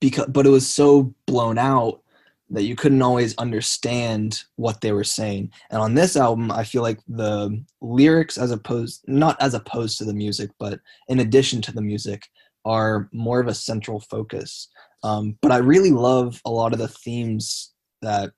because 0.00 0.26
but 0.28 0.46
it 0.46 0.50
was 0.50 0.66
so 0.66 1.14
blown 1.26 1.58
out 1.58 2.02
that 2.50 2.64
you 2.64 2.74
couldn't 2.74 3.02
always 3.02 3.36
understand 3.36 4.42
what 4.56 4.80
they 4.80 4.90
were 4.92 5.04
saying. 5.04 5.52
And 5.70 5.80
on 5.80 5.94
this 5.94 6.16
album, 6.16 6.50
I 6.50 6.64
feel 6.64 6.82
like 6.82 6.98
the 7.06 7.64
lyrics 7.80 8.36
as 8.36 8.50
opposed 8.50 9.04
not 9.06 9.40
as 9.40 9.54
opposed 9.54 9.98
to 9.98 10.04
the 10.04 10.14
music, 10.14 10.50
but 10.58 10.80
in 11.08 11.20
addition 11.20 11.62
to 11.62 11.72
the 11.72 11.82
music 11.82 12.26
are 12.64 13.08
more 13.12 13.40
of 13.40 13.46
a 13.46 13.54
central 13.54 14.00
focus. 14.00 14.68
Um, 15.02 15.38
but 15.40 15.52
I 15.52 15.58
really 15.58 15.92
love 15.92 16.40
a 16.44 16.50
lot 16.50 16.72
of 16.72 16.78
the 16.78 16.88
themes 16.88 17.72
that 18.02 18.32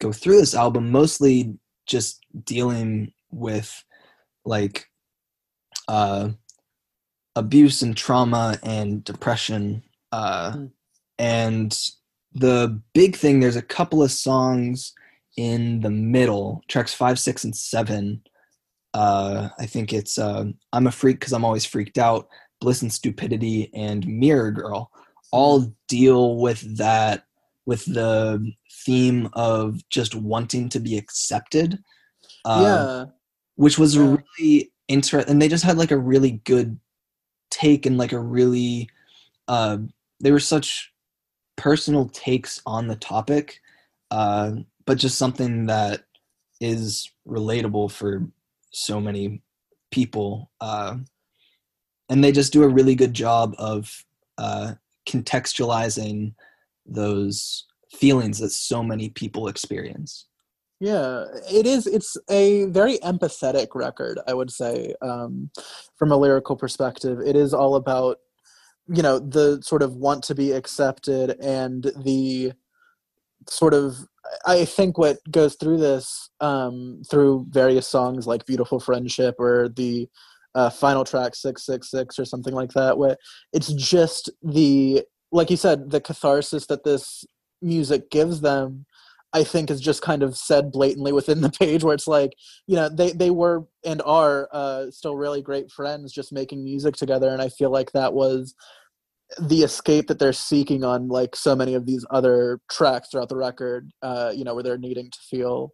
go 0.00 0.12
through 0.12 0.38
this 0.38 0.54
album, 0.54 0.90
mostly 0.90 1.54
just 1.86 2.20
dealing 2.44 3.12
with 3.30 3.84
like 4.44 4.88
uh, 5.88 6.30
abuse 7.36 7.82
and 7.82 7.96
trauma 7.96 8.58
and 8.62 9.04
depression. 9.04 9.82
Uh, 10.10 10.52
Mm. 10.52 10.70
And 11.22 11.78
the 12.34 12.80
big 12.94 13.14
thing, 13.16 13.38
there's 13.40 13.56
a 13.56 13.62
couple 13.62 14.02
of 14.02 14.10
songs 14.10 14.92
in 15.36 15.80
the 15.80 15.90
middle, 15.90 16.62
tracks 16.68 16.92
five, 16.92 17.18
six, 17.18 17.44
and 17.44 17.54
seven. 17.56 18.22
Uh, 18.92 19.48
I 19.58 19.66
think 19.66 19.92
it's 19.92 20.18
uh, 20.18 20.44
I'm 20.72 20.86
a 20.86 20.92
Freak 20.92 21.20
because 21.20 21.32
I'm 21.32 21.44
always 21.44 21.64
freaked 21.64 21.96
out, 21.98 22.28
Bliss 22.60 22.82
and 22.82 22.92
Stupidity, 22.92 23.70
and 23.72 24.06
Mirror 24.06 24.50
Girl 24.52 24.90
all 25.30 25.72
deal 25.88 26.36
with 26.36 26.76
that 26.76 27.24
with 27.64 27.84
the 27.86 28.52
theme 28.84 29.30
of 29.32 29.80
just 29.88 30.14
wanting 30.14 30.68
to 30.70 30.80
be 30.80 30.98
accepted. 30.98 31.78
Uh, 32.44 32.60
yeah. 32.62 33.04
which 33.54 33.78
was 33.78 33.94
Yeah. 33.94 34.16
really 34.40 34.72
interesting 34.88 35.30
and 35.30 35.40
they 35.40 35.48
just 35.48 35.64
had 35.64 35.78
like 35.78 35.92
a 35.92 35.96
really 35.96 36.32
good 36.44 36.78
take 37.50 37.86
and 37.86 37.96
like 37.96 38.12
a 38.12 38.18
really 38.18 38.88
uh 39.46 39.78
they 40.20 40.32
were 40.32 40.40
such 40.40 40.91
personal 41.62 42.08
takes 42.08 42.60
on 42.66 42.88
the 42.88 42.96
topic 42.96 43.60
uh 44.10 44.50
but 44.84 44.98
just 44.98 45.16
something 45.16 45.66
that 45.66 46.02
is 46.60 47.08
relatable 47.24 47.88
for 47.88 48.26
so 48.72 49.00
many 49.00 49.40
people 49.92 50.50
uh 50.60 50.96
and 52.08 52.24
they 52.24 52.32
just 52.32 52.52
do 52.52 52.64
a 52.64 52.68
really 52.68 52.96
good 52.96 53.14
job 53.14 53.54
of 53.58 54.04
uh 54.38 54.74
contextualizing 55.08 56.34
those 56.84 57.64
feelings 57.92 58.40
that 58.40 58.50
so 58.50 58.82
many 58.82 59.08
people 59.10 59.46
experience 59.46 60.26
Yeah, 60.80 61.26
it 61.48 61.64
is. 61.64 61.86
It's 61.86 62.16
a 62.28 62.64
very 62.64 62.98
empathetic 62.98 63.68
record, 63.76 64.18
I 64.26 64.34
would 64.34 64.50
say, 64.50 64.96
um, 65.00 65.48
from 65.94 66.10
a 66.10 66.16
lyrical 66.16 66.56
perspective. 66.56 67.20
It 67.24 67.36
is 67.36 67.54
all 67.54 67.76
about, 67.76 68.18
you 68.88 69.02
know, 69.02 69.18
the 69.18 69.60
sort 69.62 69.82
of 69.82 69.96
want 69.96 70.24
to 70.24 70.34
be 70.34 70.52
accepted 70.52 71.36
and 71.40 71.90
the 71.96 72.52
sort 73.48 73.74
of. 73.74 73.96
I 74.46 74.64
think 74.64 74.98
what 74.98 75.18
goes 75.30 75.56
through 75.56 75.78
this, 75.78 76.30
um, 76.40 77.02
through 77.10 77.46
various 77.50 77.86
songs 77.86 78.26
like 78.26 78.46
"Beautiful 78.46 78.80
Friendship" 78.80 79.34
or 79.38 79.68
the 79.68 80.08
uh, 80.54 80.70
final 80.70 81.04
track 81.04 81.34
"Six 81.34 81.66
Six 81.66 81.90
Six" 81.90 82.18
or 82.18 82.24
something 82.24 82.54
like 82.54 82.72
that, 82.72 82.98
where 82.98 83.16
it's 83.52 83.72
just 83.72 84.30
the, 84.42 85.02
like 85.32 85.50
you 85.50 85.56
said, 85.56 85.90
the 85.90 86.00
catharsis 86.00 86.66
that 86.66 86.84
this 86.84 87.24
music 87.60 88.10
gives 88.10 88.40
them 88.40 88.86
I 89.34 89.44
think 89.44 89.70
is 89.70 89.80
just 89.80 90.02
kind 90.02 90.22
of 90.22 90.36
said 90.36 90.72
blatantly 90.72 91.12
within 91.12 91.40
the 91.40 91.50
page 91.50 91.82
where 91.82 91.94
it's 91.94 92.06
like, 92.06 92.32
you 92.66 92.76
know, 92.76 92.88
they, 92.88 93.12
they 93.12 93.30
were 93.30 93.66
and 93.84 94.02
are 94.04 94.48
uh, 94.52 94.90
still 94.90 95.16
really 95.16 95.42
great 95.42 95.70
friends 95.70 96.12
just 96.12 96.32
making 96.32 96.64
music 96.64 96.96
together. 96.96 97.30
And 97.30 97.40
I 97.40 97.48
feel 97.48 97.70
like 97.70 97.92
that 97.92 98.12
was 98.12 98.54
the 99.40 99.62
escape 99.62 100.08
that 100.08 100.18
they're 100.18 100.32
seeking 100.32 100.84
on 100.84 101.08
like 101.08 101.34
so 101.34 101.56
many 101.56 101.74
of 101.74 101.86
these 101.86 102.04
other 102.10 102.60
tracks 102.70 103.08
throughout 103.10 103.30
the 103.30 103.36
record, 103.36 103.90
uh, 104.02 104.32
you 104.34 104.44
know, 104.44 104.54
where 104.54 104.62
they're 104.62 104.76
needing 104.76 105.10
to 105.10 105.18
feel 105.30 105.72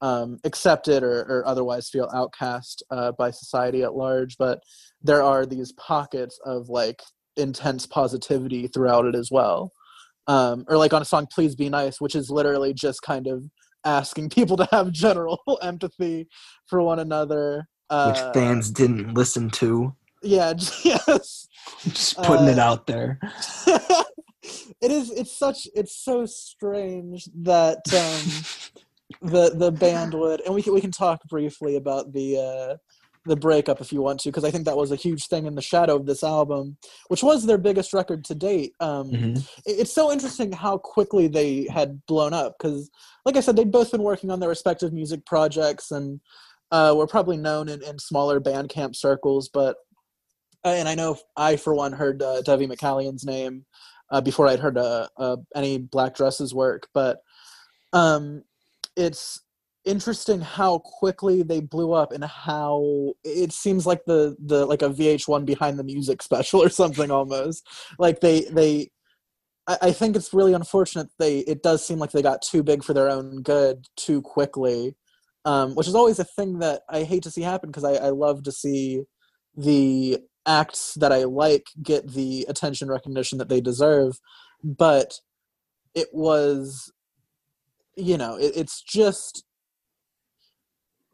um, 0.00 0.38
accepted 0.44 1.02
or, 1.02 1.20
or 1.20 1.46
otherwise 1.46 1.90
feel 1.90 2.10
outcast 2.14 2.82
uh, 2.90 3.12
by 3.12 3.30
society 3.30 3.82
at 3.82 3.94
large. 3.94 4.36
But 4.38 4.60
there 5.02 5.22
are 5.22 5.44
these 5.44 5.72
pockets 5.72 6.40
of 6.46 6.70
like 6.70 7.02
intense 7.36 7.86
positivity 7.86 8.68
throughout 8.68 9.04
it 9.04 9.14
as 9.14 9.28
well 9.30 9.72
um, 10.26 10.64
or 10.68 10.76
like 10.76 10.92
on 10.92 11.02
a 11.02 11.04
song 11.04 11.26
"Please 11.32 11.54
Be 11.54 11.68
Nice," 11.68 12.00
which 12.00 12.14
is 12.14 12.30
literally 12.30 12.74
just 12.74 13.02
kind 13.02 13.26
of 13.26 13.44
asking 13.84 14.28
people 14.38 14.56
to 14.56 14.68
have 14.72 14.92
general 14.92 15.40
empathy 15.62 16.28
for 16.66 16.82
one 16.82 16.98
another. 16.98 17.66
Uh, 17.90 18.12
which 18.12 18.34
fans 18.34 18.70
didn't 18.70 19.12
listen 19.12 19.50
to 19.50 19.94
yeah, 20.22 20.54
yes. 20.84 21.46
just 21.88 22.16
putting 22.22 22.48
it 22.48 22.58
Uh, 22.58 22.62
out 22.62 22.86
there 22.86 23.20
it 24.80 24.90
is. 24.90 25.10
It's 25.10 25.36
such. 25.36 25.66
It's 25.74 25.96
so 25.96 26.26
strange 26.26 27.28
that 27.42 27.78
um, 27.94 29.30
the 29.30 29.50
the 29.54 29.72
band 29.72 30.14
would, 30.14 30.40
and 30.42 30.54
we 30.54 30.62
can 30.62 30.74
we 30.74 30.80
can 30.80 30.90
talk 30.90 31.22
briefly 31.28 31.76
about 31.76 32.12
the 32.12 32.38
uh, 32.38 32.76
the 33.26 33.36
breakup 33.36 33.80
if 33.80 33.92
you 33.92 34.02
want 34.02 34.20
to, 34.20 34.28
because 34.28 34.44
I 34.44 34.50
think 34.50 34.66
that 34.66 34.76
was 34.76 34.92
a 34.92 34.96
huge 34.96 35.28
thing 35.28 35.46
in 35.46 35.54
the 35.54 35.62
shadow 35.62 35.96
of 35.96 36.04
this 36.06 36.22
album, 36.22 36.76
which 37.08 37.22
was 37.22 37.46
their 37.46 37.56
biggest 37.58 37.92
record 37.94 38.24
to 38.26 38.34
date. 38.34 38.74
Um, 38.80 39.10
Mhm. 39.10 39.38
it- 39.64 39.78
it's 39.80 39.92
so 39.94 40.12
interesting 40.12 40.52
how 40.52 40.76
quickly 40.78 41.26
they 41.26 41.64
had 41.64 42.04
blown 42.06 42.34
up 42.34 42.56
because 42.58 42.90
like 43.24 43.36
i 43.36 43.40
said 43.40 43.56
they'd 43.56 43.72
both 43.72 43.90
been 43.90 44.02
working 44.02 44.30
on 44.30 44.40
their 44.40 44.50
respective 44.50 44.92
music 44.92 45.24
projects 45.24 45.90
and 45.90 46.20
uh, 46.70 46.92
were 46.96 47.06
probably 47.06 47.36
known 47.38 47.68
in, 47.68 47.82
in 47.82 47.98
smaller 47.98 48.40
Bandcamp 48.40 48.94
circles 48.94 49.48
but 49.48 49.76
uh, 50.64 50.68
and 50.68 50.88
i 50.88 50.94
know 50.94 51.16
i 51.36 51.56
for 51.56 51.74
one 51.74 51.92
heard 51.92 52.22
uh, 52.22 52.42
Devi 52.42 52.66
McCallion's 52.66 53.24
name 53.24 53.64
uh, 54.10 54.20
before 54.20 54.46
i'd 54.48 54.60
heard 54.60 54.76
uh, 54.76 55.08
uh, 55.16 55.36
any 55.54 55.78
black 55.78 56.14
dresses 56.14 56.52
work 56.52 56.88
but 56.92 57.22
um, 57.94 58.42
it's 58.96 59.40
interesting 59.84 60.40
how 60.40 60.78
quickly 60.78 61.42
they 61.42 61.60
blew 61.60 61.92
up 61.92 62.12
and 62.12 62.24
how 62.24 63.12
it 63.22 63.52
seems 63.52 63.86
like 63.86 64.04
the 64.06 64.36
the 64.44 64.64
like 64.66 64.82
a 64.82 64.88
vh1 64.88 65.44
behind 65.44 65.78
the 65.78 65.84
music 65.84 66.22
special 66.22 66.62
or 66.62 66.68
something 66.68 67.10
almost. 67.10 67.66
Like 67.98 68.20
they 68.20 68.42
they 68.42 68.90
I, 69.66 69.78
I 69.82 69.92
think 69.92 70.16
it's 70.16 70.34
really 70.34 70.52
unfortunate 70.52 71.08
they 71.18 71.38
it 71.40 71.62
does 71.62 71.84
seem 71.84 71.98
like 71.98 72.12
they 72.12 72.22
got 72.22 72.42
too 72.42 72.62
big 72.62 72.82
for 72.84 72.94
their 72.94 73.10
own 73.10 73.42
good 73.42 73.86
too 73.96 74.22
quickly 74.22 74.94
um, 75.46 75.74
which 75.74 75.88
is 75.88 75.94
always 75.94 76.18
a 76.18 76.24
thing 76.24 76.58
that 76.60 76.82
i 76.88 77.02
hate 77.02 77.22
to 77.24 77.30
see 77.30 77.42
happen 77.42 77.70
because 77.70 77.84
I, 77.84 77.94
I 77.94 78.10
love 78.10 78.42
to 78.44 78.52
see 78.52 79.02
the 79.56 80.18
acts 80.46 80.94
that 80.94 81.12
i 81.12 81.24
like 81.24 81.66
get 81.82 82.12
the 82.12 82.46
attention 82.48 82.88
recognition 82.88 83.38
that 83.38 83.48
they 83.48 83.60
deserve 83.60 84.18
but 84.62 85.20
it 85.94 86.08
was 86.12 86.92
you 87.96 88.18
know 88.18 88.36
it, 88.36 88.52
it's 88.56 88.82
just 88.82 89.44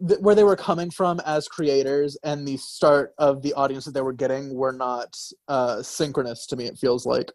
th- 0.07 0.21
where 0.21 0.35
they 0.35 0.45
were 0.45 0.57
coming 0.57 0.91
from 0.91 1.21
as 1.21 1.49
creators 1.49 2.17
and 2.23 2.47
the 2.47 2.57
start 2.57 3.15
of 3.19 3.43
the 3.43 3.53
audience 3.55 3.85
that 3.85 3.95
they 3.95 4.03
were 4.03 4.13
getting 4.13 4.55
were 4.55 4.73
not 4.73 5.17
uh, 5.49 5.83
synchronous 5.83 6.47
to 6.47 6.57
me 6.57 6.67
it 6.67 6.79
feels 6.79 7.07
like. 7.07 7.33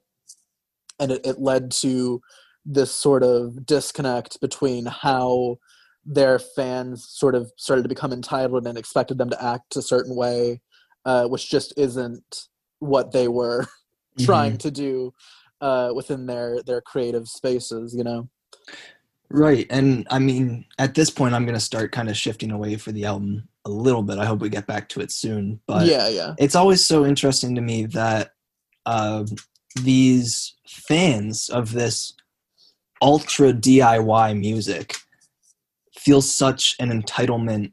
And 0.99 1.11
it, 1.11 1.25
it 1.25 1.39
led 1.39 1.71
to 1.81 2.21
this 2.65 2.91
sort 2.91 3.23
of 3.23 3.65
disconnect 3.65 4.39
between 4.41 4.85
how 4.85 5.57
their 6.05 6.39
fans 6.39 7.07
sort 7.09 7.35
of 7.35 7.51
started 7.57 7.83
to 7.83 7.89
become 7.89 8.13
entitled 8.13 8.67
and 8.67 8.77
expected 8.77 9.17
them 9.17 9.29
to 9.29 9.43
act 9.43 9.75
a 9.75 9.81
certain 9.81 10.15
way 10.15 10.61
uh, 11.05 11.25
which 11.25 11.49
just 11.49 11.73
isn't 11.77 12.47
what 12.79 13.11
they 13.11 13.27
were 13.27 13.65
trying 14.19 14.57
to 14.57 14.71
do 14.71 15.13
uh, 15.61 15.91
within 15.95 16.25
their 16.25 16.61
their 16.63 16.81
creative 16.81 17.27
spaces 17.27 17.95
you 17.95 18.03
know 18.03 18.29
Right. 19.29 19.67
And 19.69 20.07
I 20.09 20.19
mean, 20.19 20.65
at 20.77 20.95
this 20.95 21.09
point, 21.09 21.33
I'm 21.33 21.45
going 21.45 21.55
to 21.55 21.59
start 21.59 21.91
kind 21.91 22.09
of 22.09 22.17
shifting 22.17 22.51
away 22.51 22.75
for 22.75 22.91
the 22.91 23.05
album 23.05 23.47
a 23.65 23.69
little 23.69 24.03
bit. 24.03 24.19
I 24.19 24.25
hope 24.25 24.39
we 24.39 24.49
get 24.49 24.67
back 24.67 24.89
to 24.89 25.01
it 25.01 25.11
soon. 25.11 25.59
But 25.67 25.87
yeah 25.87 26.07
yeah 26.07 26.35
it's 26.37 26.55
always 26.55 26.85
so 26.85 27.05
interesting 27.05 27.55
to 27.55 27.61
me 27.61 27.85
that 27.87 28.31
uh, 28.85 29.25
these 29.81 30.55
fans 30.67 31.49
of 31.49 31.73
this 31.73 32.13
ultra 33.01 33.51
DIY 33.51 34.39
music 34.39 34.95
feel 35.93 36.21
such 36.21 36.75
an 36.79 36.89
entitlement 36.89 37.71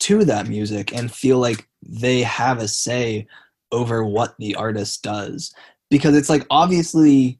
to 0.00 0.24
that 0.24 0.46
music 0.46 0.94
and 0.94 1.12
feel 1.12 1.38
like 1.38 1.66
they 1.82 2.22
have 2.22 2.58
a 2.58 2.68
say 2.68 3.26
over 3.70 4.04
what 4.04 4.34
the 4.38 4.54
artist 4.54 5.02
does. 5.02 5.54
Because 5.90 6.16
it's 6.16 6.30
like, 6.30 6.46
obviously, 6.50 7.38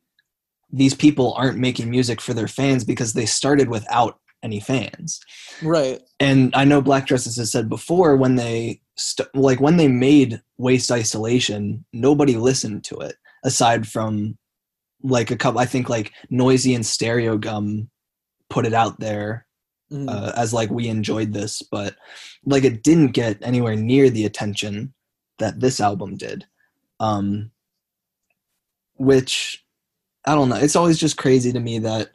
these 0.72 0.94
people 0.94 1.34
aren't 1.34 1.58
making 1.58 1.90
music 1.90 2.20
for 2.20 2.32
their 2.34 2.48
fans 2.48 2.84
because 2.84 3.12
they 3.12 3.26
started 3.26 3.68
without 3.68 4.18
any 4.42 4.58
fans 4.58 5.20
right 5.62 6.00
and 6.18 6.52
I 6.54 6.64
know 6.64 6.80
Black 6.82 7.06
Dresses 7.06 7.36
has 7.36 7.52
said 7.52 7.68
before 7.68 8.16
when 8.16 8.34
they 8.36 8.80
st- 8.96 9.34
like 9.34 9.60
when 9.60 9.76
they 9.76 9.88
made 9.88 10.40
Waste 10.58 10.90
Isolation, 10.90 11.84
nobody 11.92 12.36
listened 12.36 12.84
to 12.84 12.96
it 12.98 13.16
aside 13.44 13.86
from 13.88 14.36
like 15.02 15.30
a 15.30 15.36
couple. 15.36 15.60
I 15.60 15.66
think 15.66 15.88
like 15.88 16.12
Noisey 16.30 16.74
and 16.74 16.84
Stereogum 16.84 17.88
put 18.50 18.66
it 18.66 18.72
out 18.74 19.00
there 19.00 19.46
Mhm. 19.92 20.08
uh, 20.08 20.32
as 20.36 20.52
like 20.54 20.70
we 20.70 20.88
enjoyed 20.88 21.32
this, 21.32 21.60
but 21.70 21.96
like 22.44 22.64
it 22.64 22.82
didn't 22.82 23.12
get 23.12 23.38
anywhere 23.42 23.76
near 23.76 24.10
the 24.10 24.24
attention 24.24 24.94
that 25.38 25.60
this 25.60 25.80
album 25.80 26.16
did. 26.16 26.46
Um, 27.00 27.50
which 28.94 29.61
I 30.24 30.34
don't 30.34 30.48
know. 30.48 30.56
It's 30.56 30.76
always 30.76 30.98
just 30.98 31.16
crazy 31.16 31.52
to 31.52 31.60
me 31.60 31.78
that 31.80 32.10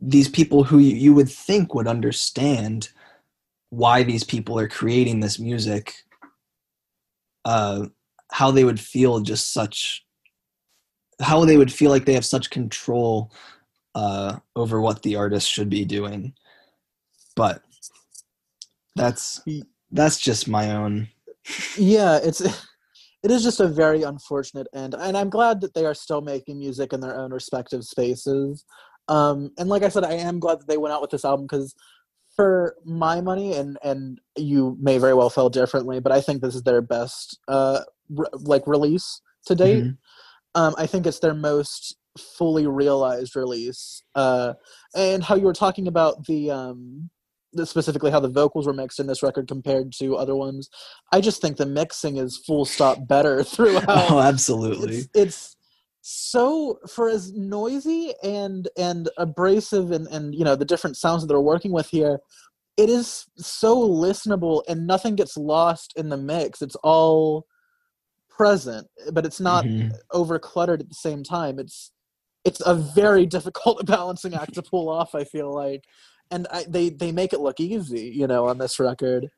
these 0.00 0.28
people 0.28 0.64
who 0.64 0.78
you, 0.78 1.14
would 1.14 1.28
think 1.28 1.74
would 1.74 1.88
understand 1.88 2.90
why 3.70 4.02
these 4.02 4.24
people 4.24 4.58
are 4.58 4.68
creating 4.68 5.20
this 5.20 5.38
music, 5.38 6.04
uh, 7.44 7.86
how 8.30 8.50
they 8.50 8.64
would 8.64 8.78
feel 8.78 9.20
just 9.20 9.52
such, 9.52 10.04
how 11.20 11.44
they 11.44 11.56
would 11.56 11.72
feel 11.72 11.90
like 11.90 12.04
they 12.04 12.14
have 12.14 12.24
such 12.24 12.50
control 12.50 13.32
uh, 13.94 14.38
over 14.54 14.80
what 14.80 15.02
the 15.02 15.16
artist 15.16 15.50
should 15.50 15.68
be 15.68 15.84
doing. 15.84 16.34
But 17.34 17.62
that's 18.94 19.40
that's 19.90 20.18
just 20.18 20.48
my 20.48 20.72
own. 20.72 21.08
yeah 21.76 22.18
it's 22.22 22.42
it 23.22 23.30
is 23.30 23.42
just 23.42 23.60
a 23.60 23.66
very 23.66 24.02
unfortunate 24.02 24.66
end 24.74 24.94
and 24.94 25.16
i'm 25.16 25.30
glad 25.30 25.60
that 25.60 25.74
they 25.74 25.84
are 25.84 25.94
still 25.94 26.20
making 26.20 26.58
music 26.58 26.92
in 26.92 27.00
their 27.00 27.18
own 27.18 27.32
respective 27.32 27.84
spaces 27.84 28.64
um 29.08 29.50
and 29.58 29.68
like 29.68 29.82
i 29.82 29.88
said 29.88 30.04
i 30.04 30.12
am 30.12 30.38
glad 30.38 30.60
that 30.60 30.68
they 30.68 30.76
went 30.76 30.92
out 30.92 31.00
with 31.00 31.10
this 31.10 31.24
album 31.24 31.46
because 31.46 31.74
for 32.36 32.76
my 32.84 33.20
money 33.20 33.54
and 33.54 33.78
and 33.82 34.20
you 34.36 34.76
may 34.80 34.98
very 34.98 35.14
well 35.14 35.30
feel 35.30 35.48
differently 35.50 36.00
but 36.00 36.12
i 36.12 36.20
think 36.20 36.40
this 36.40 36.54
is 36.54 36.62
their 36.62 36.80
best 36.82 37.38
uh 37.48 37.80
re- 38.10 38.26
like 38.32 38.66
release 38.66 39.20
to 39.46 39.54
date 39.54 39.84
Mhm. 39.84 39.96
Um, 40.54 40.74
I 40.78 40.86
think 40.86 41.06
it's 41.06 41.20
their 41.20 41.34
most 41.34 41.96
fully 42.18 42.66
realized 42.66 43.36
release. 43.36 44.02
Uh, 44.14 44.54
and 44.96 45.22
how 45.22 45.36
you 45.36 45.44
were 45.44 45.52
talking 45.52 45.86
about 45.86 46.26
the, 46.26 46.50
um, 46.50 47.10
the 47.10 47.17
specifically 47.66 48.10
how 48.10 48.20
the 48.20 48.28
vocals 48.28 48.66
were 48.66 48.72
mixed 48.72 49.00
in 49.00 49.06
this 49.06 49.22
record 49.22 49.48
compared 49.48 49.92
to 49.98 50.16
other 50.16 50.34
ones. 50.36 50.68
I 51.12 51.20
just 51.20 51.40
think 51.40 51.56
the 51.56 51.66
mixing 51.66 52.16
is 52.16 52.36
full 52.36 52.64
stop 52.64 53.06
better 53.06 53.42
throughout. 53.44 53.84
Oh, 53.88 54.20
absolutely. 54.20 54.98
It's, 54.98 55.08
it's 55.14 55.56
so 56.10 56.78
for 56.88 57.08
as 57.08 57.32
noisy 57.34 58.14
and 58.22 58.68
and 58.78 59.10
abrasive 59.18 59.90
and 59.90 60.06
and 60.08 60.34
you 60.34 60.44
know 60.44 60.56
the 60.56 60.64
different 60.64 60.96
sounds 60.96 61.20
that 61.22 61.26
they're 61.26 61.40
working 61.40 61.72
with 61.72 61.88
here 61.88 62.18
it 62.78 62.88
is 62.88 63.26
so 63.36 63.76
listenable 63.76 64.62
and 64.68 64.86
nothing 64.86 65.16
gets 65.16 65.36
lost 65.36 65.92
in 65.96 66.08
the 66.08 66.16
mix 66.16 66.62
it's 66.62 66.76
all 66.76 67.44
present 68.30 68.86
but 69.12 69.26
it's 69.26 69.40
not 69.40 69.64
Mhm. 69.66 69.92
over 70.12 70.38
cluttered 70.38 70.80
at 70.80 70.88
the 70.88 70.94
same 70.94 71.22
time 71.24 71.58
it's 71.58 71.90
it's 72.44 72.62
a 72.64 72.74
very 72.74 73.26
difficult 73.36 73.84
balancing 73.84 74.32
act 74.34 74.54
to 74.54 74.62
pull 74.62 74.88
off 74.88 75.14
i 75.14 75.24
feel 75.24 75.52
like 75.52 75.84
and 76.30 76.46
I, 76.50 76.64
they 76.68 76.90
they 76.90 77.12
make 77.12 77.32
it 77.32 77.40
look 77.40 77.60
easy 77.60 78.12
you 78.14 78.26
know 78.26 78.46
on 78.46 78.58
this 78.58 78.78
record 78.78 79.28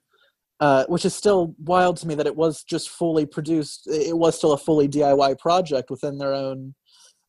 uh, 0.61 0.85
which 0.89 1.07
is 1.07 1.15
still 1.15 1.55
wild 1.65 1.97
to 1.99 2.07
me 2.07 2.15
that 2.17 2.27
it 2.27 2.37
was 2.37 2.63
just 2.65 2.91
fully 2.91 3.25
produced 3.27 3.87
it 3.87 4.17
was 4.17 4.37
still 4.37 4.53
a 4.53 4.59
fully 4.59 4.89
diy 4.89 5.39
project 5.39 5.91
within 5.91 6.19
their 6.19 6.35
own 6.35 6.75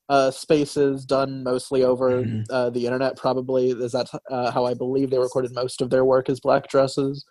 uh, 0.10 0.30
spaces 0.30 1.06
done 1.06 1.42
mostly 1.42 1.84
over 1.84 2.24
Mhm. 2.24 2.44
uh, 2.50 2.70
the 2.70 2.86
internet 2.86 3.16
probably. 3.16 3.70
Is 3.70 3.94
that 3.94 4.10
uh, 4.30 4.52
how 4.52 4.66
i 4.66 4.74
believe 4.74 5.10
they 5.10 5.18
recorded 5.18 5.54
most 5.56 5.80
of 5.82 5.90
their 5.90 6.04
work 6.04 6.28
as 6.30 6.42
black 6.42 6.68
dresses. 6.68 7.24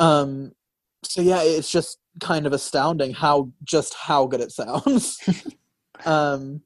Um 0.00 0.52
so 1.04 1.20
yeah 1.22 1.40
it's 1.42 1.70
just 1.70 1.98
kind 2.20 2.46
of 2.46 2.52
astounding 2.52 3.12
how 3.14 3.52
just 3.62 3.94
how 3.94 4.26
good 4.26 4.40
it 4.40 4.50
sounds. 4.62 5.18
Um 6.04 6.62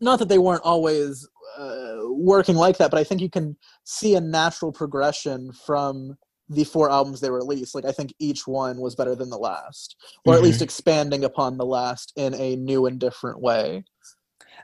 not 0.00 0.18
that 0.18 0.28
they 0.28 0.38
weren't 0.38 0.62
always 0.62 1.26
uh, 1.58 1.96
working 2.10 2.56
like 2.56 2.76
that 2.78 2.90
but 2.90 2.98
i 3.00 3.04
think 3.04 3.20
you 3.20 3.30
can 3.30 3.56
see 3.84 4.14
a 4.14 4.20
natural 4.20 4.72
progression 4.72 5.52
from 5.52 6.16
the 6.48 6.64
four 6.64 6.90
albums 6.90 7.20
they 7.20 7.30
released 7.30 7.74
like 7.74 7.84
i 7.84 7.92
think 7.92 8.12
each 8.18 8.46
one 8.46 8.80
was 8.80 8.94
better 8.94 9.14
than 9.14 9.30
the 9.30 9.38
last 9.38 9.96
or 10.24 10.34
at 10.34 10.40
Mhm. 10.40 10.44
least 10.44 10.62
expanding 10.62 11.24
upon 11.24 11.56
the 11.56 11.64
last 11.66 12.12
in 12.16 12.34
a 12.34 12.56
new 12.56 12.86
and 12.86 12.98
different 13.00 13.40
way 13.40 13.84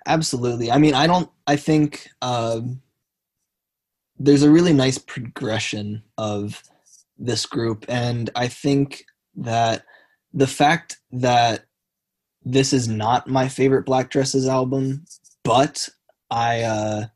Absolutely. 0.06 0.70
I 0.70 0.78
mean, 0.78 0.94
I 0.94 1.06
don't. 1.06 1.30
I 1.46 1.54
think 1.54 2.08
um, 2.22 2.82
there's 4.18 4.42
a 4.42 4.50
really 4.50 4.72
nice 4.72 4.98
progression 4.98 6.02
of 6.18 6.60
this 7.18 7.46
group, 7.46 7.84
and 7.88 8.28
I 8.34 8.48
think 8.48 9.04
that 9.36 9.84
the 10.32 10.46
fact 10.48 10.98
that 11.12 11.66
this 12.44 12.72
is 12.72 12.88
not 12.88 13.28
my 13.28 13.48
favorite 13.48 13.86
Black 13.86 14.10
Dresses 14.10 14.48
album, 14.48 15.04
but 15.44 15.88
I 16.32 16.62
uh, 16.62 17.06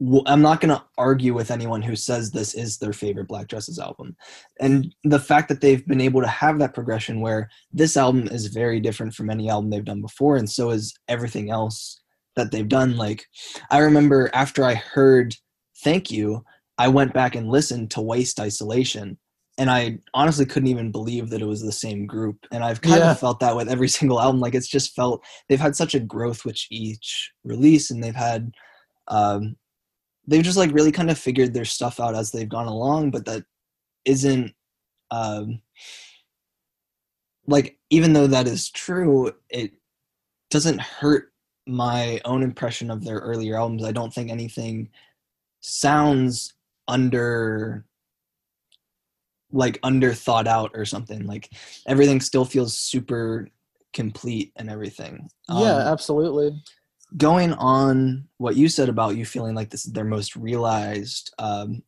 w- 0.00 0.24
I'm 0.26 0.40
not 0.40 0.60
going 0.60 0.74
to 0.74 0.82
argue 0.96 1.34
with 1.34 1.50
anyone 1.50 1.82
who 1.82 1.94
says 1.94 2.30
this 2.30 2.54
is 2.54 2.78
their 2.78 2.94
favorite 2.94 3.28
Black 3.28 3.48
Dresses 3.48 3.78
album, 3.78 4.16
and 4.60 4.94
the 5.04 5.20
fact 5.20 5.50
that 5.50 5.60
they've 5.60 5.86
been 5.86 6.00
able 6.00 6.22
to 6.22 6.26
have 6.26 6.58
that 6.58 6.74
progression 6.74 7.20
where 7.20 7.50
this 7.70 7.96
album 7.98 8.28
is 8.28 8.46
very 8.46 8.80
different 8.80 9.14
from 9.14 9.28
any 9.28 9.50
album 9.50 9.68
they've 9.68 9.84
done 9.84 10.00
before 10.00 10.36
and 10.36 10.48
so 10.48 10.70
is 10.70 10.94
everything 11.08 11.50
else 11.50 12.00
that 12.34 12.50
they've 12.50 12.68
done 12.68 12.96
like 12.96 13.26
i 13.70 13.78
remember 13.78 14.30
after 14.32 14.64
i 14.64 14.74
heard 14.74 15.34
thank 15.84 16.10
you 16.10 16.42
i 16.78 16.88
went 16.88 17.12
back 17.12 17.34
and 17.34 17.48
listened 17.48 17.90
to 17.90 18.00
waste 18.00 18.40
isolation 18.40 19.18
and 19.58 19.70
i 19.70 19.98
honestly 20.14 20.46
couldn't 20.46 20.68
even 20.68 20.90
believe 20.90 21.30
that 21.30 21.42
it 21.42 21.46
was 21.46 21.62
the 21.62 21.72
same 21.72 22.06
group 22.06 22.36
and 22.52 22.64
i've 22.64 22.80
kind 22.80 22.98
Yeah. 22.98 23.12
of 23.12 23.18
felt 23.20 23.40
that 23.40 23.56
with 23.56 23.68
every 23.68 23.88
single 23.98 24.20
album 24.20 24.40
like 24.40 24.54
it's 24.54 24.68
just 24.68 24.94
felt 24.94 25.22
they've 25.48 25.60
had 25.60 25.76
such 25.76 25.94
a 25.94 26.00
growth 26.00 26.44
with 26.44 26.58
each 26.70 27.32
release 27.44 27.90
and 27.90 28.02
they've 28.02 28.14
had 28.14 28.52
um 29.08 29.56
they've 30.26 30.42
just 30.44 30.56
like 30.58 30.72
really 30.72 30.92
kind 30.92 31.10
of 31.10 31.18
figured 31.18 31.52
their 31.52 31.64
stuff 31.64 32.00
out 32.00 32.14
as 32.14 32.30
they've 32.30 32.48
gone 32.48 32.68
along 32.68 33.10
but 33.10 33.24
that 33.24 33.44
isn't 34.04 34.52
um 35.10 35.60
like 37.46 37.76
even 37.90 38.12
though 38.12 38.26
that 38.26 38.46
is 38.46 38.70
true 38.70 39.32
it 39.50 39.72
doesn't 40.50 40.80
hurt 40.80 41.32
my 41.66 42.20
own 42.24 42.42
impression 42.42 42.90
of 42.90 43.04
their 43.04 43.18
earlier 43.18 43.56
albums 43.56 43.84
i 43.84 43.92
don't 43.92 44.12
think 44.14 44.30
anything 44.30 44.88
sounds 45.60 46.54
under 46.88 47.84
like 49.52 49.78
under 49.82 50.12
thought 50.12 50.46
out 50.46 50.70
or 50.74 50.84
something 50.84 51.26
like 51.26 51.50
everything 51.86 52.20
still 52.20 52.44
feels 52.44 52.74
super 52.76 53.48
complete 53.92 54.52
and 54.56 54.70
everything. 54.70 55.28
Yeah 55.48 55.76
Um, 55.76 55.92
absolutely. 55.92 56.62
going 57.16 57.52
on 57.54 58.26
what 58.38 58.56
you 58.56 58.68
said 58.68 58.88
about 58.88 59.16
you 59.16 59.24
feeling 59.24 59.54
like 59.54 59.70
this 59.70 59.84
is 59.86 59.92
their 59.92 60.04
most 60.04 60.34
realized 60.34 61.34
um, 61.38 61.82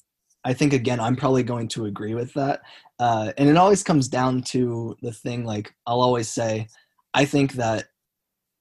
i 0.45 0.53
think 0.53 0.75
again 0.75 1.01
i'm 1.01 1.17
probably 1.17 1.43
going 1.43 1.69
to 1.69 1.87
agree 1.87 2.15
with 2.15 2.33
that. 2.35 2.61
Uh, 3.01 3.33
and 3.39 3.49
it 3.49 3.57
always 3.57 3.83
comes 3.83 4.07
down 4.07 4.43
to 4.43 4.95
the 5.03 5.13
thing 5.13 5.45
like 5.45 5.75
i'll 5.87 6.03
always 6.03 6.29
say 6.29 6.69
i 7.15 7.25
think 7.25 7.55
that 7.55 7.87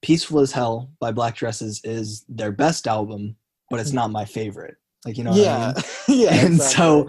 peaceful 0.01 0.39
as 0.39 0.51
hell 0.51 0.89
by 0.99 1.11
black 1.11 1.35
dresses 1.35 1.81
is 1.83 2.25
their 2.29 2.51
best 2.51 2.87
album 2.87 3.35
but 3.73 3.79
it's 3.79 3.91
not 3.91 4.11
my 4.11 4.23
favorite. 4.23 4.75
Like 5.03 5.17
you 5.17 5.23
know 5.23 5.31
what 5.31 5.39
I 5.39 5.43
yeah. 5.43 5.73
mean? 5.75 5.83
yeah 6.21 6.45
and 6.45 6.61
so 6.61 7.07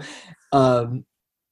um, 0.51 1.05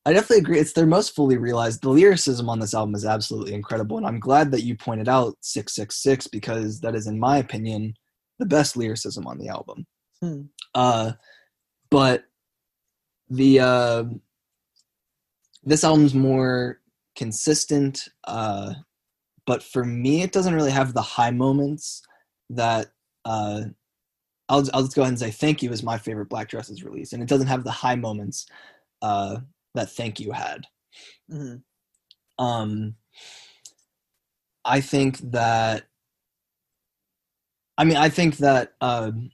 I 0.05 0.11
definitely 0.11 0.39
agree. 0.39 0.59
It's 0.59 0.73
their 0.73 0.85
most 0.85 1.15
fully 1.15 1.37
realized. 1.37 1.81
The 1.81 1.89
lyricism 1.89 2.49
on 2.49 2.59
this 2.59 2.73
album 2.73 2.93
is 2.93 3.05
absolutely 3.05 3.53
incredible, 3.53 3.97
and 3.97 4.05
I'm 4.05 4.19
glad 4.19 4.51
that 4.51 4.63
you 4.63 4.75
pointed 4.75 5.07
out 5.07 5.37
"Six 5.39 5.73
Six 5.73 6.03
Six 6.03 6.27
because 6.27 6.81
that 6.81 6.95
is, 6.95 7.07
in 7.07 7.19
my 7.19 7.37
opinion, 7.37 7.93
the 8.39 8.45
best 8.45 8.75
lyricism 8.75 9.25
on 9.27 9.37
the 9.37 9.47
album. 9.47 9.85
Hmm. 10.21 10.41
Uh, 10.75 11.13
but 11.89 12.25
the 13.29 13.61
uh, 13.61 14.03
this 15.63 15.85
album's 15.85 16.13
more 16.13 16.81
consistent. 17.15 18.09
Uh, 18.25 18.73
but 19.45 19.63
for 19.63 19.85
me, 19.85 20.21
it 20.21 20.33
doesn't 20.33 20.55
really 20.55 20.71
have 20.71 20.93
the 20.93 21.01
high 21.01 21.31
moments 21.31 22.01
that. 22.49 22.87
Uh, 23.25 23.61
I'll 24.49 24.67
I'll 24.73 24.83
just 24.83 24.95
go 24.95 25.03
ahead 25.03 25.13
and 25.13 25.19
say 25.19 25.31
"Thank 25.31 25.63
You" 25.63 25.71
is 25.71 25.81
my 25.81 25.97
favorite 25.97 26.27
Black 26.27 26.49
Dresses 26.49 26.83
release, 26.83 27.13
and 27.13 27.23
it 27.23 27.29
doesn't 27.29 27.47
have 27.47 27.63
the 27.63 27.71
high 27.71 27.95
moments. 27.95 28.45
Uh, 29.01 29.37
that 29.73 29.89
thank 29.89 30.19
you 30.19 30.31
had 30.31 30.65
Mhm. 31.29 31.63
um 32.39 32.95
i 34.65 34.79
think 34.81 35.17
that 35.31 35.83
i 37.77 37.83
mean 37.83 37.97
i 37.97 38.09
think 38.09 38.37
that 38.37 38.73
um 38.81 39.31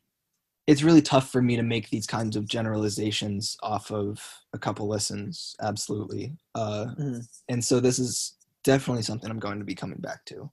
it's 0.67 0.83
really 0.83 1.01
tough 1.01 1.31
for 1.31 1.41
me 1.41 1.55
to 1.55 1.63
make 1.63 1.89
these 1.89 2.05
kinds 2.05 2.35
of 2.35 2.47
generalizations 2.47 3.57
off 3.63 3.91
of 3.91 4.21
a 4.53 4.59
couple 4.59 4.87
listens 4.87 5.55
absolutely 5.61 6.35
uh 6.55 6.87
Mhm. 6.97 7.27
and 7.49 7.63
so 7.63 7.79
this 7.79 7.99
is 7.99 8.35
definitely 8.63 9.03
something 9.03 9.29
i'm 9.29 9.39
going 9.39 9.59
to 9.59 9.65
be 9.65 9.75
coming 9.75 9.99
back 9.99 10.23
to 10.25 10.49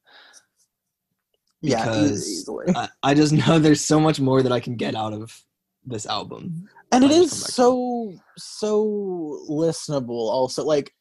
yeah 1.63 1.85
because 1.85 2.29
eas- 2.29 2.41
easily 2.43 2.73
I, 2.75 2.89
I 3.03 3.15
just 3.15 3.33
know 3.47 3.59
there's 3.59 3.81
so 3.81 3.99
much 4.01 4.21
more 4.21 4.43
that 4.43 4.53
i 4.53 4.61
can 4.61 4.77
get 4.77 4.95
out 4.95 5.13
of 5.13 5.43
this 5.87 6.07
album 6.07 6.69
and 6.93 7.05
it 7.05 7.11
is 7.11 7.17
I 7.17 7.21
just 7.21 7.33
is 7.33 7.33
come 7.33 7.41
back 7.41 7.47
to 7.47 7.53
so 7.53 8.15
so 8.37 9.47
listenable 9.49 10.11
also 10.11 10.65
like 10.65 10.93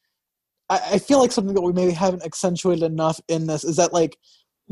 I, 0.68 0.80
I 0.92 0.98
feel 0.98 1.20
like 1.20 1.32
something 1.32 1.54
that 1.54 1.62
we 1.62 1.72
maybe 1.72 1.92
haven't 1.92 2.24
accentuated 2.24 2.84
enough 2.84 3.20
in 3.28 3.46
this 3.46 3.64
is 3.64 3.76
that 3.76 3.92
like 3.92 4.16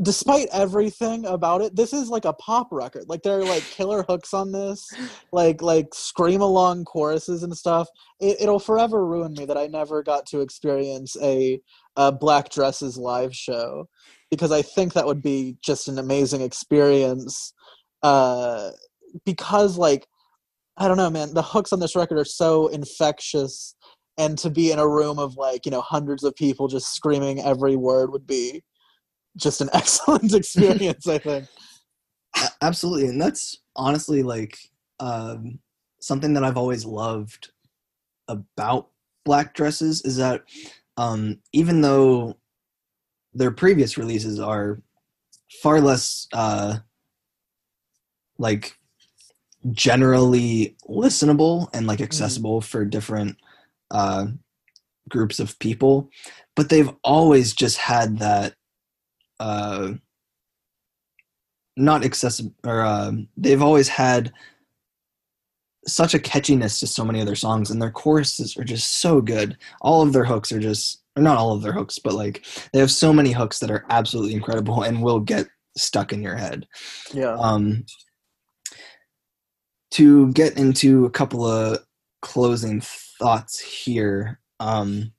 despite 0.01 0.49
everything 0.51 1.25
about 1.25 1.61
it 1.61 1.73
this 1.73 1.93
is 1.93 2.09
like 2.09 2.25
a 2.25 2.33
pop 2.33 2.67
record. 2.71 3.05
Like 3.07 3.23
there 3.23 3.39
are 3.39 3.45
like 3.45 3.63
killer 3.63 4.03
hooks 4.09 4.33
on 4.33 4.51
this 4.51 4.85
like 5.31 5.61
like 5.61 5.87
scream 5.93 6.41
along 6.41 6.83
choruses 6.85 7.43
and 7.43 7.55
stuff. 7.55 7.87
It, 8.19 8.37
it'll 8.41 8.59
forever 8.59 9.05
ruin 9.05 9.33
me 9.33 9.45
that 9.45 9.57
i 9.57 9.67
never 9.67 10.03
got 10.03 10.25
to 10.27 10.41
experience 10.41 11.15
a, 11.21 11.59
a 11.95 12.11
black 12.11 12.49
dresses 12.49 12.97
live 12.97 13.35
show 13.35 13.87
because 14.29 14.51
i 14.51 14.61
think 14.61 14.93
that 14.93 15.05
would 15.05 15.21
be 15.21 15.57
just 15.61 15.87
an 15.87 15.99
amazing 15.99 16.41
experience 16.41 17.53
uh 18.03 18.71
because 19.25 19.77
like 19.77 20.07
I 20.77 20.87
don't 20.87 20.97
know, 20.97 21.09
man. 21.09 21.33
The 21.33 21.41
hooks 21.41 21.71
on 21.71 21.79
this 21.79 21.95
record 21.95 22.17
are 22.17 22.25
so 22.25 22.67
infectious, 22.67 23.75
and 24.17 24.37
to 24.39 24.49
be 24.49 24.71
in 24.71 24.79
a 24.79 24.87
room 24.87 25.19
of 25.19 25.37
like 25.37 25.65
you 25.65 25.71
know 25.71 25.81
hundreds 25.81 26.23
of 26.23 26.35
people 26.35 26.67
just 26.67 26.93
screaming 26.93 27.41
every 27.41 27.75
word 27.75 28.11
would 28.11 28.27
be 28.27 28.63
just 29.37 29.61
an 29.61 29.69
excellent 29.73 30.33
experience. 30.33 31.07
I 31.07 31.17
think. 31.17 31.47
Absolutely 32.61 33.07
and 33.07 33.21
that's 33.21 33.61
honestly 33.75 34.23
like 34.23 34.57
um, 34.99 35.59
something 36.01 36.33
that 36.33 36.43
i've 36.43 36.57
always 36.57 36.85
loved 36.85 37.51
about 38.27 38.89
black 39.23 39.53
dresses 39.53 40.01
is 40.03 40.17
that 40.17 40.43
um, 40.97 41.39
even 41.53 41.81
though 41.81 42.35
their 43.33 43.51
previous 43.51 43.97
releases 43.97 44.39
are 44.39 44.81
far 45.61 45.81
less 45.81 46.27
uh, 46.33 46.77
like 48.37 48.77
generally 49.71 50.75
listenable 50.87 51.69
and 51.73 51.87
like 51.87 52.01
accessible 52.01 52.61
for 52.61 52.85
different 52.85 53.37
uh, 53.91 54.27
groups 55.09 55.39
of 55.39 55.57
people 55.59 56.09
but 56.55 56.69
they've 56.69 56.89
always 57.03 57.53
just 57.53 57.77
had 57.77 58.19
that 58.19 58.55
uh, 59.39 59.91
not 61.77 62.05
accessible, 62.05 62.53
or 62.63 62.81
uh, 62.81 63.11
they've 63.35 63.61
always 63.61 63.89
had 63.89 64.31
such 65.87 66.13
a 66.13 66.19
catchiness 66.19 66.79
to 66.79 66.87
so 66.87 67.03
many 67.05 67.19
of 67.19 67.25
their 67.25 67.35
songs, 67.35 67.69
and 67.69 67.81
their 67.81 67.91
choruses 67.91 68.57
are 68.57 68.63
just 68.63 68.99
so 68.99 69.21
good. 69.21 69.57
All 69.81 70.01
of 70.01 70.13
their 70.13 70.23
hooks 70.23 70.51
are 70.51 70.59
just, 70.59 71.03
or 71.15 71.21
not 71.21 71.37
all 71.37 71.53
of 71.53 71.61
their 71.61 71.73
hooks, 71.73 71.99
but 71.99 72.13
like 72.13 72.45
they 72.71 72.79
have 72.79 72.91
so 72.91 73.11
many 73.11 73.31
hooks 73.31 73.59
that 73.59 73.69
are 73.71 73.85
absolutely 73.89 74.33
incredible 74.33 74.83
and 74.83 75.03
will 75.03 75.19
get 75.19 75.47
stuck 75.77 76.13
in 76.13 76.23
your 76.23 76.35
head. 76.35 76.65
Yeah. 77.13 77.35
Um, 77.35 77.85
to 79.95 80.31
get 80.33 80.57
into 80.57 81.05
a 81.05 81.09
couple 81.09 81.45
of 81.45 81.79
closing 82.21 82.81
thoughts 82.81 83.59
here, 83.59 84.41
um, 84.59 85.13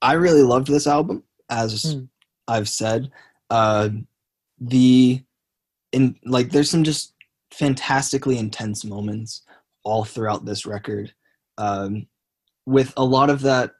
I 0.00 0.14
really 0.14 0.42
loved 0.42 0.68
this 0.68 0.86
album, 0.86 1.24
as 1.50 1.82
Hmm. 1.82 2.04
I've 2.48 2.68
said. 2.68 3.10
Uh, 3.50 3.90
the 4.58 5.22
in 5.92 6.16
like 6.24 6.50
there's 6.50 6.70
some 6.70 6.84
just 6.84 7.14
fantastically 7.50 8.38
intense 8.38 8.84
moments 8.84 9.42
all 9.84 10.04
throughout 10.04 10.44
this 10.46 10.64
record, 10.64 11.12
um, 11.58 12.06
with 12.64 12.92
a 12.96 13.04
lot 13.04 13.28
of 13.28 13.42
that 13.42 13.72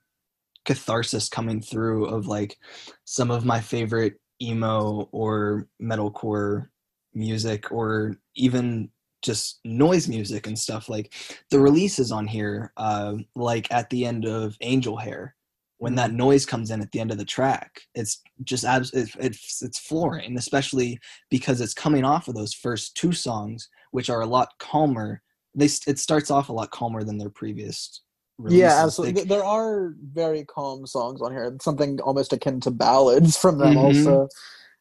catharsis 0.67 1.29
coming 1.31 1.63
through 1.63 2.07
of 2.07 2.27
like 2.27 2.59
some 3.05 3.31
of 3.31 3.47
my 3.47 3.61
favorite 3.61 4.21
emo 4.43 5.09
or 5.13 5.67
metalcore 5.81 6.69
music 7.15 7.73
or 7.73 8.17
even 8.35 8.91
just 9.23 9.61
noise 9.65 10.09
music 10.09 10.47
and 10.47 10.59
stuff 10.59 10.89
like 10.89 11.13
the 11.51 11.59
releases 11.61 12.11
on 12.13 12.27
here 12.27 12.73
uh, 12.77 13.15
like 13.35 13.71
at 13.73 13.89
the 13.91 14.05
end 14.07 14.25
of 14.25 14.57
angel 14.61 14.97
hair 14.97 15.35
when 15.79 15.95
that 15.95 16.13
noise 16.13 16.45
comes 16.45 16.71
in 16.71 16.83
at 16.83 16.91
the 16.93 17.01
end 17.01 17.11
of 17.11 17.19
the 17.19 17.25
track 17.25 17.81
it's 17.95 18.23
just 18.45 18.65
abs- 18.65 18.93
it's, 18.93 19.15
it's 19.19 19.63
it's 19.63 19.79
flooring 19.79 20.37
especially 20.37 20.99
because 21.31 21.61
it's 21.61 21.75
coming 21.75 22.05
off 22.05 22.29
of 22.29 22.35
those 22.35 22.53
first 22.55 22.95
two 22.97 23.13
songs 23.13 23.69
which 23.91 24.11
are 24.11 24.21
a 24.21 24.27
lot 24.27 24.51
calmer 24.59 25.23
they 25.55 25.67
it 25.87 25.99
starts 25.99 26.31
off 26.31 26.49
a 26.49 26.53
lot 26.53 26.71
calmer 26.71 27.03
than 27.03 27.19
their 27.19 27.31
previous 27.31 28.03
releases. 28.39 28.61
yeah, 28.61 28.83
absolutely. 28.83 29.25
There 29.25 29.45
are 29.45 29.95
very 30.15 30.45
calm 30.45 30.87
songs 30.87 31.21
on 31.21 31.33
here. 31.33 31.55
Something 31.61 32.01
almost 32.01 32.33
akin 32.33 32.61
to 32.61 32.71
ballads 32.71 33.37
from 33.37 33.59
them, 33.59 33.75
Mhm. 33.75 33.77
also. 33.83 34.29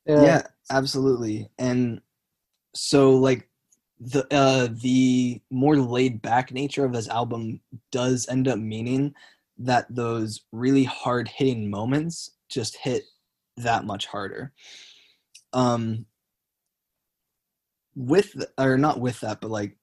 yeah. 0.06 0.44
absolutely 0.70 1.50
and 1.58 2.00
so 2.76 3.16
like 3.16 3.49
the 4.00 4.26
uh 4.34 4.68
the 4.82 5.41
more 5.50 5.78
laid 5.78 6.22
back 6.22 6.52
nature 6.52 6.86
of 6.86 6.93
this 6.93 7.10
album 7.10 7.60
does 7.91 8.28
end 8.30 8.47
up 8.47 8.58
meaning 8.58 9.14
that 9.58 9.86
those 9.93 10.41
really 10.52 10.86
hard 10.86 11.28
hitting 11.28 11.70
moments 11.70 12.32
just 12.47 12.78
hit 12.78 13.04
that 13.58 13.86
much 13.86 14.06
harder 14.06 14.54
um 15.54 16.06
with 17.95 18.34
or 18.58 18.78
not 18.78 19.02
with 19.02 19.20
that 19.20 19.41
but 19.41 19.52
like 19.52 19.76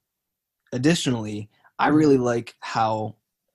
additionally 0.73 1.51
i 1.79 1.89
really 1.89 2.17
like 2.17 2.55
how 2.61 3.15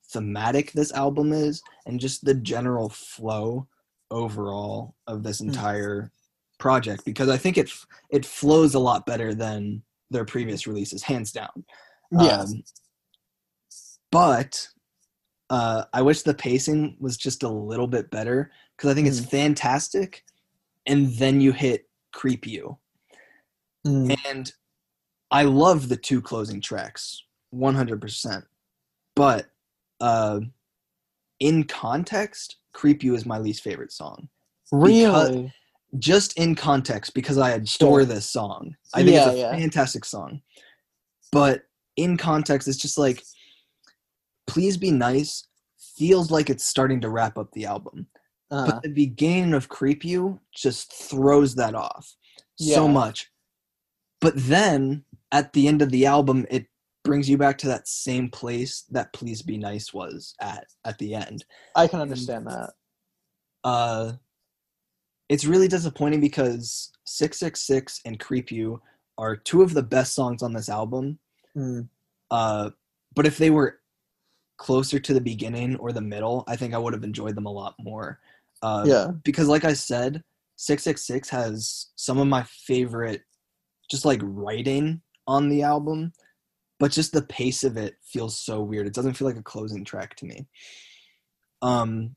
thematic 0.10 0.72
this 0.74 0.92
album 0.94 1.32
is 1.32 1.64
and 1.88 2.00
just 2.00 2.24
the 2.24 2.36
general 2.36 2.90
flow 2.90 3.68
overall 4.12 4.94
of 5.08 5.24
this 5.24 5.40
Hmm. 5.40 5.48
entire 5.48 6.12
project 6.60 7.04
because 7.06 7.28
I 7.28 7.38
think 7.38 7.58
it 7.58 7.72
it 8.12 8.26
flows 8.26 8.76
a 8.76 8.80
lot 8.80 9.06
better 9.06 9.34
than 9.34 9.82
their 10.12 10.26
previous 10.26 10.68
releases, 10.68 11.02
hands 11.02 11.32
down. 11.32 11.66
Yeah. 12.12 12.42
Um, 12.42 12.64
but 14.12 14.68
uh, 15.50 15.86
I 15.94 16.02
wish 16.02 16.22
the 16.22 16.34
pacing 16.34 16.98
was 17.00 17.18
just 17.18 17.44
a 17.44 17.50
little 17.50 17.88
bit 17.88 18.12
better 18.12 18.52
because 18.78 18.92
I 18.92 18.94
think 18.94 19.08
it's 19.08 19.22
Mm. 19.22 19.30
fantastic, 19.30 20.24
and 20.86 21.12
then 21.16 21.42
you 21.42 21.52
hit 21.52 21.90
"Creep 22.14 22.46
You," 22.46 22.78
Mm. 23.88 24.16
and 24.26 24.54
I 25.32 25.44
love 25.44 25.88
the 25.90 25.98
two 25.98 26.22
closing 26.22 26.62
tracks, 26.62 27.24
one 27.50 27.76
hundred 27.76 28.02
percent. 28.02 28.46
But 29.16 29.50
uh, 30.00 30.42
in 31.40 31.64
context, 31.64 32.58
"Creep 32.74 33.04
You" 33.04 33.16
is 33.16 33.26
my 33.26 33.40
least 33.40 33.64
favorite 33.64 33.92
song. 33.92 34.30
really? 34.72 35.54
Just 36.00 36.38
in 36.38 36.56
context 36.56 37.14
because 37.14 37.38
I 37.38 37.52
adore 37.52 38.00
Sure. 38.00 38.06
this 38.06 38.30
song. 38.30 38.76
I 38.94 39.00
think 39.04 39.16
Yeah, 39.16 39.28
it's 39.30 39.36
a 39.36 39.40
yeah. 39.40 39.52
fantastic 39.58 40.06
song. 40.06 40.42
But 41.32 41.64
in 41.98 42.18
context, 42.18 42.68
it's 42.68 42.78
just 42.78 42.98
like, 42.98 43.24
please 44.48 44.78
be 44.78 44.92
nice 44.92 45.48
feels 45.98 46.32
like 46.32 46.50
it's 46.50 46.68
starting 46.68 47.00
to 47.02 47.10
wrap 47.10 47.38
up 47.38 47.52
the 47.52 47.66
album. 47.66 48.08
Uh, 48.50 48.66
But 48.66 48.84
the 48.84 48.90
beginning 48.90 49.54
of 49.54 49.70
Creep 49.70 50.04
You 50.04 50.40
just 50.56 50.92
throws 50.94 51.56
that 51.56 51.76
off 51.76 52.16
so 52.58 52.88
much. 52.88 53.30
But 54.20 54.34
then 54.36 55.04
at 55.32 55.52
the 55.54 55.68
end 55.68 55.82
of 55.82 55.90
the 55.92 56.06
album, 56.06 56.46
it 56.50 56.68
brings 57.04 57.30
you 57.30 57.38
back 57.38 57.58
to 57.60 57.68
that 57.68 57.88
same 57.88 58.30
place 58.30 58.84
that 58.92 59.12
Please 59.14 59.42
Be 59.42 59.58
Nice 59.58 59.94
was 59.94 60.36
at 60.40 60.66
at 60.86 60.98
the 61.00 61.16
end. 61.16 61.44
I 61.76 61.88
can 61.88 62.00
understand 62.02 62.48
that. 62.48 62.72
uh 63.64 64.14
it's 65.32 65.46
really 65.46 65.70
disappointing 65.70 66.20
because 66.20 66.92
666 67.06 68.02
and 68.06 68.20
creep 68.20 68.52
you 68.52 68.82
are 69.18 69.36
two 69.36 69.62
of 69.62 69.74
the 69.74 69.82
best 69.96 70.14
songs 70.14 70.44
on 70.44 70.54
this 70.54 70.70
album 70.70 71.18
Mm. 71.56 71.90
uh 72.32 72.70
but 73.14 73.26
if 73.26 73.38
they 73.38 73.50
were 73.50 73.80
closer 74.58 75.00
to 75.00 75.14
the 75.14 75.20
beginning 75.32 75.76
or 75.78 75.92
the 75.92 76.00
middle 76.14 76.46
i 76.48 76.56
think 76.56 76.74
i 76.74 76.78
would 76.78 76.94
have 76.94 77.04
enjoyed 77.04 77.36
them 77.36 77.46
a 77.46 77.52
lot 77.52 77.76
more 77.80 78.20
uh 78.62 78.86
Yeah. 78.88 79.08
because 79.24 79.48
like 79.50 79.66
i 79.66 79.74
said 79.74 80.24
666 80.56 81.30
has 81.30 81.88
some 81.96 82.20
of 82.20 82.28
my 82.28 82.44
favorite 82.44 83.24
just 83.90 84.06
like 84.06 84.22
writing 84.24 85.02
on 85.28 85.50
the 85.50 85.62
album 85.64 86.14
but 86.80 86.92
just 86.92 87.12
the 87.12 87.22
pace 87.24 87.64
of 87.66 87.76
it 87.76 87.96
feels 88.04 88.38
so 88.38 88.62
weird 88.62 88.88
it 88.88 88.94
doesn't 88.94 89.16
feel 89.16 89.28
like 89.28 89.38
a 89.44 89.44
closing 89.44 89.84
track 89.84 90.16
to 90.16 90.26
me 90.26 90.48
um 91.62 92.16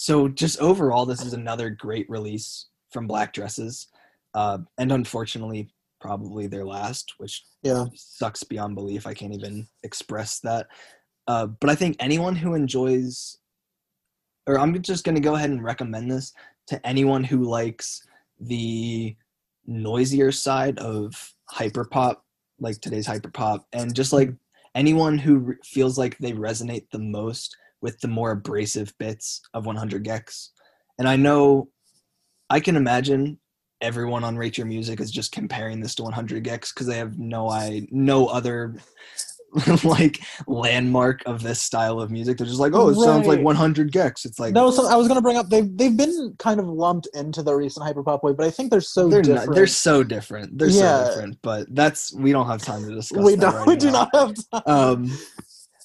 so 0.00 0.28
just 0.28 0.58
overall 0.60 1.04
this 1.04 1.22
is 1.22 1.34
another 1.34 1.68
great 1.68 2.08
release 2.08 2.68
from 2.90 3.06
black 3.06 3.34
dresses 3.34 3.88
uh 4.32 4.56
and 4.78 4.92
unfortunately 4.92 5.68
probably 6.00 6.46
their 6.46 6.64
last 6.64 7.12
which 7.18 7.44
Yeah. 7.62 7.84
sucks 7.94 8.42
beyond 8.42 8.74
belief 8.74 9.06
i 9.06 9.12
can't 9.12 9.34
even 9.34 9.68
express 9.82 10.40
that 10.40 10.68
uh 11.26 11.48
but 11.48 11.68
i 11.68 11.74
think 11.74 11.96
anyone 12.00 12.34
who 12.34 12.54
enjoys 12.54 13.36
or 14.46 14.58
i'm 14.58 14.80
just 14.80 15.04
going 15.04 15.16
to 15.16 15.20
go 15.20 15.34
ahead 15.34 15.50
and 15.50 15.62
recommend 15.62 16.10
this 16.10 16.32
to 16.68 16.86
anyone 16.86 17.22
who 17.22 17.44
likes 17.44 18.00
the 18.40 19.14
noisier 19.66 20.32
side 20.32 20.78
of 20.78 21.34
hyperpop 21.52 22.16
like 22.58 22.80
today's 22.80 23.06
hyperpop 23.06 23.64
and 23.74 23.94
just 23.94 24.14
like 24.14 24.30
anyone 24.74 25.18
who 25.18 25.36
re- 25.38 25.56
feels 25.62 25.98
like 25.98 26.16
they 26.16 26.32
resonate 26.32 26.86
the 26.90 26.98
most 26.98 27.54
with 27.82 28.00
the 28.00 28.08
more 28.08 28.32
abrasive 28.32 28.92
bits 28.98 29.40
of 29.54 29.66
100 29.66 30.04
gecs 30.04 30.48
and 30.98 31.08
i 31.08 31.16
know 31.16 31.68
i 32.50 32.60
can 32.60 32.76
imagine 32.76 33.38
everyone 33.80 34.24
on 34.24 34.36
rate 34.36 34.58
your 34.58 34.66
music 34.66 35.00
is 35.00 35.10
just 35.10 35.32
comparing 35.32 35.80
this 35.80 35.94
to 35.94 36.02
100 36.02 36.44
gecs 36.44 36.72
because 36.74 36.86
they 36.86 36.98
have 36.98 37.18
no 37.18 37.48
i 37.48 37.86
no 37.90 38.26
other 38.26 38.76
like 39.84 40.20
landmark 40.46 41.22
of 41.26 41.42
this 41.42 41.60
style 41.60 42.00
of 42.00 42.08
music 42.10 42.38
they're 42.38 42.46
just 42.46 42.60
like 42.60 42.72
oh 42.74 42.90
it 42.90 42.94
sounds 42.94 43.26
like 43.26 43.40
100 43.40 43.90
gecs 43.90 44.24
it's 44.24 44.38
like 44.38 44.54
no. 44.54 44.70
So 44.70 44.86
I 44.86 44.94
was 44.94 45.08
going 45.08 45.18
to 45.18 45.22
bring 45.22 45.36
up. 45.36 45.48
They've 45.48 45.76
they've 45.76 45.96
been 45.96 46.36
kind 46.38 46.60
of 46.60 46.66
lumped 46.68 47.08
into 47.14 47.42
the 47.42 47.54
recent 47.54 47.84
hyperpop 47.84 48.22
wave, 48.22 48.36
but 48.36 48.46
I 48.46 48.50
think 48.50 48.70
they're 48.70 48.80
so 48.80 49.08
they're 49.08 49.22
different. 49.22 49.48
not, 49.48 49.54
they're 49.56 49.66
so 49.66 50.04
different 50.04 50.56
they're 50.58 50.68
Yeah. 50.68 51.02
so 51.02 51.04
different 51.08 51.38
but 51.42 51.66
that's 51.74 52.14
we 52.14 52.30
don't 52.32 52.46
have 52.46 52.62
time 52.62 52.86
to 52.88 52.94
discuss 52.94 53.24
we 53.24 53.34
that 53.34 53.40
don't. 53.40 53.54
right 53.54 53.66
we 53.66 53.76
do 53.76 53.90
not 53.90 54.08
have 54.14 54.34
time. 54.52 54.62
um 54.66 55.10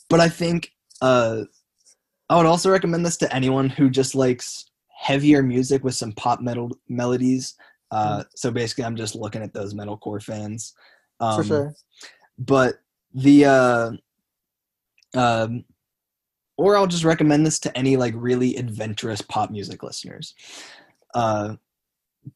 but 0.09 0.19
i 0.19 0.29
think 0.29 0.69
uh 1.01 1.43
i 2.29 2.37
would 2.37 2.45
also 2.45 2.69
recommend 2.71 3.05
this 3.05 3.17
to 3.17 3.35
anyone 3.35 3.69
who 3.69 3.89
just 3.89 4.15
likes 4.15 4.65
heavier 4.97 5.43
music 5.43 5.83
with 5.83 5.93
some 5.93 6.11
pop 6.13 6.41
metal 6.41 6.71
melodies. 6.89 7.55
Uh 7.91 8.23
so 8.35 8.49
basically 8.49 8.83
i'm 8.83 8.95
just 8.95 9.13
looking 9.15 9.43
at 9.43 9.53
those 9.53 9.73
metalcore 9.73 10.23
fans. 10.23 10.73
Um 11.19 11.35
for 11.37 11.43
sure. 11.43 11.75
but 12.39 12.75
the 13.13 13.45
uh 13.45 13.91
um 15.13 15.63
or 16.57 16.75
i'll 16.75 16.87
just 16.87 17.03
recommend 17.03 17.45
this 17.45 17.59
to 17.59 17.77
any 17.77 17.97
like 17.97 18.13
really 18.17 18.55
adventurous 18.55 19.21
pop 19.21 19.51
music 19.51 19.83
listeners. 19.83 20.33
Uh 21.13 21.55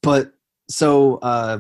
but 0.01 0.33
so 0.69 1.15
uh 1.17 1.59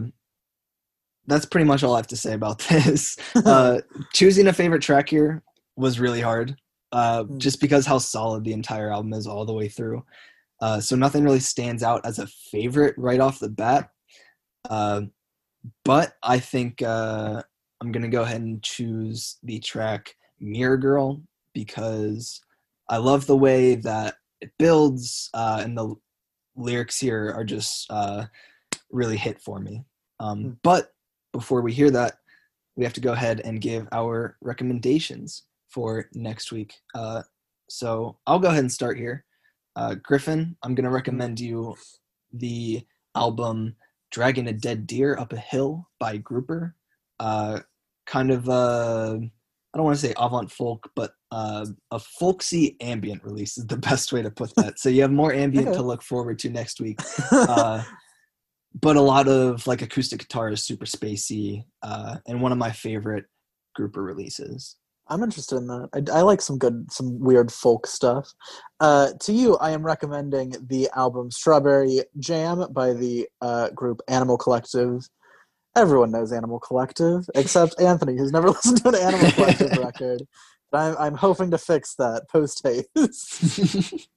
that's 1.25 1.45
pretty 1.45 1.65
much 1.65 1.83
all 1.83 1.95
i 1.95 1.97
have 1.97 2.07
to 2.07 2.17
say 2.17 2.33
about 2.33 2.59
this. 2.69 3.17
Uh 3.45 3.79
choosing 4.13 4.47
a 4.47 4.53
favorite 4.53 4.81
track 4.83 5.09
here 5.09 5.41
was 5.75 5.99
really 5.99 6.21
hard 6.21 6.55
uh 6.91 7.23
Mm. 7.23 7.37
just 7.37 7.59
because 7.61 7.85
how 7.85 7.97
solid 7.97 8.43
the 8.43 8.53
entire 8.53 8.91
album 8.91 9.13
is 9.13 9.27
all 9.27 9.45
the 9.45 9.53
way 9.53 9.67
through 9.67 10.03
uh 10.61 10.79
so 10.79 10.95
nothing 10.95 11.23
really 11.23 11.39
stands 11.39 11.83
out 11.83 12.05
as 12.05 12.19
a 12.19 12.27
favorite 12.27 12.95
right 12.97 13.19
off 13.19 13.39
the 13.39 13.49
bat 13.49 13.89
uh 14.69 15.01
but 15.85 16.13
i 16.23 16.39
think 16.39 16.81
uh 16.81 17.41
i'm 17.81 17.91
gonna 17.91 18.07
go 18.07 18.23
ahead 18.23 18.41
and 18.41 18.63
choose 18.63 19.37
the 19.43 19.59
track 19.59 20.15
mirror 20.39 20.77
girl 20.77 21.21
because 21.53 22.41
i 22.89 22.97
love 22.97 23.25
the 23.27 23.37
way 23.37 23.75
that 23.75 24.15
it 24.41 24.51
builds 24.57 25.29
uh 25.33 25.61
and 25.63 25.77
the 25.77 25.93
lyrics 26.55 26.99
here 26.99 27.31
are 27.35 27.43
just 27.43 27.89
uh, 27.89 28.25
really 28.91 29.17
hit 29.17 29.39
for 29.41 29.59
me. 29.59 29.85
Um, 30.19 30.43
Mm. 30.43 30.57
but 30.63 30.93
before 31.31 31.61
we 31.61 31.73
hear 31.73 31.89
that, 31.91 32.17
we 32.75 32.83
have 32.83 32.93
to 32.93 33.01
go 33.01 33.13
ahead 33.13 33.41
and 33.41 33.61
give 33.61 33.87
our 33.91 34.37
recommendations 34.41 35.43
for 35.69 36.09
next 36.13 36.51
week. 36.51 36.73
Uh, 36.95 37.21
so 37.69 38.17
I'll 38.27 38.39
go 38.39 38.49
ahead 38.49 38.59
and 38.59 38.71
start 38.71 38.97
here. 38.97 39.25
Uh, 39.75 39.95
Griffin, 39.95 40.55
I'm 40.63 40.75
going 40.75 40.85
to 40.85 40.89
recommend 40.89 41.39
you 41.39 41.75
the 42.33 42.81
album 43.15 43.75
Dragging 44.11 44.47
a 44.47 44.53
Dead 44.53 44.87
Deer 44.87 45.17
Up 45.17 45.33
a 45.33 45.37
Hill 45.37 45.87
by 45.99 46.17
Grouper. 46.17 46.75
Uh, 47.19 47.59
kind 48.07 48.31
of, 48.31 48.49
uh, 48.49 49.17
I 49.19 49.77
don't 49.77 49.85
want 49.85 49.99
to 49.99 50.07
say 50.07 50.13
avant 50.17 50.51
folk, 50.51 50.89
but 50.95 51.11
uh, 51.31 51.65
a 51.91 51.99
folksy 51.99 52.75
ambient 52.81 53.23
release 53.23 53.57
is 53.57 53.67
the 53.67 53.77
best 53.77 54.11
way 54.11 54.23
to 54.23 54.31
put 54.31 54.53
that. 54.55 54.79
So 54.79 54.89
you 54.89 55.03
have 55.03 55.11
more 55.11 55.31
ambient 55.31 55.73
to 55.75 55.83
look 55.83 56.01
forward 56.01 56.39
to 56.39 56.49
next 56.49 56.81
week. 56.81 56.99
Uh, 57.31 57.83
but 58.81 58.95
a 58.95 59.01
lot 59.01 59.27
of 59.27 59.65
like 59.65 59.81
acoustic 59.81 60.19
guitar 60.19 60.49
is 60.49 60.63
super 60.63 60.85
spacey 60.85 61.63
uh, 61.81 62.17
and 62.27 62.41
one 62.41 62.51
of 62.51 62.57
my 62.57 62.71
favorite 62.71 63.25
grouper 63.75 64.03
releases. 64.03 64.75
I'm 65.09 65.23
interested 65.23 65.57
in 65.57 65.67
that. 65.67 65.89
I, 65.93 66.19
I 66.19 66.21
like 66.21 66.41
some 66.41 66.57
good, 66.57 66.91
some 66.91 67.19
weird 67.19 67.51
folk 67.51 67.87
stuff. 67.87 68.31
Uh, 68.79 69.09
to 69.21 69.33
you, 69.33 69.57
I 69.57 69.71
am 69.71 69.85
recommending 69.85 70.55
the 70.67 70.89
album 70.95 71.31
Strawberry 71.31 72.01
Jam 72.19 72.71
by 72.71 72.93
the 72.93 73.27
uh, 73.41 73.69
group 73.71 74.01
Animal 74.07 74.37
Collective. 74.37 75.07
Everyone 75.75 76.11
knows 76.11 76.31
Animal 76.31 76.59
Collective, 76.59 77.25
except 77.35 77.79
Anthony, 77.79 78.17
who's 78.17 78.31
never 78.31 78.49
listened 78.51 78.81
to 78.83 78.89
an 78.89 78.95
Animal 78.95 79.31
Collective 79.31 79.77
record. 79.83 80.21
But 80.71 80.77
I'm, 80.77 80.97
I'm 80.97 81.15
hoping 81.15 81.51
to 81.51 81.57
fix 81.57 81.95
that 81.95 82.29
post 82.29 82.61
haste. 82.63 84.07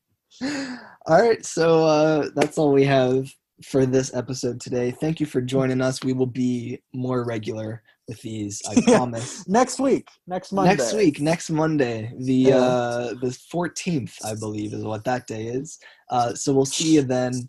all 1.06 1.22
right, 1.22 1.44
so 1.44 1.84
uh, 1.86 2.28
that's 2.34 2.58
all 2.58 2.72
we 2.72 2.84
have 2.84 3.32
for 3.64 3.86
this 3.86 4.14
episode 4.14 4.60
today. 4.60 4.90
Thank 4.90 5.20
you 5.20 5.26
for 5.26 5.40
joining 5.40 5.80
us. 5.80 6.02
We 6.02 6.12
will 6.12 6.26
be 6.26 6.80
more 6.92 7.24
regular 7.24 7.82
with 8.08 8.20
these, 8.22 8.60
I 8.68 8.80
promise. 8.84 9.46
next 9.48 9.78
week, 9.78 10.08
next 10.26 10.52
Monday. 10.52 10.70
Next 10.76 10.92
week, 10.94 11.20
next 11.20 11.50
Monday, 11.50 12.12
the 12.18 12.34
Yeah. 12.34 12.56
uh, 12.56 13.14
the 13.20 13.32
fourteenth, 13.50 14.16
I 14.24 14.34
believe, 14.34 14.72
is 14.72 14.84
what 14.84 15.04
that 15.04 15.26
day 15.26 15.46
is. 15.46 15.78
Uh, 16.10 16.34
so 16.34 16.52
we'll 16.52 16.64
see 16.64 16.94
you 16.94 17.02
then. 17.02 17.48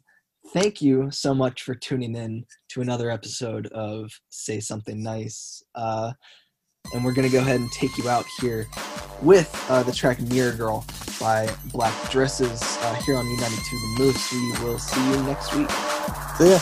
Thank 0.53 0.81
you 0.81 1.09
so 1.09 1.33
much 1.33 1.63
for 1.63 1.73
tuning 1.73 2.15
in 2.15 2.45
to 2.69 2.81
another 2.81 3.09
episode 3.09 3.67
of 3.67 4.11
Say 4.29 4.59
Something 4.59 5.01
Nice. 5.01 5.63
Uh, 5.73 6.11
and 6.91 7.03
we're 7.03 7.13
gonna 7.13 7.29
go 7.29 7.39
ahead 7.39 7.59
and 7.59 7.71
take 7.71 7.97
you 7.97 8.09
out 8.09 8.25
here 8.39 8.67
with 9.21 9.49
uh, 9.69 9.83
the 9.83 9.91
track 9.91 10.19
"Mirror 10.21 10.53
Girl" 10.53 10.85
by 11.19 11.49
Black 11.71 11.93
Dresses 12.11 12.61
uh, 12.81 12.93
here 13.05 13.15
on 13.15 13.25
U92 13.25 13.69
the 13.71 14.03
Moose. 14.03 14.31
We 14.33 14.65
will 14.65 14.79
see 14.79 15.03
you 15.09 15.23
next 15.23 15.55
week. 15.55 15.69
See 16.37 16.49
ya. 16.51 16.59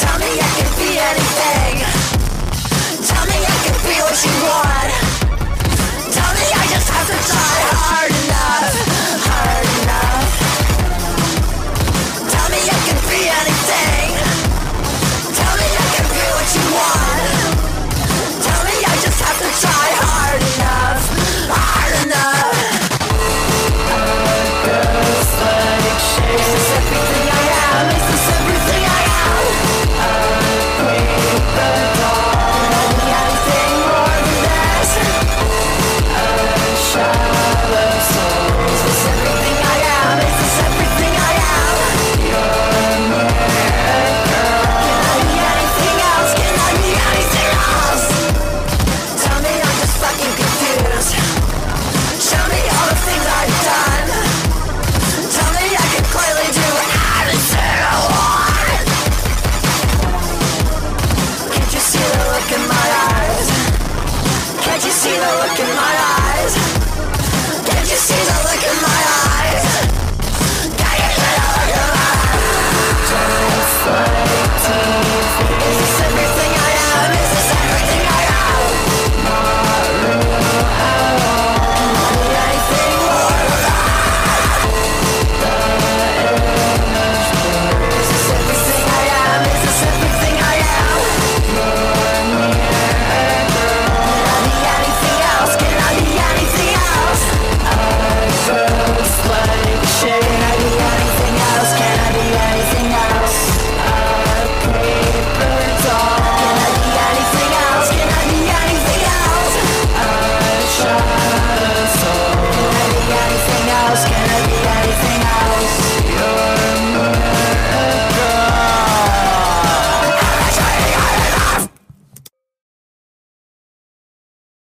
Tell 0.00 0.18
me 0.18 0.30
I 0.40 0.48
can 0.56 0.70
be 0.80 0.90
anything. 0.96 1.74
Tell 3.06 3.26
me 3.26 3.38
I 3.44 3.56
can 3.62 3.76
be 3.84 3.96
what 4.00 4.16
you 4.24 4.34
want. 4.46 4.92
Tell 6.14 6.32
me 6.32 6.46
I 6.54 6.66
just 6.70 6.88
have 6.88 7.06
to 7.06 7.18
try 7.30 7.75